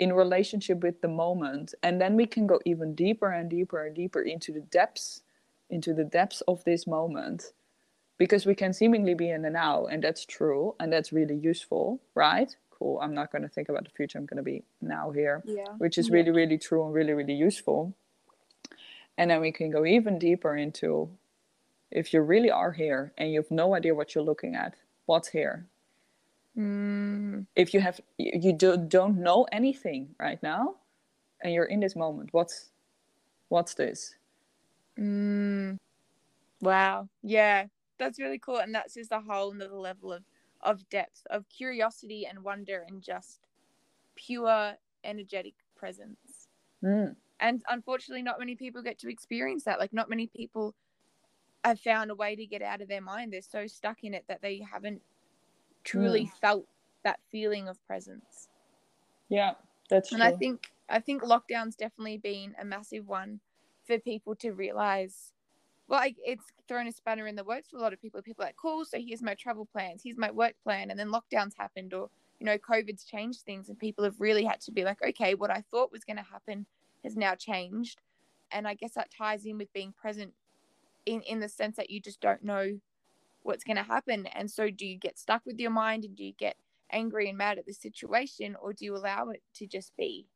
in 0.00 0.14
relationship 0.14 0.82
with 0.82 1.00
the 1.02 1.08
moment. 1.08 1.74
And 1.82 2.00
then 2.00 2.16
we 2.16 2.26
can 2.26 2.46
go 2.46 2.58
even 2.64 2.94
deeper 2.94 3.30
and 3.30 3.48
deeper 3.48 3.86
and 3.86 3.94
deeper 3.94 4.22
into 4.22 4.50
the 4.50 4.60
depths 4.60 5.20
into 5.68 5.94
the 5.94 6.02
depths 6.02 6.40
of 6.48 6.64
this 6.64 6.84
moment. 6.86 7.52
Because 8.18 8.44
we 8.44 8.54
can 8.54 8.72
seemingly 8.72 9.14
be 9.14 9.30
in 9.30 9.42
the 9.42 9.50
now 9.50 9.86
and 9.86 10.02
that's 10.02 10.24
true 10.26 10.74
and 10.80 10.92
that's 10.92 11.12
really 11.12 11.36
useful 11.36 12.00
right? 12.14 12.56
Cool. 12.70 12.98
I'm 13.00 13.14
not 13.14 13.30
going 13.30 13.42
to 13.42 13.48
think 13.48 13.68
about 13.68 13.84
the 13.84 13.90
future. 13.90 14.18
I'm 14.18 14.26
going 14.26 14.38
to 14.38 14.42
be 14.42 14.64
now 14.80 15.10
here 15.10 15.42
yeah. 15.44 15.64
which 15.78 15.98
is 15.98 16.10
really 16.10 16.30
really 16.30 16.58
true 16.58 16.84
and 16.84 16.94
really 16.94 17.12
really 17.12 17.34
useful 17.34 17.94
and 19.18 19.30
then 19.30 19.40
we 19.40 19.52
can 19.52 19.70
go 19.70 19.84
even 19.84 20.18
deeper 20.18 20.56
into 20.56 21.10
if 21.90 22.12
you 22.12 22.20
really 22.20 22.50
are 22.50 22.72
here 22.72 23.12
and 23.18 23.32
you 23.32 23.40
have 23.40 23.50
no 23.50 23.74
idea 23.74 23.94
what 23.94 24.14
you're 24.14 24.24
looking 24.24 24.54
at 24.54 24.74
what's 25.06 25.28
here 25.28 25.66
Mm. 26.56 27.46
If 27.54 27.72
you 27.72 27.80
have 27.80 28.00
you 28.18 28.52
do, 28.52 28.76
don't 28.76 29.18
know 29.18 29.46
anything 29.52 30.14
right 30.18 30.42
now, 30.42 30.76
and 31.42 31.52
you're 31.52 31.66
in 31.66 31.80
this 31.80 31.96
moment, 31.96 32.30
what's 32.32 32.70
what's 33.48 33.74
this? 33.74 34.14
Mm. 34.98 35.76
Wow. 36.60 37.08
Yeah, 37.22 37.66
that's 37.98 38.18
really 38.18 38.38
cool, 38.38 38.58
and 38.58 38.74
that's 38.74 38.94
just 38.94 39.12
a 39.12 39.20
whole 39.20 39.52
another 39.52 39.76
level 39.76 40.12
of 40.12 40.24
of 40.62 40.86
depth, 40.90 41.26
of 41.30 41.48
curiosity 41.48 42.26
and 42.26 42.42
wonder, 42.42 42.84
and 42.88 43.00
just 43.00 43.40
pure 44.16 44.74
energetic 45.04 45.54
presence. 45.76 46.48
Mm. 46.84 47.14
And 47.40 47.62
unfortunately, 47.68 48.22
not 48.22 48.38
many 48.38 48.54
people 48.54 48.82
get 48.82 48.98
to 49.00 49.08
experience 49.08 49.64
that. 49.64 49.80
Like, 49.80 49.92
not 49.92 50.10
many 50.10 50.26
people 50.26 50.74
have 51.64 51.80
found 51.80 52.10
a 52.10 52.14
way 52.14 52.36
to 52.36 52.46
get 52.46 52.62
out 52.62 52.80
of 52.82 52.88
their 52.88 53.00
mind. 53.00 53.32
They're 53.32 53.42
so 53.42 53.66
stuck 53.66 54.04
in 54.04 54.14
it 54.14 54.24
that 54.28 54.42
they 54.42 54.64
haven't 54.70 55.00
truly 55.84 56.26
mm. 56.26 56.40
felt 56.40 56.66
that 57.04 57.18
feeling 57.32 57.68
of 57.68 57.84
presence. 57.86 58.48
Yeah, 59.28 59.52
that's 59.88 60.10
true. 60.10 60.16
and 60.16 60.22
true. 60.22 60.34
I 60.34 60.38
think 60.38 60.70
I 60.88 61.00
think 61.00 61.22
lockdown's 61.22 61.76
definitely 61.76 62.18
been 62.18 62.54
a 62.60 62.64
massive 62.64 63.08
one 63.08 63.40
for 63.86 63.98
people 63.98 64.34
to 64.36 64.52
realize. 64.52 65.32
Well, 65.88 66.00
like, 66.00 66.16
it's 66.24 66.44
thrown 66.68 66.86
a 66.86 66.92
spanner 66.92 67.26
in 67.26 67.34
the 67.34 67.42
works 67.42 67.70
for 67.70 67.78
a 67.78 67.80
lot 67.80 67.92
of 67.92 68.00
people. 68.00 68.22
People 68.22 68.44
are 68.44 68.48
like, 68.48 68.56
cool, 68.56 68.84
so 68.84 68.98
here's 68.98 69.22
my 69.22 69.34
travel 69.34 69.66
plans, 69.72 70.02
here's 70.04 70.18
my 70.18 70.30
work 70.30 70.54
plan, 70.62 70.90
and 70.90 71.00
then 71.00 71.08
lockdowns 71.08 71.52
happened, 71.58 71.92
or 71.94 72.10
you 72.38 72.46
know, 72.46 72.56
COVID's 72.58 73.04
changed 73.04 73.40
things, 73.40 73.68
and 73.68 73.78
people 73.78 74.04
have 74.04 74.14
really 74.20 74.44
had 74.44 74.60
to 74.62 74.72
be 74.72 74.84
like, 74.84 74.98
okay, 75.02 75.34
what 75.34 75.50
I 75.50 75.64
thought 75.70 75.90
was 75.90 76.04
going 76.04 76.16
to 76.16 76.22
happen 76.22 76.66
has 77.04 77.16
now 77.16 77.34
changed, 77.34 78.00
and 78.50 78.66
I 78.66 78.74
guess 78.74 78.92
that 78.94 79.10
ties 79.16 79.44
in 79.44 79.58
with 79.58 79.72
being 79.72 79.92
present 79.92 80.32
in 81.06 81.22
in 81.22 81.40
the 81.40 81.48
sense 81.48 81.76
that 81.76 81.90
you 81.90 82.00
just 82.00 82.20
don't 82.20 82.44
know 82.44 82.78
what's 83.42 83.64
going 83.64 83.76
to 83.76 83.82
happen. 83.82 84.26
And 84.26 84.50
so, 84.50 84.70
do 84.70 84.86
you 84.86 84.98
get 84.98 85.18
stuck 85.18 85.42
with 85.46 85.58
your 85.58 85.70
mind 85.70 86.04
and 86.04 86.16
do 86.16 86.24
you 86.24 86.32
get 86.32 86.56
angry 86.92 87.28
and 87.28 87.38
mad 87.38 87.58
at 87.58 87.66
the 87.66 87.72
situation, 87.72 88.56
or 88.60 88.72
do 88.72 88.84
you 88.84 88.96
allow 88.96 89.30
it 89.30 89.42
to 89.54 89.66
just 89.66 89.96
be? 89.96 90.26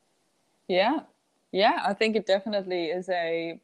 Yeah. 0.68 1.00
Yeah. 1.52 1.82
I 1.86 1.94
think 1.94 2.16
it 2.16 2.26
definitely 2.26 2.86
is 2.86 3.08
a, 3.08 3.60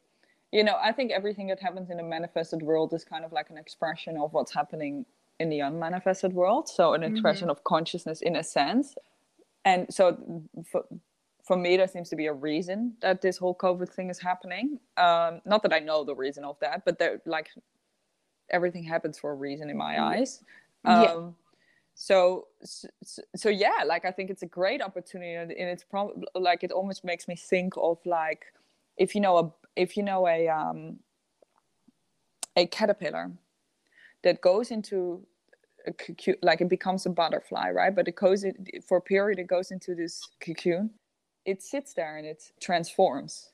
you 0.51 0.63
know, 0.63 0.77
I 0.81 0.91
think 0.91 1.11
everything 1.11 1.47
that 1.47 1.59
happens 1.59 1.89
in 1.89 1.97
the 1.97 2.03
manifested 2.03 2.61
world 2.61 2.93
is 2.93 3.03
kind 3.03 3.25
of 3.25 3.31
like 3.31 3.49
an 3.49 3.57
expression 3.57 4.17
of 4.17 4.33
what's 4.33 4.53
happening 4.53 5.05
in 5.39 5.49
the 5.49 5.61
unmanifested 5.61 6.33
world. 6.33 6.69
So, 6.69 6.93
an 6.93 7.03
expression 7.03 7.45
mm-hmm. 7.45 7.51
of 7.51 7.63
consciousness 7.63 8.21
in 8.21 8.35
a 8.35 8.43
sense. 8.43 8.95
And 9.65 9.93
so, 9.93 10.43
for, 10.71 10.85
for 11.43 11.57
me, 11.57 11.77
there 11.77 11.87
seems 11.87 12.09
to 12.09 12.15
be 12.15 12.27
a 12.27 12.33
reason 12.33 12.93
that 13.01 13.21
this 13.21 13.37
whole 13.37 13.55
COVID 13.55 13.89
thing 13.89 14.09
is 14.09 14.19
happening. 14.19 14.79
Um, 14.97 15.41
not 15.45 15.63
that 15.63 15.73
I 15.73 15.79
know 15.79 16.03
the 16.03 16.15
reason 16.15 16.43
of 16.43 16.59
that, 16.59 16.85
but 16.85 16.99
there, 16.99 17.21
like, 17.25 17.49
everything 18.49 18.83
happens 18.83 19.17
for 19.17 19.31
a 19.31 19.35
reason 19.35 19.69
in 19.69 19.77
my 19.77 20.01
eyes. 20.01 20.43
Um, 20.85 21.01
yeah. 21.01 21.29
So, 21.95 22.47
so, 22.63 22.87
so 23.35 23.49
yeah, 23.49 23.83
like 23.85 24.05
I 24.05 24.11
think 24.11 24.29
it's 24.29 24.43
a 24.43 24.47
great 24.47 24.81
opportunity, 24.81 25.35
and 25.35 25.51
it's 25.51 25.83
probably 25.83 26.23
like 26.35 26.63
it 26.63 26.71
almost 26.71 27.03
makes 27.03 27.27
me 27.27 27.35
think 27.35 27.73
of 27.77 27.99
like 28.05 28.45
if 28.97 29.13
you 29.13 29.21
know 29.21 29.37
a 29.37 29.51
if 29.75 29.97
you 29.97 30.03
know 30.03 30.27
a 30.27 30.47
um 30.47 30.97
a 32.55 32.65
caterpillar 32.65 33.31
that 34.23 34.41
goes 34.41 34.71
into 34.71 35.25
a 35.85 35.93
cocoon, 35.93 36.35
like 36.41 36.61
it 36.61 36.69
becomes 36.69 37.05
a 37.05 37.09
butterfly, 37.09 37.69
right? 37.69 37.93
But 37.95 38.07
it 38.07 38.15
goes 38.15 38.43
in, 38.43 38.65
for 38.87 38.97
a 38.97 39.01
period, 39.01 39.39
it 39.39 39.47
goes 39.47 39.71
into 39.71 39.93
this 39.95 40.27
cocoon. 40.39 40.91
It 41.45 41.61
sits 41.61 41.93
there 41.93 42.17
and 42.17 42.25
it 42.25 42.51
transforms 42.59 43.51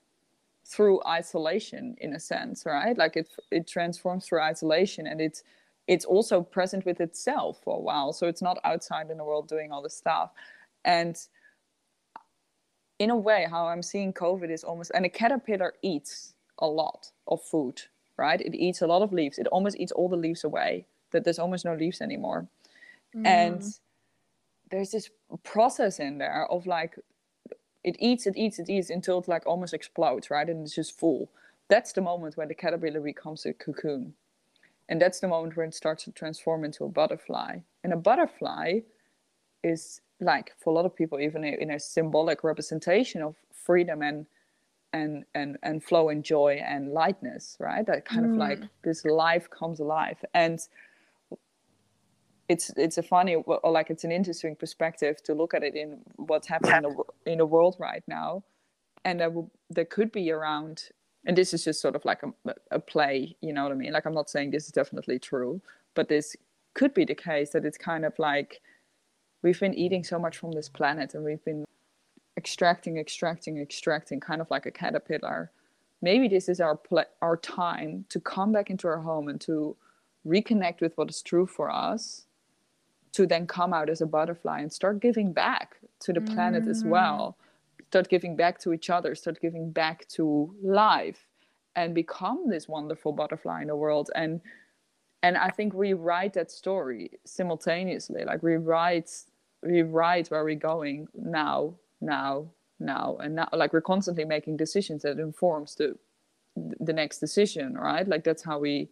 through 0.66 1.02
isolation 1.08 1.96
in 2.00 2.14
a 2.14 2.20
sense 2.20 2.66
right? 2.66 2.98
Like 2.98 3.16
it 3.16 3.30
it 3.52 3.68
transforms 3.68 4.26
through 4.26 4.42
isolation 4.42 5.08
and 5.08 5.22
it's 5.22 5.44
it's 5.88 6.06
also 6.06 6.42
present 6.42 6.86
with 6.86 7.00
itself 7.00 7.62
for 7.64 7.78
a 7.78 7.80
while. 7.80 8.12
So 8.12 8.28
it's 8.28 8.42
not 8.42 8.58
outside 8.66 9.10
in 9.10 9.18
the 9.18 9.24
world 9.24 9.48
doing 9.48 9.72
all 9.72 9.82
the 9.82 9.90
stuff. 9.90 10.32
And 10.84 11.18
in 13.00 13.12
a 13.12 13.16
way 13.16 13.46
how 13.48 13.68
i'm 13.68 13.84
seeing 13.84 14.12
covid 14.12 14.50
is 14.50 14.64
almost 14.64 14.90
and 14.96 15.06
a 15.06 15.10
caterpillar 15.10 15.72
eats 15.84 16.34
a 16.58 16.66
lot 16.66 17.12
of 17.28 17.40
food 17.44 17.80
right? 18.18 18.42
It 18.42 18.56
eats 18.56 18.82
a 18.82 18.88
lot 18.88 19.02
of 19.02 19.14
leaves. 19.14 19.38
It 19.38 19.48
almost 19.48 19.78
eats 19.80 19.92
all 19.92 20.10
the 20.10 20.18
leaves 20.18 20.44
away 20.44 20.86
that 21.12 21.24
there's 21.24 21.40
almost 21.40 21.64
no 21.64 21.76
leaves 21.76 22.02
anymore. 22.02 22.48
Mm. 23.16 23.26
and 23.26 23.64
there's 24.70 24.92
this 24.92 25.10
process 25.44 25.98
in 25.98 26.18
there 26.18 26.46
of 26.52 26.68
like 26.68 27.00
it 27.84 27.96
eats, 28.00 28.28
it 28.28 28.36
eats, 28.36 28.60
it 28.60 28.70
eats 28.70 28.90
until 28.90 29.20
it 29.20 29.28
like 29.28 29.46
almost 29.46 29.74
explodes, 29.74 30.30
right? 30.30 30.48
And 30.50 30.64
it's 30.64 30.76
just 30.76 30.98
full. 30.98 31.30
That's 31.70 31.92
the 31.94 32.02
moment 32.02 32.38
where 32.38 32.48
the 32.48 32.56
caterpillar 32.56 33.00
becomes 33.00 33.46
a 33.46 33.54
cocoon. 33.54 34.14
And 34.90 35.02
that's 35.02 35.20
the 35.20 35.28
moment 35.28 35.58
when 35.58 35.70
it 35.70 35.76
starts 35.76 36.06
to 36.06 36.12
transform 36.12 36.64
into 36.64 36.86
a 36.86 36.90
butterfly. 36.90 37.60
And 37.84 37.94
a 37.94 37.98
butterfly 37.98 38.80
is 39.64 40.02
like 40.20 40.54
for 40.58 40.72
a 40.72 40.74
lot 40.74 40.86
of 40.86 40.96
people 40.96 41.20
even 41.20 41.44
in 41.44 41.72
a 41.72 41.80
symbolic 41.80 42.44
representation 42.44 43.22
of 43.22 43.36
freedom 43.52 44.02
and 44.02 44.26
and 44.94 45.26
and 45.36 45.58
and 45.64 45.84
flow 45.84 46.10
and 46.10 46.24
joy 46.24 46.62
and 46.66 46.92
lightness 46.94 47.58
right 47.60 47.86
that 47.86 48.06
kind 48.06 48.26
mm. 48.26 48.32
of 48.32 48.38
like 48.38 48.60
mm. 48.60 48.70
this 48.84 49.04
life 49.06 49.50
comes 49.50 49.80
alive 49.80 50.18
and 50.34 50.60
it's 52.50 52.70
it's 52.78 52.98
a 52.98 53.04
funny 53.04 53.36
or 53.36 53.72
like 53.72 53.90
it's 53.90 54.04
an 54.04 54.12
interesting 54.12 54.56
perspective 54.56 55.22
to 55.24 55.34
look 55.34 55.54
at 55.54 55.64
it 55.64 55.76
in 55.76 56.00
what's 56.16 56.48
happening 56.48 56.76
in 56.76 56.84
the, 56.84 57.32
in 57.32 57.38
the 57.40 57.46
world 57.46 57.76
right 57.80 58.04
now. 58.08 58.44
And 59.06 59.20
there, 59.22 59.30
will, 59.30 59.52
there 59.70 59.86
could 59.86 60.12
be 60.12 60.32
around 60.32 60.90
and 61.26 61.38
this 61.38 61.54
is 61.54 61.64
just 61.64 61.82
sort 61.82 61.96
of 61.96 62.04
like 62.06 62.24
a, 62.24 62.54
a 62.72 62.80
play 62.80 63.36
you 63.42 63.54
know 63.54 63.64
what 63.64 63.72
i 63.72 63.76
mean? 63.76 63.94
Like 63.94 64.06
i'm 64.06 64.14
not 64.14 64.30
saying 64.30 64.52
this 64.52 64.66
is 64.66 64.72
definitely 64.72 65.20
true 65.20 65.62
but 65.96 66.10
this 66.10 66.36
could 66.74 66.94
be 66.94 67.06
the 67.06 67.16
case 67.16 67.50
that 67.50 67.66
it's 67.66 67.78
kind 67.78 68.06
of 68.06 68.18
like 68.20 68.62
we've 69.42 69.60
been 69.60 69.74
eating 69.74 70.04
so 70.04 70.20
much 70.20 70.38
from 70.38 70.52
this 70.52 70.70
planet 70.70 71.16
and 71.16 71.24
we've 71.24 71.44
been 71.44 71.66
extracting 72.38 72.98
extracting 72.98 73.58
extracting 73.58 74.20
kind 74.20 74.42
of 74.42 74.50
like 74.52 74.66
a 74.68 74.72
caterpillar. 74.72 75.52
Maybe 76.02 76.28
this 76.28 76.48
is 76.48 76.62
our 76.62 76.78
pl- 76.78 77.12
our 77.22 77.36
time 77.36 78.06
to 78.10 78.20
come 78.20 78.52
back 78.52 78.70
into 78.70 78.88
our 78.88 79.02
home 79.02 79.28
and 79.28 79.42
to 79.42 79.76
reconnect 80.26 80.82
with 80.82 80.96
what 80.98 81.10
is 81.10 81.24
true 81.24 81.48
for 81.48 81.72
us 81.72 82.27
to 83.14 83.26
then 83.26 83.48
come 83.48 83.74
out 83.74 83.90
as 83.90 84.02
a 84.02 84.06
butterfly 84.06 84.60
and 84.60 84.72
start 84.72 85.00
giving 85.00 85.34
back 85.34 85.78
to 86.00 86.14
the 86.14 86.22
planet 86.22 86.66
mm. 86.66 86.70
as 86.70 86.84
well. 86.84 87.38
Start 87.90 88.10
giving 88.10 88.36
back 88.36 88.60
to 88.60 88.74
each 88.74 88.90
other 88.90 89.16
start 89.16 89.40
giving 89.42 89.72
back 89.72 90.08
to 90.10 90.54
life 90.62 91.28
and 91.76 91.96
become 91.96 92.50
this 92.50 92.68
wonderful 92.68 93.12
butterfly 93.14 93.62
in 93.62 93.68
the 93.68 93.76
world. 93.76 94.10
And 94.16 94.42
and 95.24 95.36
i 95.36 95.50
think 95.50 95.74
we 95.74 95.94
write 95.94 96.34
that 96.34 96.52
story 96.52 97.10
simultaneously 97.26 98.24
like 98.24 98.44
we 98.44 98.56
write 98.56 99.10
we 99.64 99.82
write 99.82 100.28
where 100.28 100.44
we're 100.44 100.54
going 100.54 101.08
now 101.16 101.74
now 102.00 102.52
now. 102.80 103.18
And 103.20 103.36
now 103.36 103.50
like 103.54 103.74
we're 103.74 103.82
constantly 103.82 104.26
making 104.26 104.58
decisions 104.58 105.04
that 105.04 105.20
informs 105.20 105.76
the 105.76 105.98
the 106.56 106.94
next 106.94 107.20
decision 107.20 107.76
right? 107.76 108.08
Like 108.08 108.24
that's 108.24 108.44
how 108.44 108.60
we 108.60 108.90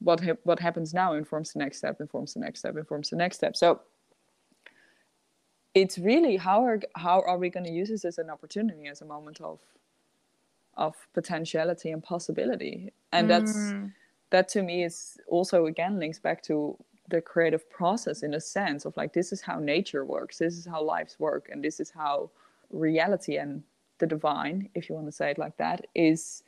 what 0.00 0.20
ha- 0.20 0.40
what 0.44 0.60
happens 0.60 0.92
now 0.92 1.12
informs 1.12 1.52
the 1.52 1.58
next 1.58 1.78
step 1.78 2.00
informs 2.00 2.34
the 2.34 2.40
next 2.40 2.60
step 2.60 2.76
informs 2.76 3.10
the 3.10 3.16
next 3.16 3.36
step. 3.36 3.56
So 3.56 3.80
it's 5.74 5.98
really 5.98 6.36
how 6.36 6.64
are 6.64 6.80
how 6.96 7.22
are 7.22 7.38
we 7.38 7.50
going 7.50 7.64
to 7.64 7.72
use 7.72 7.88
this 7.88 8.04
as 8.04 8.18
an 8.18 8.30
opportunity 8.30 8.88
as 8.88 9.02
a 9.02 9.04
moment 9.06 9.40
of 9.40 9.60
of 10.76 10.94
potentiality 11.12 11.90
and 11.90 12.02
possibility? 12.02 12.92
And 13.12 13.26
mm. 13.26 13.28
that's 13.28 13.74
that 14.30 14.48
to 14.48 14.62
me 14.62 14.84
is 14.84 15.18
also 15.28 15.66
again 15.66 15.98
links 15.98 16.18
back 16.18 16.42
to 16.44 16.76
the 17.08 17.20
creative 17.20 17.68
process 17.68 18.22
in 18.22 18.34
a 18.34 18.40
sense 18.40 18.84
of 18.84 18.96
like 18.96 19.12
this 19.12 19.32
is 19.32 19.40
how 19.40 19.58
nature 19.58 20.04
works 20.04 20.38
this 20.38 20.56
is 20.56 20.64
how 20.64 20.80
lives 20.80 21.16
work 21.18 21.48
and 21.50 21.62
this 21.62 21.80
is 21.80 21.90
how 21.90 22.30
reality 22.70 23.36
and 23.36 23.64
the 23.98 24.06
divine 24.06 24.68
if 24.74 24.88
you 24.88 24.94
want 24.94 25.06
to 25.06 25.12
say 25.12 25.32
it 25.32 25.38
like 25.38 25.56
that 25.56 25.86
is 25.94 26.44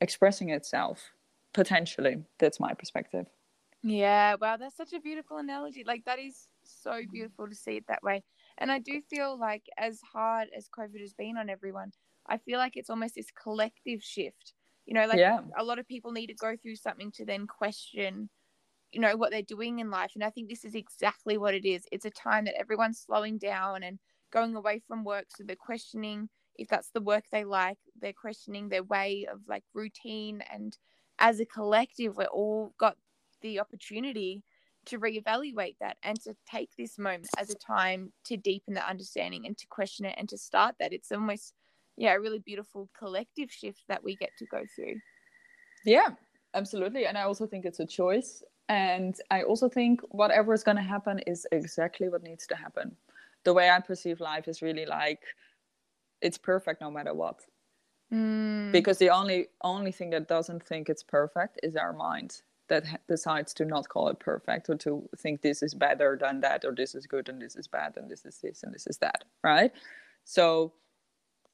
expressing 0.00 0.48
itself 0.48 1.12
potentially. 1.52 2.22
That's 2.38 2.60
my 2.60 2.74
perspective. 2.74 3.26
Yeah 3.84 4.36
wow 4.40 4.56
that's 4.56 4.76
such 4.76 4.92
a 4.92 5.00
beautiful 5.00 5.38
analogy. 5.38 5.84
Like 5.84 6.04
that 6.04 6.18
is 6.18 6.46
so 6.62 7.00
beautiful 7.10 7.48
to 7.48 7.54
see 7.54 7.76
it 7.76 7.84
that 7.88 8.02
way. 8.02 8.22
And 8.58 8.70
i 8.70 8.78
do 8.78 9.00
feel 9.10 9.38
like 9.38 9.64
as 9.78 10.00
hard 10.12 10.48
as 10.56 10.68
covid 10.68 11.00
has 11.00 11.14
been 11.14 11.36
on 11.36 11.48
everyone 11.48 11.90
i 12.28 12.36
feel 12.36 12.58
like 12.58 12.76
it's 12.76 12.90
almost 12.90 13.14
this 13.16 13.30
collective 13.30 14.02
shift. 14.02 14.54
You 14.86 14.94
know 14.94 15.06
like 15.06 15.18
yeah. 15.18 15.40
a 15.58 15.64
lot 15.64 15.78
of 15.78 15.88
people 15.88 16.12
need 16.12 16.28
to 16.28 16.34
go 16.34 16.56
through 16.56 16.76
something 16.76 17.10
to 17.12 17.24
then 17.24 17.46
question 17.46 18.28
you 18.92 19.00
know 19.00 19.16
what 19.16 19.30
they're 19.30 19.42
doing 19.42 19.78
in 19.80 19.90
life. 19.90 20.12
And 20.14 20.22
i 20.22 20.30
think 20.30 20.48
this 20.48 20.64
is 20.64 20.74
exactly 20.74 21.36
what 21.38 21.54
it 21.54 21.64
is. 21.64 21.84
It's 21.90 22.04
a 22.04 22.10
time 22.10 22.44
that 22.44 22.60
everyone's 22.60 23.00
slowing 23.00 23.38
down 23.38 23.82
and 23.82 23.98
going 24.32 24.54
away 24.54 24.80
from 24.86 25.04
work. 25.04 25.26
So 25.28 25.44
they're 25.44 25.56
questioning 25.56 26.28
if 26.56 26.68
that's 26.68 26.90
the 26.90 27.00
work 27.00 27.24
they 27.30 27.44
like. 27.44 27.78
They're 28.00 28.12
questioning 28.12 28.68
their 28.68 28.82
way 28.82 29.26
of 29.30 29.40
like 29.48 29.64
routine 29.74 30.42
and 30.52 30.76
as 31.22 31.40
a 31.40 31.46
collective 31.46 32.16
we're 32.16 32.24
all 32.26 32.74
got 32.78 32.96
the 33.40 33.58
opportunity 33.58 34.42
to 34.84 34.98
reevaluate 34.98 35.76
that 35.80 35.96
and 36.02 36.20
to 36.20 36.34
take 36.46 36.68
this 36.76 36.98
moment 36.98 37.28
as 37.38 37.48
a 37.50 37.54
time 37.54 38.12
to 38.24 38.36
deepen 38.36 38.74
the 38.74 38.86
understanding 38.86 39.46
and 39.46 39.56
to 39.56 39.66
question 39.68 40.04
it 40.04 40.14
and 40.18 40.28
to 40.28 40.36
start 40.36 40.74
that 40.78 40.92
it's 40.92 41.10
almost 41.10 41.54
yeah 41.96 42.12
a 42.12 42.20
really 42.20 42.40
beautiful 42.40 42.90
collective 42.98 43.50
shift 43.50 43.82
that 43.88 44.04
we 44.04 44.16
get 44.16 44.30
to 44.38 44.44
go 44.46 44.62
through 44.76 44.94
yeah 45.84 46.08
absolutely 46.54 47.06
and 47.06 47.16
i 47.16 47.22
also 47.22 47.46
think 47.46 47.64
it's 47.64 47.80
a 47.80 47.86
choice 47.86 48.42
and 48.68 49.18
I 49.30 49.42
also 49.42 49.68
think 49.68 50.00
whatever 50.10 50.54
is 50.54 50.62
going 50.62 50.78
to 50.78 50.82
happen 50.82 51.18
is 51.26 51.46
exactly 51.52 52.08
what 52.08 52.22
needs 52.22 52.46
to 52.46 52.56
happen. 52.56 52.96
The 53.44 53.52
way 53.52 53.68
I 53.68 53.80
perceive 53.80 54.18
life 54.20 54.48
is 54.48 54.62
really 54.62 54.86
like 54.86 55.22
it's 56.22 56.38
perfect 56.38 56.80
no 56.80 56.90
matter 56.90 57.12
what. 57.12 57.40
Mm. 58.12 58.72
Because 58.72 58.98
the 58.98 59.10
only 59.10 59.48
only 59.62 59.92
thing 59.92 60.10
that 60.10 60.28
doesn't 60.28 60.62
think 60.62 60.88
it's 60.88 61.02
perfect 61.02 61.58
is 61.62 61.76
our 61.76 61.92
mind 61.92 62.42
that 62.68 62.84
decides 63.08 63.52
to 63.54 63.64
not 63.64 63.88
call 63.88 64.08
it 64.08 64.18
perfect 64.18 64.68
or 64.68 64.76
to 64.76 65.08
think 65.18 65.42
this 65.42 65.62
is 65.62 65.74
better 65.74 66.16
than 66.20 66.40
that 66.40 66.64
or 66.64 66.74
this 66.74 66.94
is 66.94 67.06
good 67.06 67.28
and 67.28 67.40
this 67.40 67.56
is 67.56 67.66
bad 67.66 67.96
and 67.96 68.10
this 68.10 68.24
is 68.24 68.38
this 68.38 68.62
and 68.62 68.72
this 68.74 68.86
is 68.86 68.98
that, 68.98 69.24
right? 69.42 69.72
So 70.24 70.72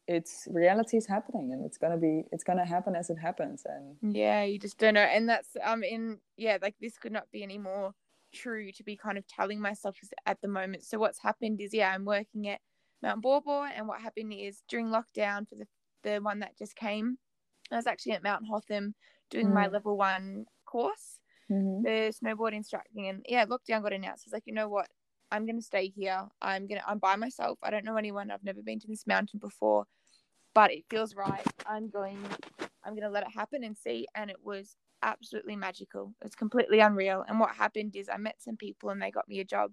it's 0.09 0.49
reality 0.51 0.97
is 0.97 1.07
happening 1.07 1.53
and 1.53 1.65
it's 1.65 1.77
gonna 1.77 1.97
be 1.97 2.25
it's 2.33 2.43
gonna 2.43 2.65
happen 2.65 2.97
as 2.97 3.11
it 3.11 3.19
happens 3.19 3.65
and 3.67 4.15
yeah 4.15 4.43
you 4.43 4.59
just 4.59 4.79
don't 4.79 4.95
know 4.95 5.01
and 5.03 5.29
that's 5.29 5.51
um 5.63 5.85
in 5.85 6.19
yeah 6.39 6.57
like 6.63 6.75
this 6.81 6.97
could 6.97 7.13
not 7.13 7.31
be 7.31 7.43
any 7.43 7.59
more 7.59 7.93
true 8.35 8.73
to 8.73 8.83
be 8.83 8.97
kind 8.97 9.19
of 9.19 9.27
telling 9.27 9.61
myself 9.61 9.97
at 10.25 10.39
the 10.41 10.49
moment 10.49 10.83
so 10.83 10.99
what's 10.99 11.21
happened 11.21 11.61
is 11.61 11.75
yeah 11.75 11.93
i'm 11.95 12.07
working 12.07 12.49
at 12.49 12.59
mount 13.03 13.21
Baw 13.21 13.41
Baw 13.41 13.65
and 13.65 13.87
what 13.87 14.01
happened 14.01 14.33
is 14.33 14.63
during 14.69 14.87
lockdown 14.87 15.47
for 15.47 15.57
the 15.57 15.67
the 16.03 16.19
one 16.19 16.41
that 16.41 16.57
just 16.59 16.77
came 16.77 17.19
i 17.71 17.77
was 17.77 17.87
actually 17.87 18.13
at 18.13 18.23
mount 18.23 18.45
hotham 18.49 18.95
doing 19.31 19.49
mm. 19.49 19.55
my 19.55 19.67
level 19.67 19.97
one 19.97 20.45
course 20.67 21.19
mm-hmm. 21.51 21.83
the 21.83 22.13
snowboard 22.13 22.53
instructing 22.53 23.09
and 23.09 23.25
yeah 23.29 23.45
lockdown 23.45 23.83
got 23.83 23.93
announced 23.93 24.25
i 24.25 24.29
was 24.29 24.33
like 24.33 24.47
you 24.47 24.55
know 24.55 24.69
what 24.69 24.89
I'm 25.31 25.45
going 25.45 25.59
to 25.59 25.63
stay 25.63 25.93
here. 25.95 26.23
I'm 26.41 26.67
going 26.67 26.81
to, 26.81 26.89
I'm 26.89 26.99
by 26.99 27.15
myself. 27.17 27.59
I 27.63 27.69
don't 27.69 27.85
know 27.85 27.99
anyone. 27.99 28.31
I've 28.31 28.43
never 28.43 28.63
been 28.63 28.81
to 28.81 28.87
this 28.87 29.07
mountain 29.07 29.39
before 29.39 29.85
but 30.59 30.73
it 30.73 30.85
feels 30.91 31.15
right. 31.15 31.47
I'm 31.67 31.89
going 31.89 32.19
I'm 32.85 32.95
going 32.95 33.03
to 33.03 33.11
let 33.11 33.23
it 33.23 33.33
happen 33.33 33.63
and 33.63 33.77
see 33.77 34.09
and 34.17 34.29
it 34.29 34.39
was 34.43 34.77
absolutely 35.05 35.55
magical. 35.55 36.15
It's 36.25 36.35
completely 36.35 36.81
unreal. 36.81 37.25
And 37.29 37.39
what 37.39 37.55
happened 37.55 37.95
is 37.95 38.09
I 38.09 38.17
met 38.17 38.37
some 38.39 38.57
people 38.57 38.91
and 38.91 39.01
they 39.01 39.13
got 39.13 39.29
me 39.29 39.39
a 39.39 39.45
job. 39.45 39.71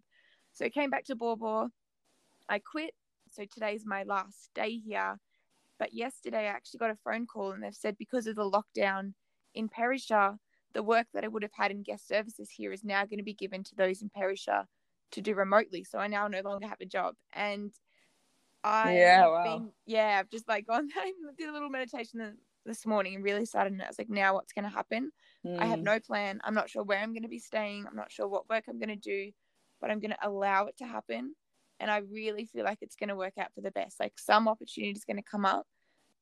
So 0.53 0.65
I 0.65 0.69
came 0.69 0.91
back 0.91 1.05
to 1.05 1.15
Baw. 1.15 1.67
I 2.47 2.59
quit. 2.59 2.93
So 3.31 3.45
today's 3.51 3.83
my 3.83 4.03
last 4.03 4.51
day 4.53 4.77
here. 4.77 5.17
But 5.79 5.93
yesterday 5.93 6.47
I 6.47 6.53
actually 6.55 6.79
got 6.79 6.91
a 6.91 6.97
phone 7.03 7.25
call 7.25 7.51
and 7.51 7.63
they've 7.63 7.73
said 7.75 7.97
because 7.97 8.27
of 8.27 8.35
the 8.35 8.49
lockdown 8.49 9.13
in 9.53 9.69
Perisher, 9.69 10.35
the 10.73 10.83
work 10.83 11.07
that 11.13 11.23
I 11.23 11.27
would 11.27 11.43
have 11.43 11.51
had 11.53 11.71
in 11.71 11.83
guest 11.83 12.07
services 12.07 12.49
here 12.49 12.71
is 12.71 12.83
now 12.83 13.05
going 13.05 13.19
to 13.19 13.23
be 13.23 13.33
given 13.33 13.63
to 13.63 13.75
those 13.75 14.01
in 14.01 14.09
Perisher 14.09 14.65
to 15.11 15.21
do 15.21 15.33
remotely. 15.33 15.83
So 15.83 15.99
I 15.99 16.07
now 16.07 16.27
no 16.27 16.41
longer 16.41 16.67
have 16.67 16.81
a 16.81 16.85
job. 16.85 17.15
And 17.33 17.71
I 18.63 18.97
yeah, 18.97 19.27
wow. 19.27 19.43
been 19.43 19.71
yeah, 19.85 20.17
I've 20.19 20.29
just 20.29 20.47
like 20.47 20.67
gone 20.67 20.89
I 20.95 21.13
did 21.37 21.49
a 21.49 21.53
little 21.53 21.69
meditation 21.69 22.37
this 22.65 22.85
morning 22.85 23.15
and 23.15 23.23
really 23.23 23.45
started 23.45 23.73
and 23.73 23.81
I 23.81 23.87
was 23.87 23.99
like, 23.99 24.09
now 24.09 24.33
what's 24.33 24.53
gonna 24.53 24.69
happen? 24.69 25.11
Mm. 25.45 25.59
I 25.59 25.65
have 25.67 25.79
hmm. 25.79 25.85
no 25.85 25.99
plan. 25.99 26.41
I'm 26.43 26.55
not 26.55 26.69
sure 26.69 26.83
where 26.83 26.99
I'm 26.99 27.13
gonna 27.13 27.27
be 27.27 27.39
staying. 27.39 27.85
I'm 27.87 27.95
not 27.95 28.11
sure 28.11 28.27
what 28.27 28.49
work 28.49 28.63
I'm 28.67 28.79
gonna 28.79 28.95
do, 28.95 29.31
but 29.79 29.91
I'm 29.91 29.99
gonna 29.99 30.17
allow 30.21 30.65
it 30.65 30.77
to 30.77 30.85
happen. 30.85 31.35
And 31.79 31.91
I 31.91 31.97
really 31.97 32.45
feel 32.45 32.63
like 32.63 32.79
it's 32.81 32.95
gonna 32.95 33.15
work 33.15 33.33
out 33.37 33.53
for 33.53 33.61
the 33.61 33.71
best. 33.71 33.99
Like 33.99 34.13
some 34.17 34.47
opportunity 34.47 34.91
is 34.93 35.05
gonna 35.05 35.23
come 35.23 35.45
up. 35.45 35.65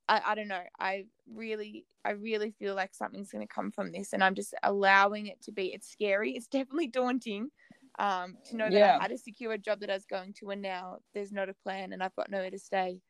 I, 0.08 0.20
I 0.26 0.34
don't 0.34 0.48
know. 0.48 0.62
I 0.78 1.04
really 1.32 1.86
I 2.04 2.10
really 2.10 2.52
feel 2.58 2.74
like 2.74 2.94
something's 2.94 3.30
gonna 3.30 3.46
come 3.46 3.70
from 3.70 3.92
this 3.92 4.12
and 4.12 4.22
I'm 4.22 4.34
just 4.34 4.54
allowing 4.62 5.28
it 5.28 5.42
to 5.42 5.52
be. 5.52 5.72
It's 5.72 5.90
scary. 5.90 6.32
It's 6.32 6.48
definitely 6.48 6.88
daunting 6.88 7.50
um, 7.98 8.36
to 8.46 8.56
know 8.56 8.70
that 8.70 8.72
yeah. 8.72 8.98
I 8.98 9.02
had 9.02 9.12
a 9.12 9.18
secure 9.18 9.56
job 9.56 9.80
that 9.80 9.90
I 9.90 9.94
was 9.94 10.04
going 10.04 10.34
to, 10.40 10.50
and 10.50 10.62
now 10.62 10.98
there's 11.14 11.32
not 11.32 11.48
a 11.48 11.54
plan, 11.54 11.92
and 11.92 12.02
I've 12.02 12.14
got 12.16 12.30
nowhere 12.30 12.50
to 12.50 12.58
stay. 12.58 13.00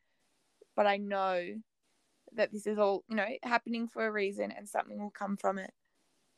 But 0.75 0.85
I 0.85 0.97
know 0.97 1.43
that 2.33 2.51
this 2.51 2.67
is 2.67 2.77
all, 2.77 3.03
you 3.09 3.15
know, 3.15 3.25
happening 3.43 3.87
for 3.87 4.05
a 4.05 4.11
reason, 4.11 4.51
and 4.51 4.67
something 4.67 4.99
will 4.99 5.11
come 5.11 5.37
from 5.37 5.57
it. 5.57 5.71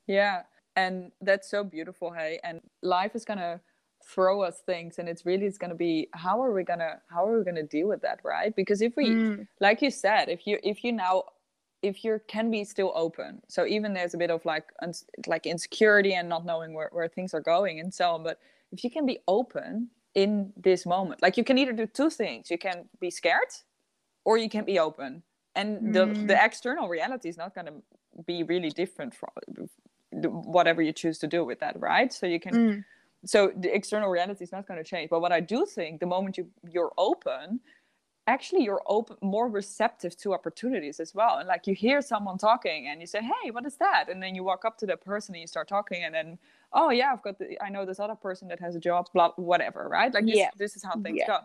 Yeah, 0.05 0.43
and 0.75 1.11
that's 1.21 1.49
so 1.49 1.63
beautiful, 1.63 2.11
hey. 2.11 2.39
And 2.43 2.61
life 2.81 3.15
is 3.15 3.25
gonna 3.25 3.61
throw 4.07 4.41
us 4.41 4.61
things, 4.65 4.99
and 4.99 5.09
it's 5.09 5.25
really 5.25 5.45
it's 5.45 5.57
gonna 5.57 5.75
be 5.75 6.07
how 6.13 6.41
are 6.41 6.53
we 6.53 6.63
gonna 6.63 7.01
how 7.09 7.25
are 7.27 7.37
we 7.39 7.43
gonna 7.45 7.63
deal 7.63 7.87
with 7.87 8.01
that, 8.01 8.19
right? 8.23 8.55
Because 8.55 8.81
if 8.81 8.93
we, 8.95 9.09
mm. 9.09 9.47
like 9.59 9.81
you 9.81 9.91
said, 9.91 10.29
if 10.29 10.47
you 10.47 10.59
if 10.63 10.83
you 10.83 10.91
now 10.91 11.23
if 11.83 12.03
you 12.03 12.19
can 12.27 12.49
be 12.49 12.63
still 12.63 12.91
open 12.95 13.39
so 13.47 13.65
even 13.65 13.93
there's 13.93 14.13
a 14.13 14.17
bit 14.17 14.31
of 14.31 14.43
like 14.45 14.65
like 15.27 15.45
insecurity 15.45 16.13
and 16.13 16.27
not 16.27 16.45
knowing 16.45 16.73
where, 16.73 16.89
where 16.91 17.07
things 17.07 17.33
are 17.33 17.41
going 17.41 17.79
and 17.79 17.93
so 17.93 18.11
on 18.11 18.23
but 18.23 18.39
if 18.71 18.83
you 18.83 18.89
can 18.89 19.05
be 19.05 19.19
open 19.27 19.87
in 20.15 20.51
this 20.57 20.85
moment 20.85 21.21
like 21.21 21.37
you 21.37 21.43
can 21.43 21.57
either 21.57 21.73
do 21.73 21.85
two 21.85 22.09
things 22.09 22.49
you 22.49 22.57
can 22.57 22.89
be 22.99 23.11
scared 23.11 23.53
or 24.25 24.37
you 24.37 24.49
can 24.49 24.65
be 24.65 24.79
open 24.79 25.21
and 25.55 25.93
the 25.93 26.05
Mm. 26.07 26.27
the 26.27 26.43
external 26.43 26.87
reality 26.87 27.29
is 27.29 27.37
not 27.37 27.53
going 27.53 27.67
to 27.67 27.73
be 28.25 28.43
really 28.43 28.69
different 28.71 29.13
from 29.13 29.29
whatever 30.57 30.81
you 30.81 30.91
choose 30.91 31.19
to 31.19 31.27
do 31.27 31.45
with 31.45 31.59
that 31.59 31.79
right 31.79 32.11
so 32.11 32.25
you 32.25 32.39
can 32.39 32.53
Mm. 32.55 32.85
So 33.27 33.51
the 33.57 33.73
external 33.75 34.09
reality 34.09 34.43
is 34.43 34.51
not 34.51 34.67
going 34.67 34.81
to 34.83 34.89
change. 34.89 35.09
But 35.09 35.21
what 35.21 35.31
i 35.31 35.39
do 35.39 35.65
think 35.65 35.99
the 35.99 36.05
moment 36.07 36.37
you 36.37 36.47
you're 36.75 36.93
open 36.97 37.59
actually 38.27 38.63
you're 38.63 38.83
open 38.87 39.15
more 39.21 39.47
receptive 39.49 40.17
to 40.17 40.33
opportunities 40.33 40.99
as 40.99 41.15
well. 41.15 41.37
And 41.39 41.47
like 41.47 41.65
you 41.67 41.73
hear 41.73 42.01
someone 42.01 42.37
talking 42.37 42.87
and 42.89 42.99
you 43.01 43.07
say 43.07 43.21
hey 43.21 43.51
what 43.51 43.65
is 43.65 43.77
that? 43.77 44.05
And 44.09 44.21
then 44.23 44.35
you 44.35 44.43
walk 44.43 44.65
up 44.65 44.77
to 44.79 44.85
that 44.87 45.01
person 45.03 45.33
and 45.35 45.41
you 45.41 45.47
start 45.47 45.67
talking 45.67 46.03
and 46.05 46.13
then 46.13 46.37
oh 46.73 46.89
yeah 46.89 47.11
i've 47.13 47.23
got 47.23 47.39
the, 47.39 47.57
i 47.63 47.69
know 47.69 47.85
this 47.85 47.99
other 47.99 48.15
person 48.15 48.47
that 48.49 48.59
has 48.59 48.75
a 48.75 48.79
job 48.79 49.07
blah 49.13 49.31
whatever 49.37 49.87
right? 49.89 50.13
Like 50.13 50.25
this, 50.25 50.35
Yeah. 50.37 50.49
this 50.57 50.75
is 50.75 50.83
how 50.83 50.95
things 51.05 51.19
Yeah. 51.19 51.27
go. 51.27 51.37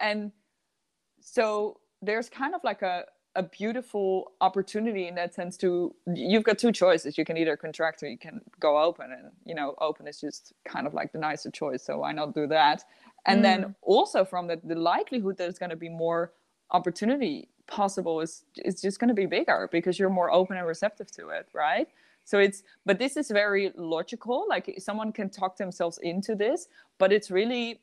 And 0.00 0.30
so 1.20 1.80
there's 2.02 2.28
kind 2.28 2.54
of 2.54 2.62
like 2.64 2.82
a 2.82 3.04
a 3.38 3.42
beautiful 3.44 4.32
opportunity 4.40 5.06
in 5.06 5.14
that 5.14 5.32
sense 5.32 5.56
to 5.56 5.94
you've 6.12 6.42
got 6.42 6.58
two 6.58 6.72
choices. 6.72 7.16
You 7.16 7.24
can 7.24 7.36
either 7.36 7.56
contract 7.56 8.02
or 8.02 8.08
you 8.08 8.18
can 8.18 8.40
go 8.58 8.82
open. 8.82 9.12
And 9.12 9.30
you 9.46 9.54
know 9.54 9.76
open 9.80 10.08
is 10.08 10.20
just 10.20 10.52
kind 10.64 10.88
of 10.88 10.92
like 10.92 11.12
the 11.12 11.18
nicer 11.18 11.50
choice. 11.50 11.84
So 11.84 11.98
why 11.98 12.12
not 12.12 12.34
do 12.34 12.48
that? 12.48 12.82
And 13.26 13.44
then 13.44 13.62
mm. 13.62 13.74
also 13.82 14.24
from 14.24 14.48
that 14.48 14.66
the 14.66 14.74
likelihood 14.74 15.36
that 15.36 15.44
there's 15.44 15.58
going 15.58 15.70
to 15.70 15.76
be 15.76 15.88
more 15.88 16.32
opportunity 16.72 17.48
possible 17.68 18.20
is 18.20 18.42
is 18.56 18.82
just 18.82 18.98
going 18.98 19.08
to 19.08 19.14
be 19.14 19.26
bigger 19.26 19.68
because 19.70 20.00
you're 20.00 20.10
more 20.10 20.32
open 20.32 20.56
and 20.56 20.66
receptive 20.66 21.10
to 21.12 21.28
it 21.28 21.46
right? 21.54 21.88
So 22.24 22.40
it's 22.40 22.64
but 22.84 22.98
this 22.98 23.16
is 23.16 23.30
very 23.30 23.72
logical. 23.76 24.46
Like 24.48 24.74
someone 24.78 25.12
can 25.12 25.30
talk 25.30 25.56
themselves 25.56 25.98
into 26.02 26.34
this 26.34 26.66
but 26.98 27.12
it's 27.12 27.30
really 27.30 27.80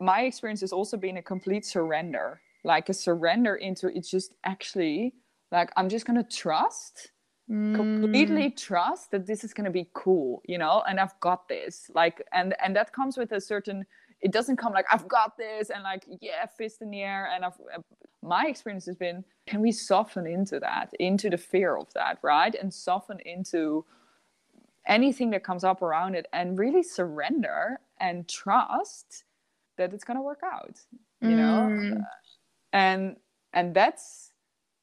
my 0.00 0.22
experience 0.22 0.60
has 0.62 0.72
also 0.72 0.96
been 0.96 1.18
a 1.18 1.22
complete 1.22 1.64
surrender 1.64 2.40
like 2.64 2.88
a 2.88 2.94
surrender 2.94 3.56
into 3.56 3.88
it's 3.96 4.10
just 4.10 4.34
actually 4.44 5.14
like 5.50 5.70
i'm 5.76 5.88
just 5.88 6.06
going 6.06 6.22
to 6.22 6.36
trust 6.36 7.10
Mm. 7.50 7.74
completely 7.74 8.50
trust 8.50 9.10
that 9.10 9.26
this 9.26 9.42
is 9.42 9.52
going 9.52 9.64
to 9.64 9.70
be 9.70 9.88
cool 9.94 10.42
you 10.46 10.58
know 10.58 10.82
and 10.88 11.00
i've 11.00 11.18
got 11.18 11.48
this 11.48 11.90
like 11.92 12.22
and 12.32 12.54
and 12.64 12.76
that 12.76 12.92
comes 12.92 13.16
with 13.18 13.32
a 13.32 13.40
certain 13.40 13.84
it 14.20 14.30
doesn't 14.30 14.56
come 14.56 14.72
like 14.72 14.86
i've 14.92 15.08
got 15.08 15.36
this 15.36 15.70
and 15.70 15.82
like 15.82 16.04
yeah 16.20 16.46
fist 16.46 16.82
in 16.82 16.90
the 16.90 17.02
air 17.02 17.28
and 17.34 17.44
i've 17.44 17.60
uh, 17.76 17.80
my 18.22 18.46
experience 18.46 18.86
has 18.86 18.94
been 18.96 19.24
can 19.46 19.60
we 19.60 19.72
soften 19.72 20.24
into 20.26 20.60
that 20.60 20.90
into 21.00 21.28
the 21.28 21.36
fear 21.36 21.76
of 21.76 21.92
that 21.94 22.18
right 22.22 22.54
and 22.54 22.72
soften 22.72 23.18
into 23.26 23.84
anything 24.86 25.30
that 25.30 25.42
comes 25.44 25.64
up 25.64 25.82
around 25.82 26.14
it 26.14 26.26
and 26.32 26.58
really 26.58 26.82
surrender 26.82 27.80
and 28.00 28.28
trust 28.28 29.24
that 29.78 29.92
it's 29.92 30.04
going 30.04 30.16
to 30.16 30.22
work 30.22 30.40
out 30.44 30.80
you 31.20 31.36
know 31.36 31.72
Mm. 31.80 32.06
And 32.72 33.16
and 33.52 33.74
that's 33.74 34.32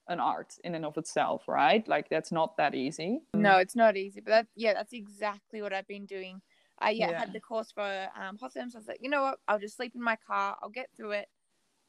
an 0.08 0.20
art 0.20 0.56
in 0.64 0.76
and 0.76 0.86
of 0.86 0.98
itself 0.98 1.48
right 1.48 1.88
like 1.88 2.10
that's 2.10 2.32
not 2.32 2.58
that 2.58 2.74
easy 2.76 3.22
No, 3.34 3.58
it's 3.58 3.76
not 3.76 3.96
easy, 3.96 4.22
but 4.22 4.32
that 4.32 4.48
yeah, 4.56 4.74
that's 4.74 4.94
exactly 4.94 5.62
what 5.62 5.72
I've 5.74 5.88
been 5.88 6.06
doing. 6.06 6.42
I 6.80 6.92
yeah, 6.92 7.10
Yeah. 7.10 7.20
had 7.20 7.34
the 7.34 7.40
course 7.40 7.72
for 7.72 8.10
um 8.16 8.38
Hotham, 8.40 8.70
so 8.70 8.78
I 8.78 8.80
was 8.80 8.88
like, 8.88 9.00
you 9.02 9.10
know 9.10 9.22
what, 9.22 9.40
I'll 9.48 9.60
just 9.60 9.78
sleep 9.78 9.94
in 9.96 10.02
my 10.02 10.18
car, 10.28 10.58
I'll 10.62 10.70
get 10.70 10.90
through 10.96 11.12
it. 11.12 11.28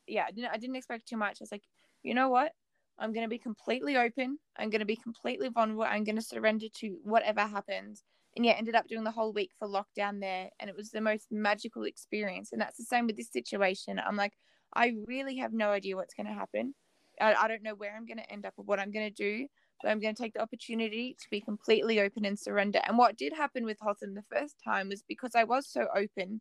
Yeah, 0.06 0.24
I 0.28 0.32
didn't 0.32 0.50
I 0.50 0.56
didn't 0.58 0.76
expect 0.76 1.08
too 1.08 1.16
much. 1.16 1.38
I 1.40 1.44
was 1.44 1.52
like, 1.52 1.64
you 2.02 2.14
know 2.14 2.28
what? 2.28 2.52
I'm 2.98 3.12
gonna 3.12 3.28
be 3.28 3.38
completely 3.38 3.96
open. 3.96 4.38
I'm 4.56 4.70
gonna 4.70 4.84
be 4.84 4.96
completely 4.96 5.48
vulnerable. 5.48 5.84
I'm 5.84 6.04
gonna 6.04 6.22
surrender 6.22 6.66
to 6.80 6.98
whatever 7.04 7.40
happens. 7.42 8.04
And 8.36 8.44
yeah, 8.44 8.52
ended 8.52 8.74
up 8.76 8.86
doing 8.86 9.04
the 9.04 9.10
whole 9.10 9.32
week 9.32 9.52
for 9.58 9.66
lockdown 9.68 10.20
there, 10.20 10.50
and 10.60 10.68
it 10.70 10.76
was 10.76 10.90
the 10.90 11.00
most 11.00 11.28
magical 11.32 11.84
experience. 11.84 12.52
And 12.52 12.60
that's 12.60 12.76
the 12.76 12.84
same 12.84 13.06
with 13.06 13.16
this 13.16 13.30
situation. 13.32 13.98
I'm 13.98 14.16
like, 14.16 14.34
I 14.74 14.94
really 15.06 15.36
have 15.38 15.52
no 15.52 15.70
idea 15.70 15.96
what's 15.96 16.14
gonna 16.14 16.34
happen. 16.34 16.74
I, 17.20 17.34
I 17.34 17.48
don't 17.48 17.62
know 17.62 17.74
where 17.74 17.94
I'm 17.96 18.06
gonna 18.06 18.26
end 18.30 18.46
up 18.46 18.54
or 18.56 18.64
what 18.64 18.80
I'm 18.80 18.90
gonna 18.92 19.10
do 19.10 19.46
but 19.82 19.90
I'm 19.90 20.00
going 20.00 20.14
to 20.14 20.22
take 20.22 20.34
the 20.34 20.42
opportunity 20.42 21.16
to 21.20 21.26
be 21.30 21.40
completely 21.40 22.00
open 22.00 22.24
and 22.26 22.38
surrender. 22.38 22.80
And 22.86 22.98
what 22.98 23.16
did 23.16 23.32
happen 23.32 23.64
with 23.64 23.78
Hotham 23.80 24.14
the 24.14 24.22
first 24.30 24.56
time 24.62 24.88
was 24.90 25.02
because 25.08 25.34
I 25.34 25.44
was 25.44 25.66
so 25.66 25.88
open, 25.96 26.40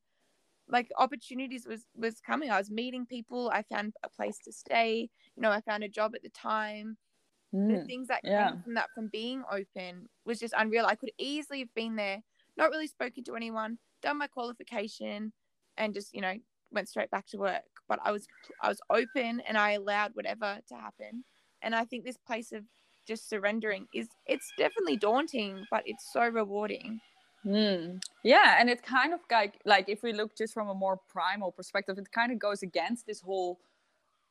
like 0.68 0.90
opportunities 0.98 1.66
was 1.68 1.86
was 1.96 2.20
coming. 2.22 2.50
I 2.52 2.58
was 2.58 2.72
meeting 2.72 3.06
people. 3.06 3.50
I 3.54 3.64
found 3.64 3.94
a 4.04 4.10
place 4.10 4.40
to 4.46 4.52
stay. 4.52 5.10
You 5.36 5.42
know, 5.42 5.52
I 5.52 5.62
found 5.62 5.84
a 5.84 5.90
job 5.90 6.14
at 6.16 6.24
the 6.24 6.30
time. 6.30 6.98
The 7.68 7.78
Mm, 7.78 7.88
things 7.88 8.08
that 8.08 8.24
yeah. 8.24 8.34
came 8.36 8.58
from 8.58 8.76
that 8.76 8.90
from 8.96 9.10
being 9.10 9.44
open 9.52 10.08
was 10.26 10.40
just 10.40 10.54
unreal. 10.58 10.86
I 10.86 10.96
could 10.96 11.12
easily 11.18 11.60
have 11.60 11.74
been 11.76 11.96
there, 11.96 12.22
not 12.58 12.72
really 12.72 12.88
spoken 12.88 13.24
to 13.26 13.36
anyone, 13.36 13.80
done 14.02 14.18
my 14.18 14.28
qualification, 14.28 15.34
and 15.78 15.94
just 15.94 16.14
you 16.14 16.22
know 16.22 16.36
went 16.72 16.90
straight 16.90 17.12
back 17.12 17.28
to 17.28 17.38
work. 17.38 17.64
But 17.88 18.00
I 18.04 18.12
was 18.12 18.28
I 18.62 18.70
was 18.70 18.80
open 18.90 19.42
and 19.48 19.58
I 19.58 19.72
allowed 19.72 20.12
whatever 20.16 20.60
to 20.70 20.76
happen. 20.76 21.24
And 21.62 21.76
I 21.76 21.86
think 21.86 22.06
this 22.06 22.18
place 22.18 22.52
of 22.52 22.64
just 23.08 23.30
surrendering 23.30 23.88
is 23.94 24.08
it's 24.28 24.52
definitely 24.58 24.98
daunting, 24.98 25.66
but 25.72 25.84
it's 25.86 26.12
so 26.14 26.28
rewarding. 26.28 27.00
Mm. 27.46 28.02
Yeah, 28.24 28.58
and 28.60 28.70
it 28.70 28.84
kind 28.84 29.14
of 29.14 29.22
like 29.32 29.60
like 29.66 29.90
if 29.90 30.04
we 30.04 30.14
look 30.14 30.38
just 30.38 30.54
from 30.54 30.70
a 30.70 30.74
more 30.74 31.00
primal 31.10 31.52
perspective, 31.52 31.98
it 31.98 32.12
kind 32.12 32.32
of 32.32 32.40
goes 32.40 32.64
against 32.64 33.08
this 33.08 33.22
whole 33.22 33.60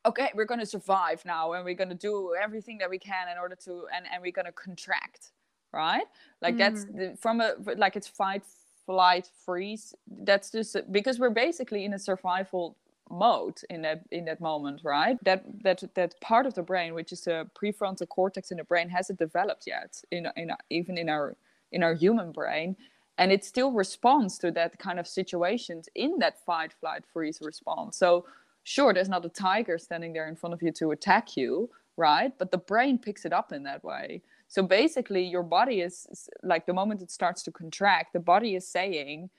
okay, 0.07 0.30
we're 0.34 0.45
going 0.45 0.61
to 0.61 0.66
survive 0.66 1.24
now 1.24 1.53
and 1.53 1.64
we're 1.64 1.74
going 1.74 1.89
to 1.89 1.95
do 1.95 2.34
everything 2.41 2.78
that 2.78 2.89
we 2.89 2.99
can 2.99 3.28
in 3.28 3.39
order 3.39 3.57
to 3.64 3.86
and 3.95 4.07
and 4.12 4.22
we're 4.22 4.32
going 4.32 4.47
to 4.47 4.53
contract, 4.53 5.32
right? 5.72 6.07
Like 6.41 6.57
that's 6.57 6.84
the, 6.84 7.16
from 7.20 7.41
a 7.41 7.55
like 7.76 7.97
it's 7.97 8.09
fight 8.09 8.45
flight 8.89 9.30
freeze. 9.45 9.95
That's 10.28 10.51
just 10.51 10.74
because 10.91 11.18
we're 11.18 11.39
basically 11.47 11.84
in 11.84 11.93
a 11.93 11.99
survival 11.99 12.74
mode 13.11 13.59
in 13.68 13.82
that 13.82 14.01
in 14.11 14.24
that 14.24 14.41
moment 14.41 14.80
right? 14.82 15.16
That 15.24 15.43
that 15.62 15.82
that 15.95 16.18
part 16.22 16.47
of 16.47 16.55
the 16.55 16.62
brain 16.62 16.95
which 16.95 17.12
is 17.12 17.20
the 17.22 17.47
prefrontal 17.59 18.09
cortex 18.09 18.51
in 18.51 18.57
the 18.57 18.64
brain 18.64 18.89
hasn't 18.89 19.18
developed 19.18 19.64
yet 19.66 20.03
in 20.11 20.26
in 20.36 20.51
even 20.70 20.97
in 20.97 21.09
our 21.11 21.36
in 21.70 21.82
our 21.82 21.95
human 21.95 22.32
brain. 22.32 22.76
And 23.18 23.30
it 23.30 23.45
still 23.45 23.72
responds 23.72 24.39
to 24.39 24.51
that 24.53 24.78
kind 24.78 24.99
of 24.99 25.07
situations 25.07 25.89
in 25.95 26.18
that 26.20 26.43
fight 26.47 26.72
flight 26.80 27.05
freeze 27.12 27.41
response. 27.43 27.99
So 27.99 28.24
sure 28.62 28.95
there's 28.95 29.14
not 29.16 29.26
a 29.26 29.34
tiger 29.49 29.76
standing 29.76 30.14
there 30.14 30.28
in 30.28 30.36
front 30.36 30.55
of 30.55 30.62
you 30.62 30.72
to 30.72 30.93
attack 30.93 31.36
you 31.36 31.68
right? 31.99 32.32
But 32.39 32.53
the 32.53 32.59
brain 32.59 32.97
picks 32.97 33.24
it 33.26 33.32
up 33.32 33.53
in 33.53 33.64
that 33.64 33.84
way 33.84 34.22
so 34.49 34.62
basically 34.62 35.24
your 35.24 35.42
body 35.42 35.80
is 35.80 36.28
like 36.42 36.66
the 36.66 36.74
moment 36.74 37.03
it 37.03 37.11
starts 37.11 37.42
to 37.42 37.53
contract 37.53 38.12
the 38.12 38.20
body 38.20 38.55
is 38.55 38.66
saying 38.66 39.30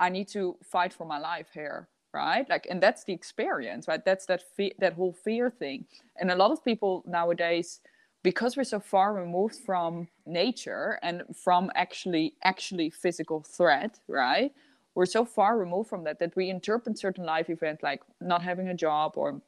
i 0.00 0.08
need 0.08 0.28
to 0.28 0.56
fight 0.62 0.92
for 0.92 1.06
my 1.06 1.18
life 1.18 1.48
here 1.54 1.88
right? 2.14 2.48
Like 2.48 2.66
and 2.70 2.82
that's 2.82 3.04
the 3.04 3.12
experience 3.12 3.88
right? 3.88 4.02
That's 4.04 4.26
that 4.26 4.42
fe- 4.56 4.74
that 4.78 4.94
whole 4.94 5.12
fear 5.12 5.50
thing. 5.50 5.84
And 6.16 6.30
a 6.30 6.36
lot 6.36 6.52
of 6.52 6.64
people 6.64 7.02
nowadays 7.06 7.80
because 8.22 8.56
we're 8.56 8.64
so 8.64 8.80
far 8.80 9.12
removed 9.12 9.56
from 9.56 10.08
nature 10.24 10.98
and 11.02 11.24
from 11.34 11.70
actually 11.74 12.34
actually 12.44 12.88
physical 12.88 13.42
threat 13.42 13.98
right? 14.08 14.52
We're 14.94 15.06
so 15.06 15.24
far 15.24 15.58
removed 15.58 15.90
from 15.90 16.04
that 16.04 16.20
that 16.20 16.36
we 16.36 16.48
interpret 16.48 16.98
certain 16.98 17.26
life 17.26 17.50
events 17.50 17.82
like 17.82 18.02
not 18.20 18.42
having 18.42 18.68
a 18.68 18.74
job 18.74 19.14
or 19.16 19.42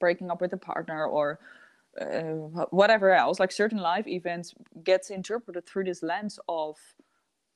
breaking 0.00 0.30
up 0.30 0.40
with 0.40 0.52
a 0.52 0.56
partner 0.56 1.06
or 1.06 1.38
uh, 2.00 2.64
whatever 2.70 3.12
else 3.12 3.38
like 3.38 3.52
certain 3.52 3.78
life 3.78 4.06
events 4.06 4.54
gets 4.82 5.10
interpreted 5.10 5.66
through 5.66 5.84
this 5.84 6.02
lens 6.02 6.38
of 6.48 6.76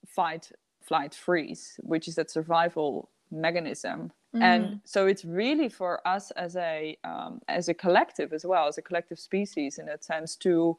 fight 0.06 0.52
flight 0.82 1.14
freeze 1.14 1.80
which 1.82 2.06
is 2.08 2.14
that 2.14 2.30
survival 2.30 3.10
mechanism. 3.30 4.12
Mm. 4.34 4.42
and 4.42 4.80
so 4.84 5.06
it's 5.06 5.24
really 5.24 5.68
for 5.68 6.06
us 6.06 6.30
as 6.32 6.56
a 6.56 6.96
um, 7.04 7.40
as 7.48 7.68
a 7.68 7.74
collective 7.74 8.32
as 8.32 8.44
well 8.44 8.68
as 8.68 8.78
a 8.78 8.82
collective 8.82 9.18
species 9.18 9.78
in 9.78 9.86
that 9.86 10.04
sense 10.04 10.36
to 10.36 10.76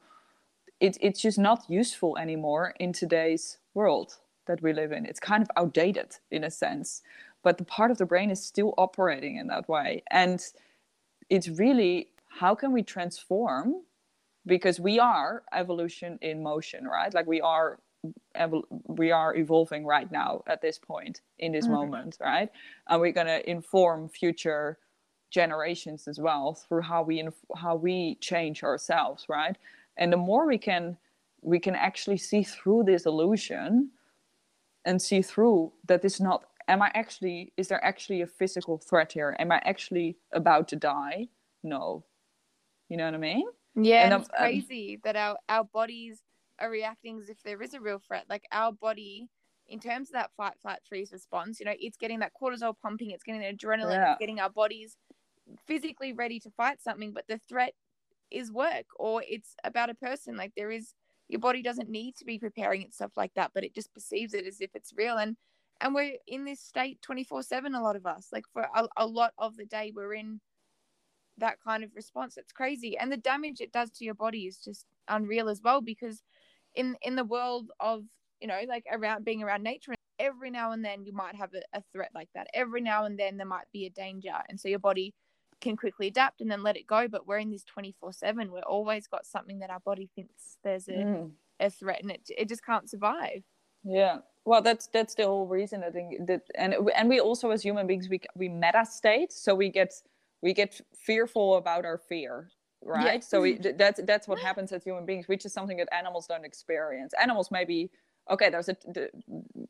it, 0.80 0.96
it's 1.00 1.20
just 1.20 1.38
not 1.38 1.64
useful 1.68 2.16
anymore 2.16 2.74
in 2.78 2.92
today's 2.92 3.58
world 3.74 4.18
that 4.46 4.62
we 4.62 4.72
live 4.72 4.92
in. 4.92 5.04
It's 5.04 5.18
kind 5.18 5.42
of 5.42 5.50
outdated 5.56 6.16
in 6.30 6.44
a 6.44 6.50
sense 6.50 7.02
but 7.42 7.58
the 7.58 7.64
part 7.64 7.90
of 7.90 7.98
the 7.98 8.06
brain 8.06 8.30
is 8.30 8.44
still 8.44 8.74
operating 8.76 9.36
in 9.36 9.46
that 9.48 9.68
way. 9.68 10.02
And 10.10 10.44
it's 11.30 11.48
really 11.48 12.08
how 12.38 12.54
can 12.54 12.70
we 12.72 12.82
transform? 12.82 13.74
Because 14.46 14.78
we 14.80 14.98
are 15.00 15.42
evolution 15.52 16.18
in 16.22 16.42
motion 16.42 16.86
right? 16.86 17.12
Like 17.12 17.26
we 17.26 17.40
are 17.40 17.80
evol- 18.36 18.68
we 18.86 19.10
are 19.10 19.34
evolving 19.36 19.84
right 19.84 20.10
now 20.12 20.42
at 20.46 20.62
this 20.62 20.78
point 20.78 21.20
in 21.38 21.50
this 21.52 21.66
Mhm. 21.66 21.72
moment 21.80 22.16
right? 22.20 22.50
And 22.88 23.00
we're 23.00 23.12
going 23.20 23.26
to 23.38 23.42
inform 23.50 24.08
future 24.08 24.78
generations 25.30 26.08
as 26.08 26.18
well 26.20 26.54
through 26.54 26.82
how 26.82 27.02
we 27.02 27.18
inf- 27.20 27.50
how 27.64 27.74
we 27.76 27.96
change 28.30 28.62
ourselves 28.62 29.20
right? 29.28 29.56
And 29.96 30.12
the 30.12 30.16
more 30.30 30.46
we 30.46 30.58
can 30.58 30.96
we 31.42 31.58
can 31.66 31.74
actually 31.88 32.18
see 32.18 32.42
through 32.44 32.84
this 32.84 33.04
illusion 33.06 33.90
and 34.84 35.02
see 35.02 35.22
through 35.22 35.72
that 35.88 36.04
it's 36.04 36.20
not 36.20 36.40
am 36.68 36.80
i 36.82 36.90
actually 36.94 37.52
is 37.56 37.66
there 37.68 37.84
actually 37.84 38.20
a 38.22 38.26
physical 38.40 38.78
threat 38.78 39.10
here? 39.12 39.30
Am 39.38 39.50
i 39.50 39.60
actually 39.72 40.16
about 40.32 40.68
to 40.68 40.76
die? 40.76 41.28
No 41.62 42.04
you 42.88 42.96
know 42.96 43.04
what 43.04 43.14
i 43.14 43.18
mean 43.18 43.46
Yeah, 43.76 44.04
And 44.04 44.04
and 44.06 44.14
I'm- 44.14 44.20
it's 44.22 44.30
I'm- 44.30 44.42
crazy 44.42 45.00
that 45.04 45.16
our 45.16 45.36
our 45.48 45.64
bodies 45.64 46.22
are 46.58 46.70
reacting 46.70 47.20
as 47.20 47.28
if 47.28 47.40
there 47.44 47.62
is 47.62 47.72
a 47.74 47.80
real 47.80 48.00
threat. 48.00 48.24
Like 48.28 48.44
our 48.50 48.72
body 48.72 49.28
in 49.68 49.78
terms 49.78 50.08
of 50.08 50.14
that 50.14 50.30
fight, 50.36 50.54
flight, 50.60 50.80
freeze 50.88 51.12
response, 51.12 51.60
you 51.60 51.66
know, 51.66 51.74
it's 51.78 51.96
getting 51.96 52.18
that 52.20 52.32
cortisol 52.40 52.74
pumping, 52.82 53.10
it's 53.12 53.22
getting 53.22 53.40
the 53.42 53.52
adrenaline, 53.54 53.92
Yeah. 53.94 54.12
it's 54.12 54.18
getting 54.18 54.40
our 54.40 54.50
bodies 54.50 54.96
physically 55.66 56.12
ready 56.12 56.40
to 56.40 56.50
fight 56.50 56.80
something, 56.82 57.12
but 57.12 57.26
the 57.28 57.38
threat 57.38 57.74
is 58.30 58.50
work 58.50 58.86
or 58.96 59.22
it's 59.28 59.54
about 59.64 59.90
a 59.90 59.94
person. 59.94 60.36
Like 60.36 60.52
there 60.56 60.70
is 60.70 60.94
your 61.28 61.40
body 61.40 61.62
doesn't 61.62 61.90
need 61.90 62.16
to 62.16 62.24
be 62.24 62.38
preparing 62.38 62.82
itself 62.82 63.12
like 63.16 63.34
that, 63.34 63.52
but 63.54 63.62
it 63.64 63.74
just 63.74 63.92
perceives 63.94 64.34
it 64.34 64.46
as 64.46 64.60
if 64.60 64.70
it's 64.74 64.92
real. 64.96 65.16
And 65.18 65.36
and 65.80 65.94
we're 65.94 66.16
in 66.26 66.44
this 66.44 66.60
state 66.60 67.00
24 67.02 67.42
7 67.44 67.72
a 67.74 67.80
lot 67.82 67.94
of 67.94 68.04
us 68.04 68.28
like 68.32 68.44
for 68.52 68.62
a, 68.74 68.88
a 68.96 69.06
lot 69.06 69.32
of 69.38 69.56
the 69.56 69.64
day 69.66 69.92
we're 69.94 70.14
in 70.14 70.40
that 71.38 71.58
kind 71.62 71.84
of 71.84 71.90
response. 71.94 72.36
It's 72.36 72.52
crazy. 72.52 72.96
And 72.96 73.10
the 73.10 73.16
damage 73.16 73.60
it 73.60 73.72
does 73.72 73.90
to 73.92 74.04
your 74.04 74.14
body 74.14 74.46
is 74.46 74.58
just 74.58 74.86
unreal 75.08 75.48
as 75.48 75.60
well 75.62 75.80
because 75.80 76.22
in 76.74 76.96
in 77.02 77.16
the 77.16 77.24
world 77.24 77.70
of 77.80 78.04
you 78.40 78.46
know 78.48 78.60
like 78.68 78.84
around 78.92 79.24
being 79.24 79.42
around 79.42 79.62
nature 79.62 79.94
every 80.18 80.50
now 80.50 80.72
and 80.72 80.84
then 80.84 81.04
you 81.04 81.12
might 81.12 81.34
have 81.34 81.50
a, 81.54 81.78
a 81.78 81.82
threat 81.92 82.10
like 82.14 82.28
that. 82.34 82.48
Every 82.52 82.80
now 82.80 83.04
and 83.04 83.18
then 83.18 83.36
there 83.36 83.46
might 83.46 83.66
be 83.72 83.86
a 83.86 83.90
danger 83.90 84.34
and 84.48 84.58
so 84.58 84.68
your 84.68 84.78
body 84.78 85.14
can 85.60 85.76
quickly 85.76 86.08
adapt 86.08 86.40
and 86.40 86.50
then 86.50 86.62
let 86.62 86.76
it 86.76 86.86
go. 86.86 87.08
But 87.08 87.26
we're 87.26 87.38
in 87.38 87.50
this 87.50 87.64
24 87.64 88.12
7 88.12 88.50
we're 88.50 88.60
always 88.60 89.06
got 89.06 89.26
something 89.26 89.60
that 89.60 89.70
our 89.70 89.80
body 89.80 90.08
thinks 90.14 90.58
there's 90.64 90.88
a, 90.88 90.92
Mm. 90.92 91.30
a 91.60 91.70
threat 91.70 92.02
and 92.02 92.10
it, 92.10 92.22
it 92.36 92.48
just 92.48 92.64
can't 92.64 92.88
survive. 92.90 93.42
Yeah. 93.84 94.18
Well, 94.44 94.62
that's 94.62 94.86
that's 94.88 95.14
the 95.14 95.24
whole 95.24 95.46
reason 95.46 95.84
I 95.84 95.90
think 95.90 96.26
that, 96.26 96.42
and 96.54 96.74
and 96.96 97.08
we 97.08 97.20
also 97.20 97.50
as 97.50 97.62
human 97.62 97.86
beings 97.86 98.08
we 98.08 98.20
we 98.34 98.48
meta 98.48 98.84
state, 98.86 99.30
so 99.32 99.54
we 99.54 99.68
get 99.68 99.92
we 100.42 100.52
get 100.52 100.80
fearful 100.94 101.56
about 101.56 101.84
our 101.84 101.98
fear, 101.98 102.50
right? 102.82 103.14
Yeah. 103.14 103.20
So 103.20 103.40
we 103.40 103.54
mm-hmm. 103.54 103.76
that's 103.76 104.00
that's 104.04 104.28
what 104.28 104.38
mm-hmm. 104.38 104.46
happens 104.46 104.72
as 104.72 104.84
human 104.84 105.04
beings, 105.06 105.28
which 105.28 105.44
is 105.44 105.52
something 105.52 105.76
that 105.78 105.88
animals 105.92 106.26
don't 106.26 106.44
experience. 106.44 107.12
Animals 107.20 107.50
maybe 107.50 107.90
okay, 108.30 108.50
there's 108.50 108.68
a 108.68 108.76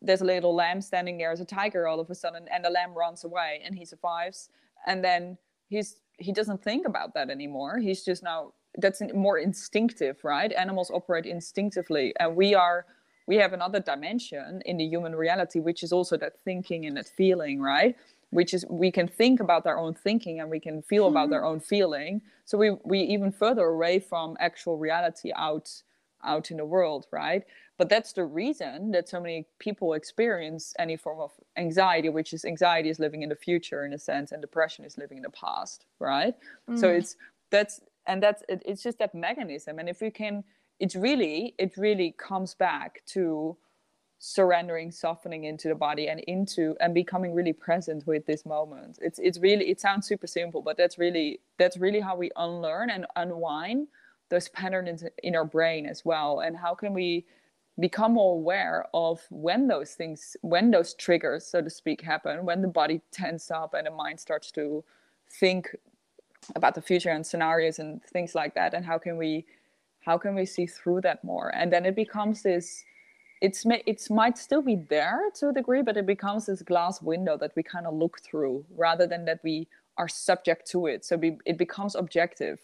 there's 0.02 0.20
a 0.20 0.24
little 0.24 0.54
lamb 0.54 0.80
standing 0.80 1.18
there, 1.18 1.28
there's 1.28 1.40
a 1.40 1.44
tiger 1.44 1.86
all 1.86 2.00
of 2.00 2.10
a 2.10 2.14
sudden, 2.14 2.46
and 2.52 2.64
the 2.64 2.70
lamb 2.70 2.94
runs 2.94 3.24
away 3.24 3.60
and 3.64 3.74
he 3.74 3.84
survives, 3.84 4.50
and 4.86 5.04
then 5.04 5.38
he's 5.68 6.00
he 6.18 6.32
doesn't 6.32 6.62
think 6.62 6.86
about 6.86 7.14
that 7.14 7.30
anymore. 7.30 7.78
He's 7.78 8.04
just 8.04 8.22
now 8.22 8.52
that's 8.76 9.00
more 9.14 9.38
instinctive, 9.38 10.22
right? 10.22 10.52
Animals 10.52 10.90
operate 10.90 11.26
instinctively, 11.26 12.12
and 12.18 12.36
we 12.36 12.54
are 12.54 12.86
we 13.28 13.36
have 13.36 13.52
another 13.52 13.78
dimension 13.78 14.62
in 14.64 14.78
the 14.78 14.84
human 14.84 15.14
reality 15.14 15.60
which 15.60 15.82
is 15.82 15.92
also 15.92 16.16
that 16.16 16.40
thinking 16.40 16.86
and 16.86 16.96
that 16.96 17.06
feeling 17.06 17.60
right 17.60 17.94
which 18.30 18.52
is 18.52 18.64
we 18.68 18.90
can 18.90 19.08
think 19.08 19.40
about 19.40 19.66
our 19.66 19.78
own 19.78 19.94
thinking 19.94 20.40
and 20.40 20.50
we 20.50 20.60
can 20.60 20.82
feel 20.82 21.06
about 21.06 21.32
our 21.32 21.44
own 21.44 21.60
feeling. 21.60 22.20
So 22.44 22.58
we 22.58 22.70
we 22.84 23.00
even 23.00 23.32
further 23.32 23.64
away 23.66 24.00
from 24.00 24.36
actual 24.40 24.78
reality 24.78 25.32
out 25.36 25.82
out 26.24 26.50
in 26.50 26.56
the 26.56 26.64
world 26.64 27.06
right? 27.12 27.44
But 27.76 27.88
that's 27.88 28.12
the 28.12 28.24
reason 28.24 28.90
that 28.90 29.08
so 29.08 29.20
many 29.20 29.46
people 29.60 29.92
experience 29.94 30.74
any 30.78 30.96
form 30.96 31.20
of 31.20 31.32
anxiety 31.56 32.08
which 32.08 32.32
is 32.32 32.44
anxiety 32.44 32.88
is 32.90 32.98
living 32.98 33.22
in 33.22 33.28
the 33.28 33.36
future 33.36 33.84
in 33.84 33.92
a 33.92 33.98
sense 33.98 34.32
and 34.32 34.42
depression 34.42 34.84
is 34.84 34.98
living 34.98 35.18
in 35.18 35.22
the 35.22 35.30
past 35.30 35.86
right? 36.00 36.34
So 36.74 36.88
Mm. 36.88 36.98
it's 36.98 37.16
that's 37.50 37.80
and 38.06 38.22
that's 38.22 38.42
it, 38.48 38.62
it's 38.66 38.82
just 38.82 38.98
that 38.98 39.14
mechanism. 39.14 39.78
And 39.78 39.88
if 39.88 40.00
we 40.00 40.10
can 40.10 40.44
it's 40.80 40.96
really 40.96 41.54
it 41.58 41.76
really 41.76 42.12
comes 42.18 42.54
back 42.54 43.02
to 43.06 43.56
surrendering 44.18 44.90
softening 44.90 45.44
into 45.44 45.68
the 45.68 45.74
body 45.74 46.08
and 46.08 46.20
into 46.20 46.74
and 46.80 46.92
becoming 46.92 47.32
really 47.32 47.52
present 47.52 48.06
with 48.06 48.26
this 48.26 48.44
moment. 48.44 48.98
It's 49.00 49.18
it's 49.18 49.38
really 49.38 49.70
it 49.70 49.80
sounds 49.80 50.06
super 50.06 50.26
simple 50.26 50.60
but 50.60 50.76
that's 50.76 50.98
really 50.98 51.40
that's 51.56 51.76
really 51.76 52.00
how 52.00 52.16
we 52.16 52.30
unlearn 52.36 52.90
and 52.90 53.06
unwind 53.16 53.88
those 54.28 54.48
patterns 54.48 55.04
in 55.22 55.36
our 55.36 55.44
brain 55.44 55.86
as 55.86 56.04
well. 56.04 56.40
And 56.40 56.56
how 56.56 56.74
can 56.74 56.92
we 56.92 57.26
become 57.78 58.14
more 58.14 58.34
aware 58.34 58.86
of 58.92 59.20
when 59.30 59.68
those 59.68 59.92
things 59.92 60.36
when 60.40 60.72
those 60.72 60.94
triggers 60.94 61.46
so 61.46 61.62
to 61.62 61.70
speak 61.70 62.00
happen 62.00 62.44
when 62.44 62.60
the 62.60 62.66
body 62.66 63.00
tenses 63.12 63.52
up 63.52 63.72
and 63.72 63.86
the 63.86 63.90
mind 63.90 64.18
starts 64.18 64.50
to 64.50 64.84
think 65.38 65.76
about 66.56 66.74
the 66.74 66.82
future 66.82 67.10
and 67.10 67.24
scenarios 67.24 67.78
and 67.78 68.02
things 68.02 68.34
like 68.34 68.52
that 68.56 68.74
and 68.74 68.84
how 68.84 68.98
can 68.98 69.16
we 69.16 69.46
how 70.00 70.16
can 70.16 70.34
we 70.34 70.46
see 70.46 70.66
through 70.66 71.02
that 71.02 71.22
more? 71.22 71.54
And 71.54 71.70
then 71.70 71.84
it 71.84 71.94
becomes 71.94 72.42
this 72.42 72.82
it's 73.40 73.64
it's 73.86 74.10
might 74.10 74.36
still 74.36 74.62
be 74.62 74.76
there 74.76 75.30
to 75.34 75.48
a 75.48 75.52
degree 75.52 75.82
but 75.82 75.96
it 75.96 76.06
becomes 76.06 76.46
this 76.46 76.62
glass 76.62 77.00
window 77.00 77.36
that 77.36 77.52
we 77.54 77.62
kind 77.62 77.86
of 77.86 77.94
look 77.94 78.20
through 78.20 78.64
rather 78.76 79.06
than 79.06 79.24
that 79.24 79.40
we 79.44 79.68
are 79.98 80.08
subject 80.08 80.66
to 80.70 80.86
it. 80.86 81.04
So 81.04 81.20
it 81.44 81.58
becomes 81.58 81.94
objective 81.96 82.60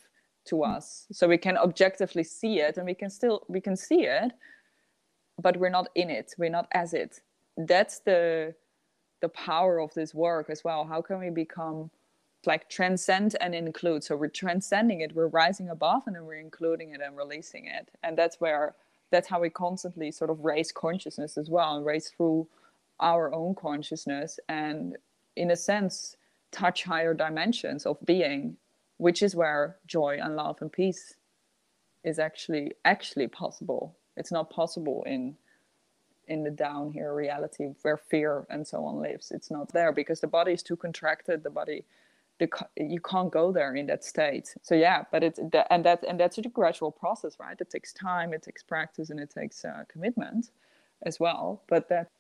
to 0.47 0.57
mm. 0.57 0.77
us. 0.77 1.07
So 1.13 1.29
we 1.29 1.37
can 1.37 1.59
objectively 1.59 2.25
see 2.25 2.61
it 2.61 2.77
and 2.79 2.87
we 2.87 2.95
can 2.95 3.11
still 3.11 3.45
we 3.49 3.61
can 3.61 3.77
see 3.77 4.05
it 4.05 4.33
but 5.41 5.57
we're 5.57 5.69
not 5.69 5.89
in 5.97 6.11
it. 6.11 6.33
We're 6.39 6.49
not 6.49 6.69
as 6.73 6.95
it. 6.95 7.21
That's 7.57 7.99
the 8.01 8.55
the 9.21 9.29
power 9.31 9.81
of 9.81 9.93
this 9.95 10.15
work 10.15 10.49
as 10.51 10.63
well. 10.65 10.85
How 10.85 11.03
can 11.03 11.19
we 11.19 11.31
become 11.31 11.91
like 12.47 12.69
transcend 12.69 13.37
and 13.41 13.55
include? 13.55 14.05
So 14.05 14.17
we're 14.17 14.29
transcending 14.29 15.01
it 15.01 15.15
we're 15.15 15.29
rising 15.29 15.71
above 15.71 16.03
and 16.07 16.15
then 16.15 16.25
we're 16.25 16.35
including 16.41 16.93
it 16.95 17.01
and 17.01 17.17
releasing 17.17 17.67
it. 17.67 17.91
And 18.03 18.17
that's 18.17 18.41
where 18.41 18.75
that's 19.15 19.29
how 19.29 19.41
we 19.41 19.49
constantly 19.49 20.11
sort 20.11 20.29
of 20.31 20.45
raise 20.45 20.73
consciousness 20.73 21.39
as 21.39 21.49
well 21.49 21.77
and 21.77 21.87
raise 21.87 22.09
through 22.09 22.49
our 22.99 23.33
own 23.33 23.55
consciousness 23.55 24.41
and 24.49 24.97
in 25.37 25.53
a 25.53 25.57
sense 25.57 26.17
touch 26.51 26.83
higher 26.83 27.15
dimensions 27.15 27.87
of 27.87 27.97
being 28.05 28.57
which 28.99 29.23
is 29.23 29.37
where 29.37 29.77
joy 29.87 30.19
and 30.21 30.37
love 30.37 30.59
and 30.61 30.73
peace 30.73 31.15
is 32.05 32.19
actually 32.19 32.73
actually 32.85 33.29
possible. 33.29 33.97
It's 34.17 34.33
not 34.33 34.51
possible 34.51 35.05
in 35.07 35.37
in 36.27 36.43
the 36.43 36.51
down 36.51 36.91
here 36.91 37.15
reality 37.15 37.69
where 37.83 37.99
fear 37.99 38.47
and 38.51 38.67
so 38.67 38.85
on 38.85 39.01
lives. 39.01 39.31
It's 39.31 39.51
not 39.51 39.73
there 39.73 39.93
because 39.93 40.21
the 40.21 40.27
body 40.27 40.53
is 40.53 40.63
too 40.63 40.77
contracted. 40.77 41.43
The 41.43 41.51
body 41.51 41.85
the, 42.39 42.49
you 42.77 43.01
can't 43.01 43.31
go 43.31 43.53
there 43.53 43.75
in 43.75 43.87
that 43.87 44.05
state. 44.05 44.55
So 44.63 44.75
yeah 44.75 45.05
but 45.11 45.23
it's 45.23 45.41
that, 45.53 45.67
and 45.71 45.85
that 45.85 46.05
and 46.07 46.19
that's 46.19 46.39
a 46.39 46.43
gradual 46.43 46.91
process 46.91 47.37
right? 47.39 47.57
It 47.59 47.71
takes 47.71 47.93
time 47.93 48.33
it 48.33 48.43
takes 48.43 48.63
practice 48.63 49.11
and 49.11 49.21
it 49.21 49.31
takes 49.31 49.65
uh, 49.65 49.85
commitment 49.89 50.51
as 51.03 51.21
well. 51.21 51.63
But 51.69 51.89
that 51.89 52.11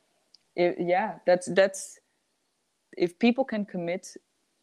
it, 0.56 0.76
yeah 0.78 1.18
that's 1.26 1.46
that's 1.46 1.98
if 2.96 3.18
people 3.18 3.44
can 3.44 3.64
commit 3.64 4.16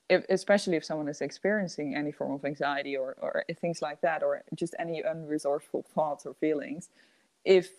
if, 0.10 0.26
especially 0.30 0.76
if 0.76 0.84
someone 0.84 1.08
is 1.08 1.22
experiencing 1.22 1.96
any 1.96 2.12
form 2.12 2.34
of 2.34 2.44
anxiety 2.44 2.98
or, 2.98 3.16
or 3.22 3.46
things 3.62 3.82
like 3.82 4.02
that 4.02 4.24
or 4.24 4.44
just 4.56 4.76
any 4.78 5.02
unresourceful 5.04 5.86
thoughts 5.86 6.26
or 6.26 6.34
feelings 6.34 6.90
if 7.46 7.72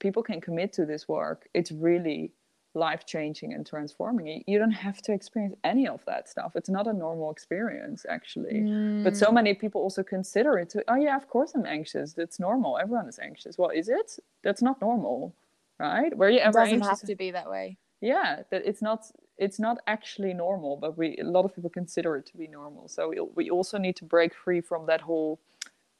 people 0.00 0.22
can 0.22 0.40
commit 0.40 0.72
to 0.72 0.84
this 0.84 1.08
work 1.08 1.48
it's 1.54 1.72
really 1.72 2.32
life 2.74 3.04
changing 3.04 3.52
and 3.52 3.66
transforming. 3.66 4.42
You 4.46 4.58
don't 4.58 4.70
have 4.70 5.02
to 5.02 5.12
experience 5.12 5.56
any 5.64 5.86
of 5.86 6.04
that 6.06 6.28
stuff. 6.28 6.52
It's 6.54 6.70
not 6.70 6.86
a 6.86 6.92
normal 6.92 7.30
experience 7.30 8.06
actually. 8.08 8.54
Mm. 8.54 9.04
but 9.04 9.16
so 9.16 9.30
many 9.30 9.54
people 9.54 9.80
also 9.80 10.02
consider 10.02 10.58
it 10.58 10.70
to 10.70 10.84
oh 10.88 10.96
yeah 10.96 11.16
of 11.16 11.28
course 11.28 11.52
i'm 11.54 11.66
anxious. 11.66 12.14
That's 12.14 12.40
normal. 12.40 12.78
Everyone 12.78 13.08
is 13.08 13.18
anxious. 13.18 13.58
Well 13.58 13.70
is 13.70 13.88
it? 13.88 14.18
That's 14.42 14.62
not 14.62 14.80
normal 14.80 15.34
right? 15.78 16.16
Where 16.16 16.30
you 16.30 16.38
it 16.38 16.42
ever 16.42 16.60
doesn't 16.60 16.74
anxious 16.74 17.00
have 17.00 17.08
to 17.08 17.16
be 17.16 17.30
that 17.32 17.50
way. 17.50 17.76
Yeah 18.00 18.42
that 18.50 18.62
it's 18.64 18.82
not 18.82 19.04
it's 19.36 19.58
not 19.58 19.78
actually 19.86 20.32
normal 20.32 20.76
but 20.76 20.96
we 20.96 21.18
a 21.18 21.24
lot 21.24 21.44
of 21.44 21.54
people 21.54 21.70
consider 21.70 22.16
it 22.16 22.26
to 22.26 22.36
be 22.36 22.46
normal. 22.46 22.88
So 22.88 23.10
we, 23.10 23.20
we 23.34 23.50
also 23.50 23.76
need 23.76 23.96
to 23.96 24.04
break 24.04 24.34
free 24.34 24.62
from 24.62 24.86
that 24.86 25.02
whole 25.02 25.40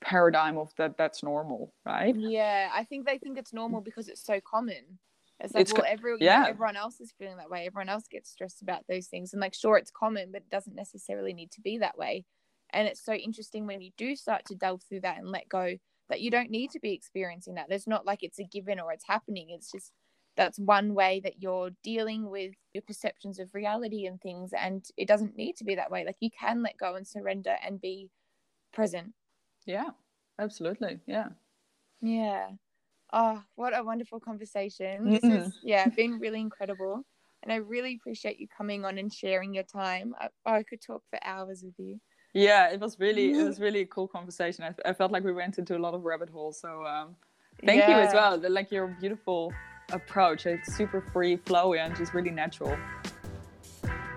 paradigm 0.01 0.59
of 0.59 0.75
that 0.79 0.97
that's 0.97 1.23
normal 1.23 1.73
right? 1.85 2.17
Yeah, 2.17 2.71
I 2.73 2.85
think 2.85 3.05
they 3.07 3.19
think 3.19 3.37
it's 3.37 3.53
normal 3.53 3.83
because 3.83 4.09
it's 4.09 4.25
so 4.25 4.41
common. 4.41 4.99
It's 5.43 5.55
like, 5.55 5.63
It's 5.63 5.73
well, 5.73 5.85
every, 5.87 6.13
you 6.21 6.31
know, 6.31 6.43
yeah. 6.43 6.45
everyone 6.45 6.77
else 6.77 7.01
is 7.01 7.13
feeling 7.19 7.37
that 7.39 7.51
way. 7.51 7.67
Everyone 7.67 7.89
else 7.89 8.09
gets 8.09 8.31
stressed 8.31 8.63
about 8.63 8.85
those 8.89 9.09
things. 9.09 9.33
And 9.33 9.41
like, 9.41 9.55
sure, 9.55 9.77
it's 9.77 9.91
common, 9.91 10.33
but 10.33 10.43
it 10.43 10.51
doesn't 10.51 10.75
necessarily 10.77 11.35
need 11.35 11.51
to 11.53 11.61
be 11.61 11.79
that 11.79 11.99
way. 11.99 12.25
And 12.71 12.89
it's 12.89 13.05
so 13.05 13.13
interesting 13.13 13.67
when 13.67 13.81
you 13.83 13.91
do 13.97 14.17
start 14.17 14.45
to 14.47 14.55
delve 14.57 14.83
through 14.89 15.03
that 15.03 15.19
and 15.19 15.29
let 15.31 15.49
go 15.49 15.77
that 16.09 16.21
you 16.21 16.31
don't 16.31 16.51
need 16.51 16.71
to 16.73 16.81
be 16.81 16.93
experiencing 16.93 17.55
that. 17.55 17.69
There's 17.69 17.87
not 17.87 18.07
like 18.07 18.23
it's 18.23 18.39
a 18.39 18.45
given 18.45 18.81
or 18.81 18.93
it's 18.93 19.07
happening. 19.07 19.51
It's 19.51 19.71
just 19.71 19.93
that's 20.37 20.59
one 20.59 20.95
way 20.95 21.21
that 21.25 21.43
you're 21.43 21.71
dealing 21.83 22.31
with 22.31 22.55
your 22.73 22.83
perceptions 22.83 23.39
of 23.39 23.55
reality 23.55 24.07
and 24.07 24.21
things. 24.21 24.53
And 24.53 24.85
it 24.97 25.09
doesn't 25.09 25.37
need 25.37 25.57
to 25.57 25.65
be 25.65 25.75
that 25.75 25.91
way. 25.91 26.05
Like, 26.05 26.17
you 26.21 26.31
can 26.31 26.63
let 26.63 26.79
go 26.79 26.95
and 26.95 27.07
surrender 27.07 27.57
and 27.63 27.81
be 27.81 28.11
present. 28.73 29.15
yeah 29.67 29.91
absolutely 30.39 31.01
yeah 31.07 31.31
Yeah. 32.01 32.53
Oh, 33.13 33.43
what 33.57 33.77
a 33.79 33.83
wonderful 33.83 34.21
conversation. 34.21 35.11
This 35.11 35.25
is, 35.25 35.53
yeah, 35.63 35.89
been 35.89 36.19
really 36.19 36.41
incredible. 36.41 37.03
And 37.43 37.53
I 37.53 37.57
really 37.57 37.97
appreciate 38.01 38.39
you 38.39 38.47
coming 38.57 38.85
on 38.85 38.99
and 38.99 39.13
sharing 39.13 39.53
your 39.53 39.65
time. 39.65 40.15
I, 40.19 40.29
I 40.47 40.63
could 40.63 40.81
talk 40.81 41.03
for 41.11 41.19
hours 41.25 41.63
with 41.65 41.75
you. 41.79 42.01
yeah 42.35 42.71
it 42.71 42.81
was 42.81 42.99
really 42.99 43.33
it 43.33 43.45
was 43.45 43.61
really 43.67 43.81
a 43.81 43.87
cool 43.87 44.09
conversation 44.09 44.65
i, 44.65 44.89
I 44.89 44.93
felt 44.95 45.13
like 45.13 45.23
we 45.23 45.33
went 45.33 45.59
into 45.59 45.77
a 45.77 45.81
lot 45.87 45.93
of 45.93 46.05
rabbit 46.05 46.31
holes 46.31 46.59
so 46.59 46.87
um 46.87 47.15
thank 47.67 47.87
you 47.87 47.95
as 47.95 48.15
well 48.15 48.41
like 48.49 48.71
your 48.73 48.87
beautiful 49.01 49.53
approach 49.91 50.47
it's 50.47 50.75
super 50.75 51.03
free 51.13 51.37
flowy 51.37 51.79
and 51.85 51.95
just 51.95 52.15
really 52.15 52.31
natural 52.31 52.75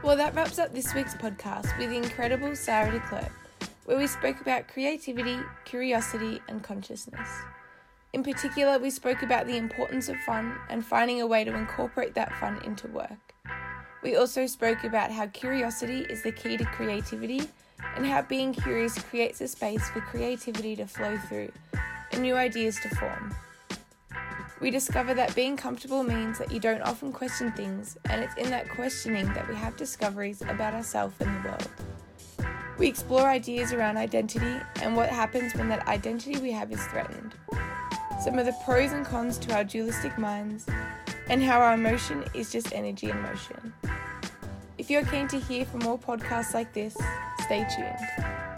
Well, 0.04 0.16
that 0.18 0.36
wraps 0.36 0.60
up 0.60 0.72
this 0.72 0.94
week's 0.94 1.16
podcast 1.16 1.76
with 1.80 1.90
the 1.90 1.98
incredible 1.98 2.56
Sara 2.56 2.92
De 2.92 3.00
Clercq, 3.00 3.32
where 3.86 3.98
we 3.98 4.06
spoke 4.06 4.40
about 4.40 4.68
creativity, 4.68 5.40
curiosity, 5.66 6.40
and 6.48 6.62
consciousness. 6.62 7.28
In 8.16 8.24
particular, 8.24 8.80
we 8.80 8.92
spoke 8.92 9.24
about 9.24 9.46
the 9.46 9.58
importance 9.58 10.08
of 10.08 10.16
fun 10.22 10.58
and 10.70 10.86
finding 10.86 11.20
a 11.20 11.28
way 11.28 11.44
to 11.44 11.54
incorporate 11.54 12.14
that 12.14 12.34
fun 12.40 12.62
into 12.64 12.88
work. 12.88 13.36
We 14.04 14.16
also 14.16 14.48
spoke 14.48 14.86
about 14.86 15.12
how 15.12 15.28
curiosity 15.28 16.06
is 16.10 16.24
the 16.24 16.32
key 16.32 16.56
to 16.56 16.64
creativity 16.64 17.42
and 17.98 18.06
how 18.06 18.22
being 18.22 18.54
curious 18.54 18.98
creates 18.98 19.42
a 19.42 19.50
space 19.50 19.90
for 19.90 20.00
creativity 20.00 20.78
to 20.78 20.88
flow 20.88 21.18
through 21.28 21.52
and 22.14 22.22
new 22.22 22.36
ideas 22.36 22.80
to 22.84 22.96
form. 22.96 23.36
We 24.62 24.72
discover 24.72 25.14
that 25.14 25.36
being 25.36 25.58
comfortable 25.58 26.04
means 26.04 26.38
that 26.40 26.54
you 26.54 26.62
don't 26.62 26.84
often 26.84 27.12
question 27.12 27.52
things, 27.52 27.98
and 28.06 28.24
it's 28.24 28.36
in 28.36 28.50
that 28.50 28.70
questioning 28.70 29.26
that 29.34 29.50
we 29.50 29.56
have 29.56 29.76
discoveries 29.76 30.42
about 30.42 30.74
ourselves 30.74 31.16
and 31.20 31.44
the 31.44 31.50
world. 31.50 31.68
We 32.78 32.88
explore 32.88 33.28
ideas 33.28 33.74
around 33.74 33.98
identity 33.98 34.62
and 34.82 34.96
what 34.96 35.10
happens 35.10 35.54
when 35.54 35.68
that 35.68 35.86
identity 35.90 36.40
we 36.40 36.54
have 36.54 36.72
is 36.72 36.82
threatened. 36.88 37.34
Some 38.20 38.40
of 38.40 38.46
the 38.46 38.56
pros 38.64 38.92
and 38.92 39.06
cons 39.06 39.38
to 39.40 39.56
our 39.56 39.64
dualistic 39.64 40.18
minds, 40.18 40.66
and 41.30 41.44
how 41.44 41.60
our 41.60 41.74
emotion 41.74 42.24
is 42.34 42.52
just 42.52 42.74
energy 42.74 43.10
in 43.10 43.22
motion. 43.22 43.74
If 44.78 44.90
you're 44.90 45.06
keen 45.06 45.28
to 45.30 45.40
hear 45.40 45.66
from 45.66 45.82
more 45.82 45.98
podcasts 45.98 46.54
like 46.54 46.74
this, 46.74 46.96
stay 47.46 47.68
tuned. 47.76 48.55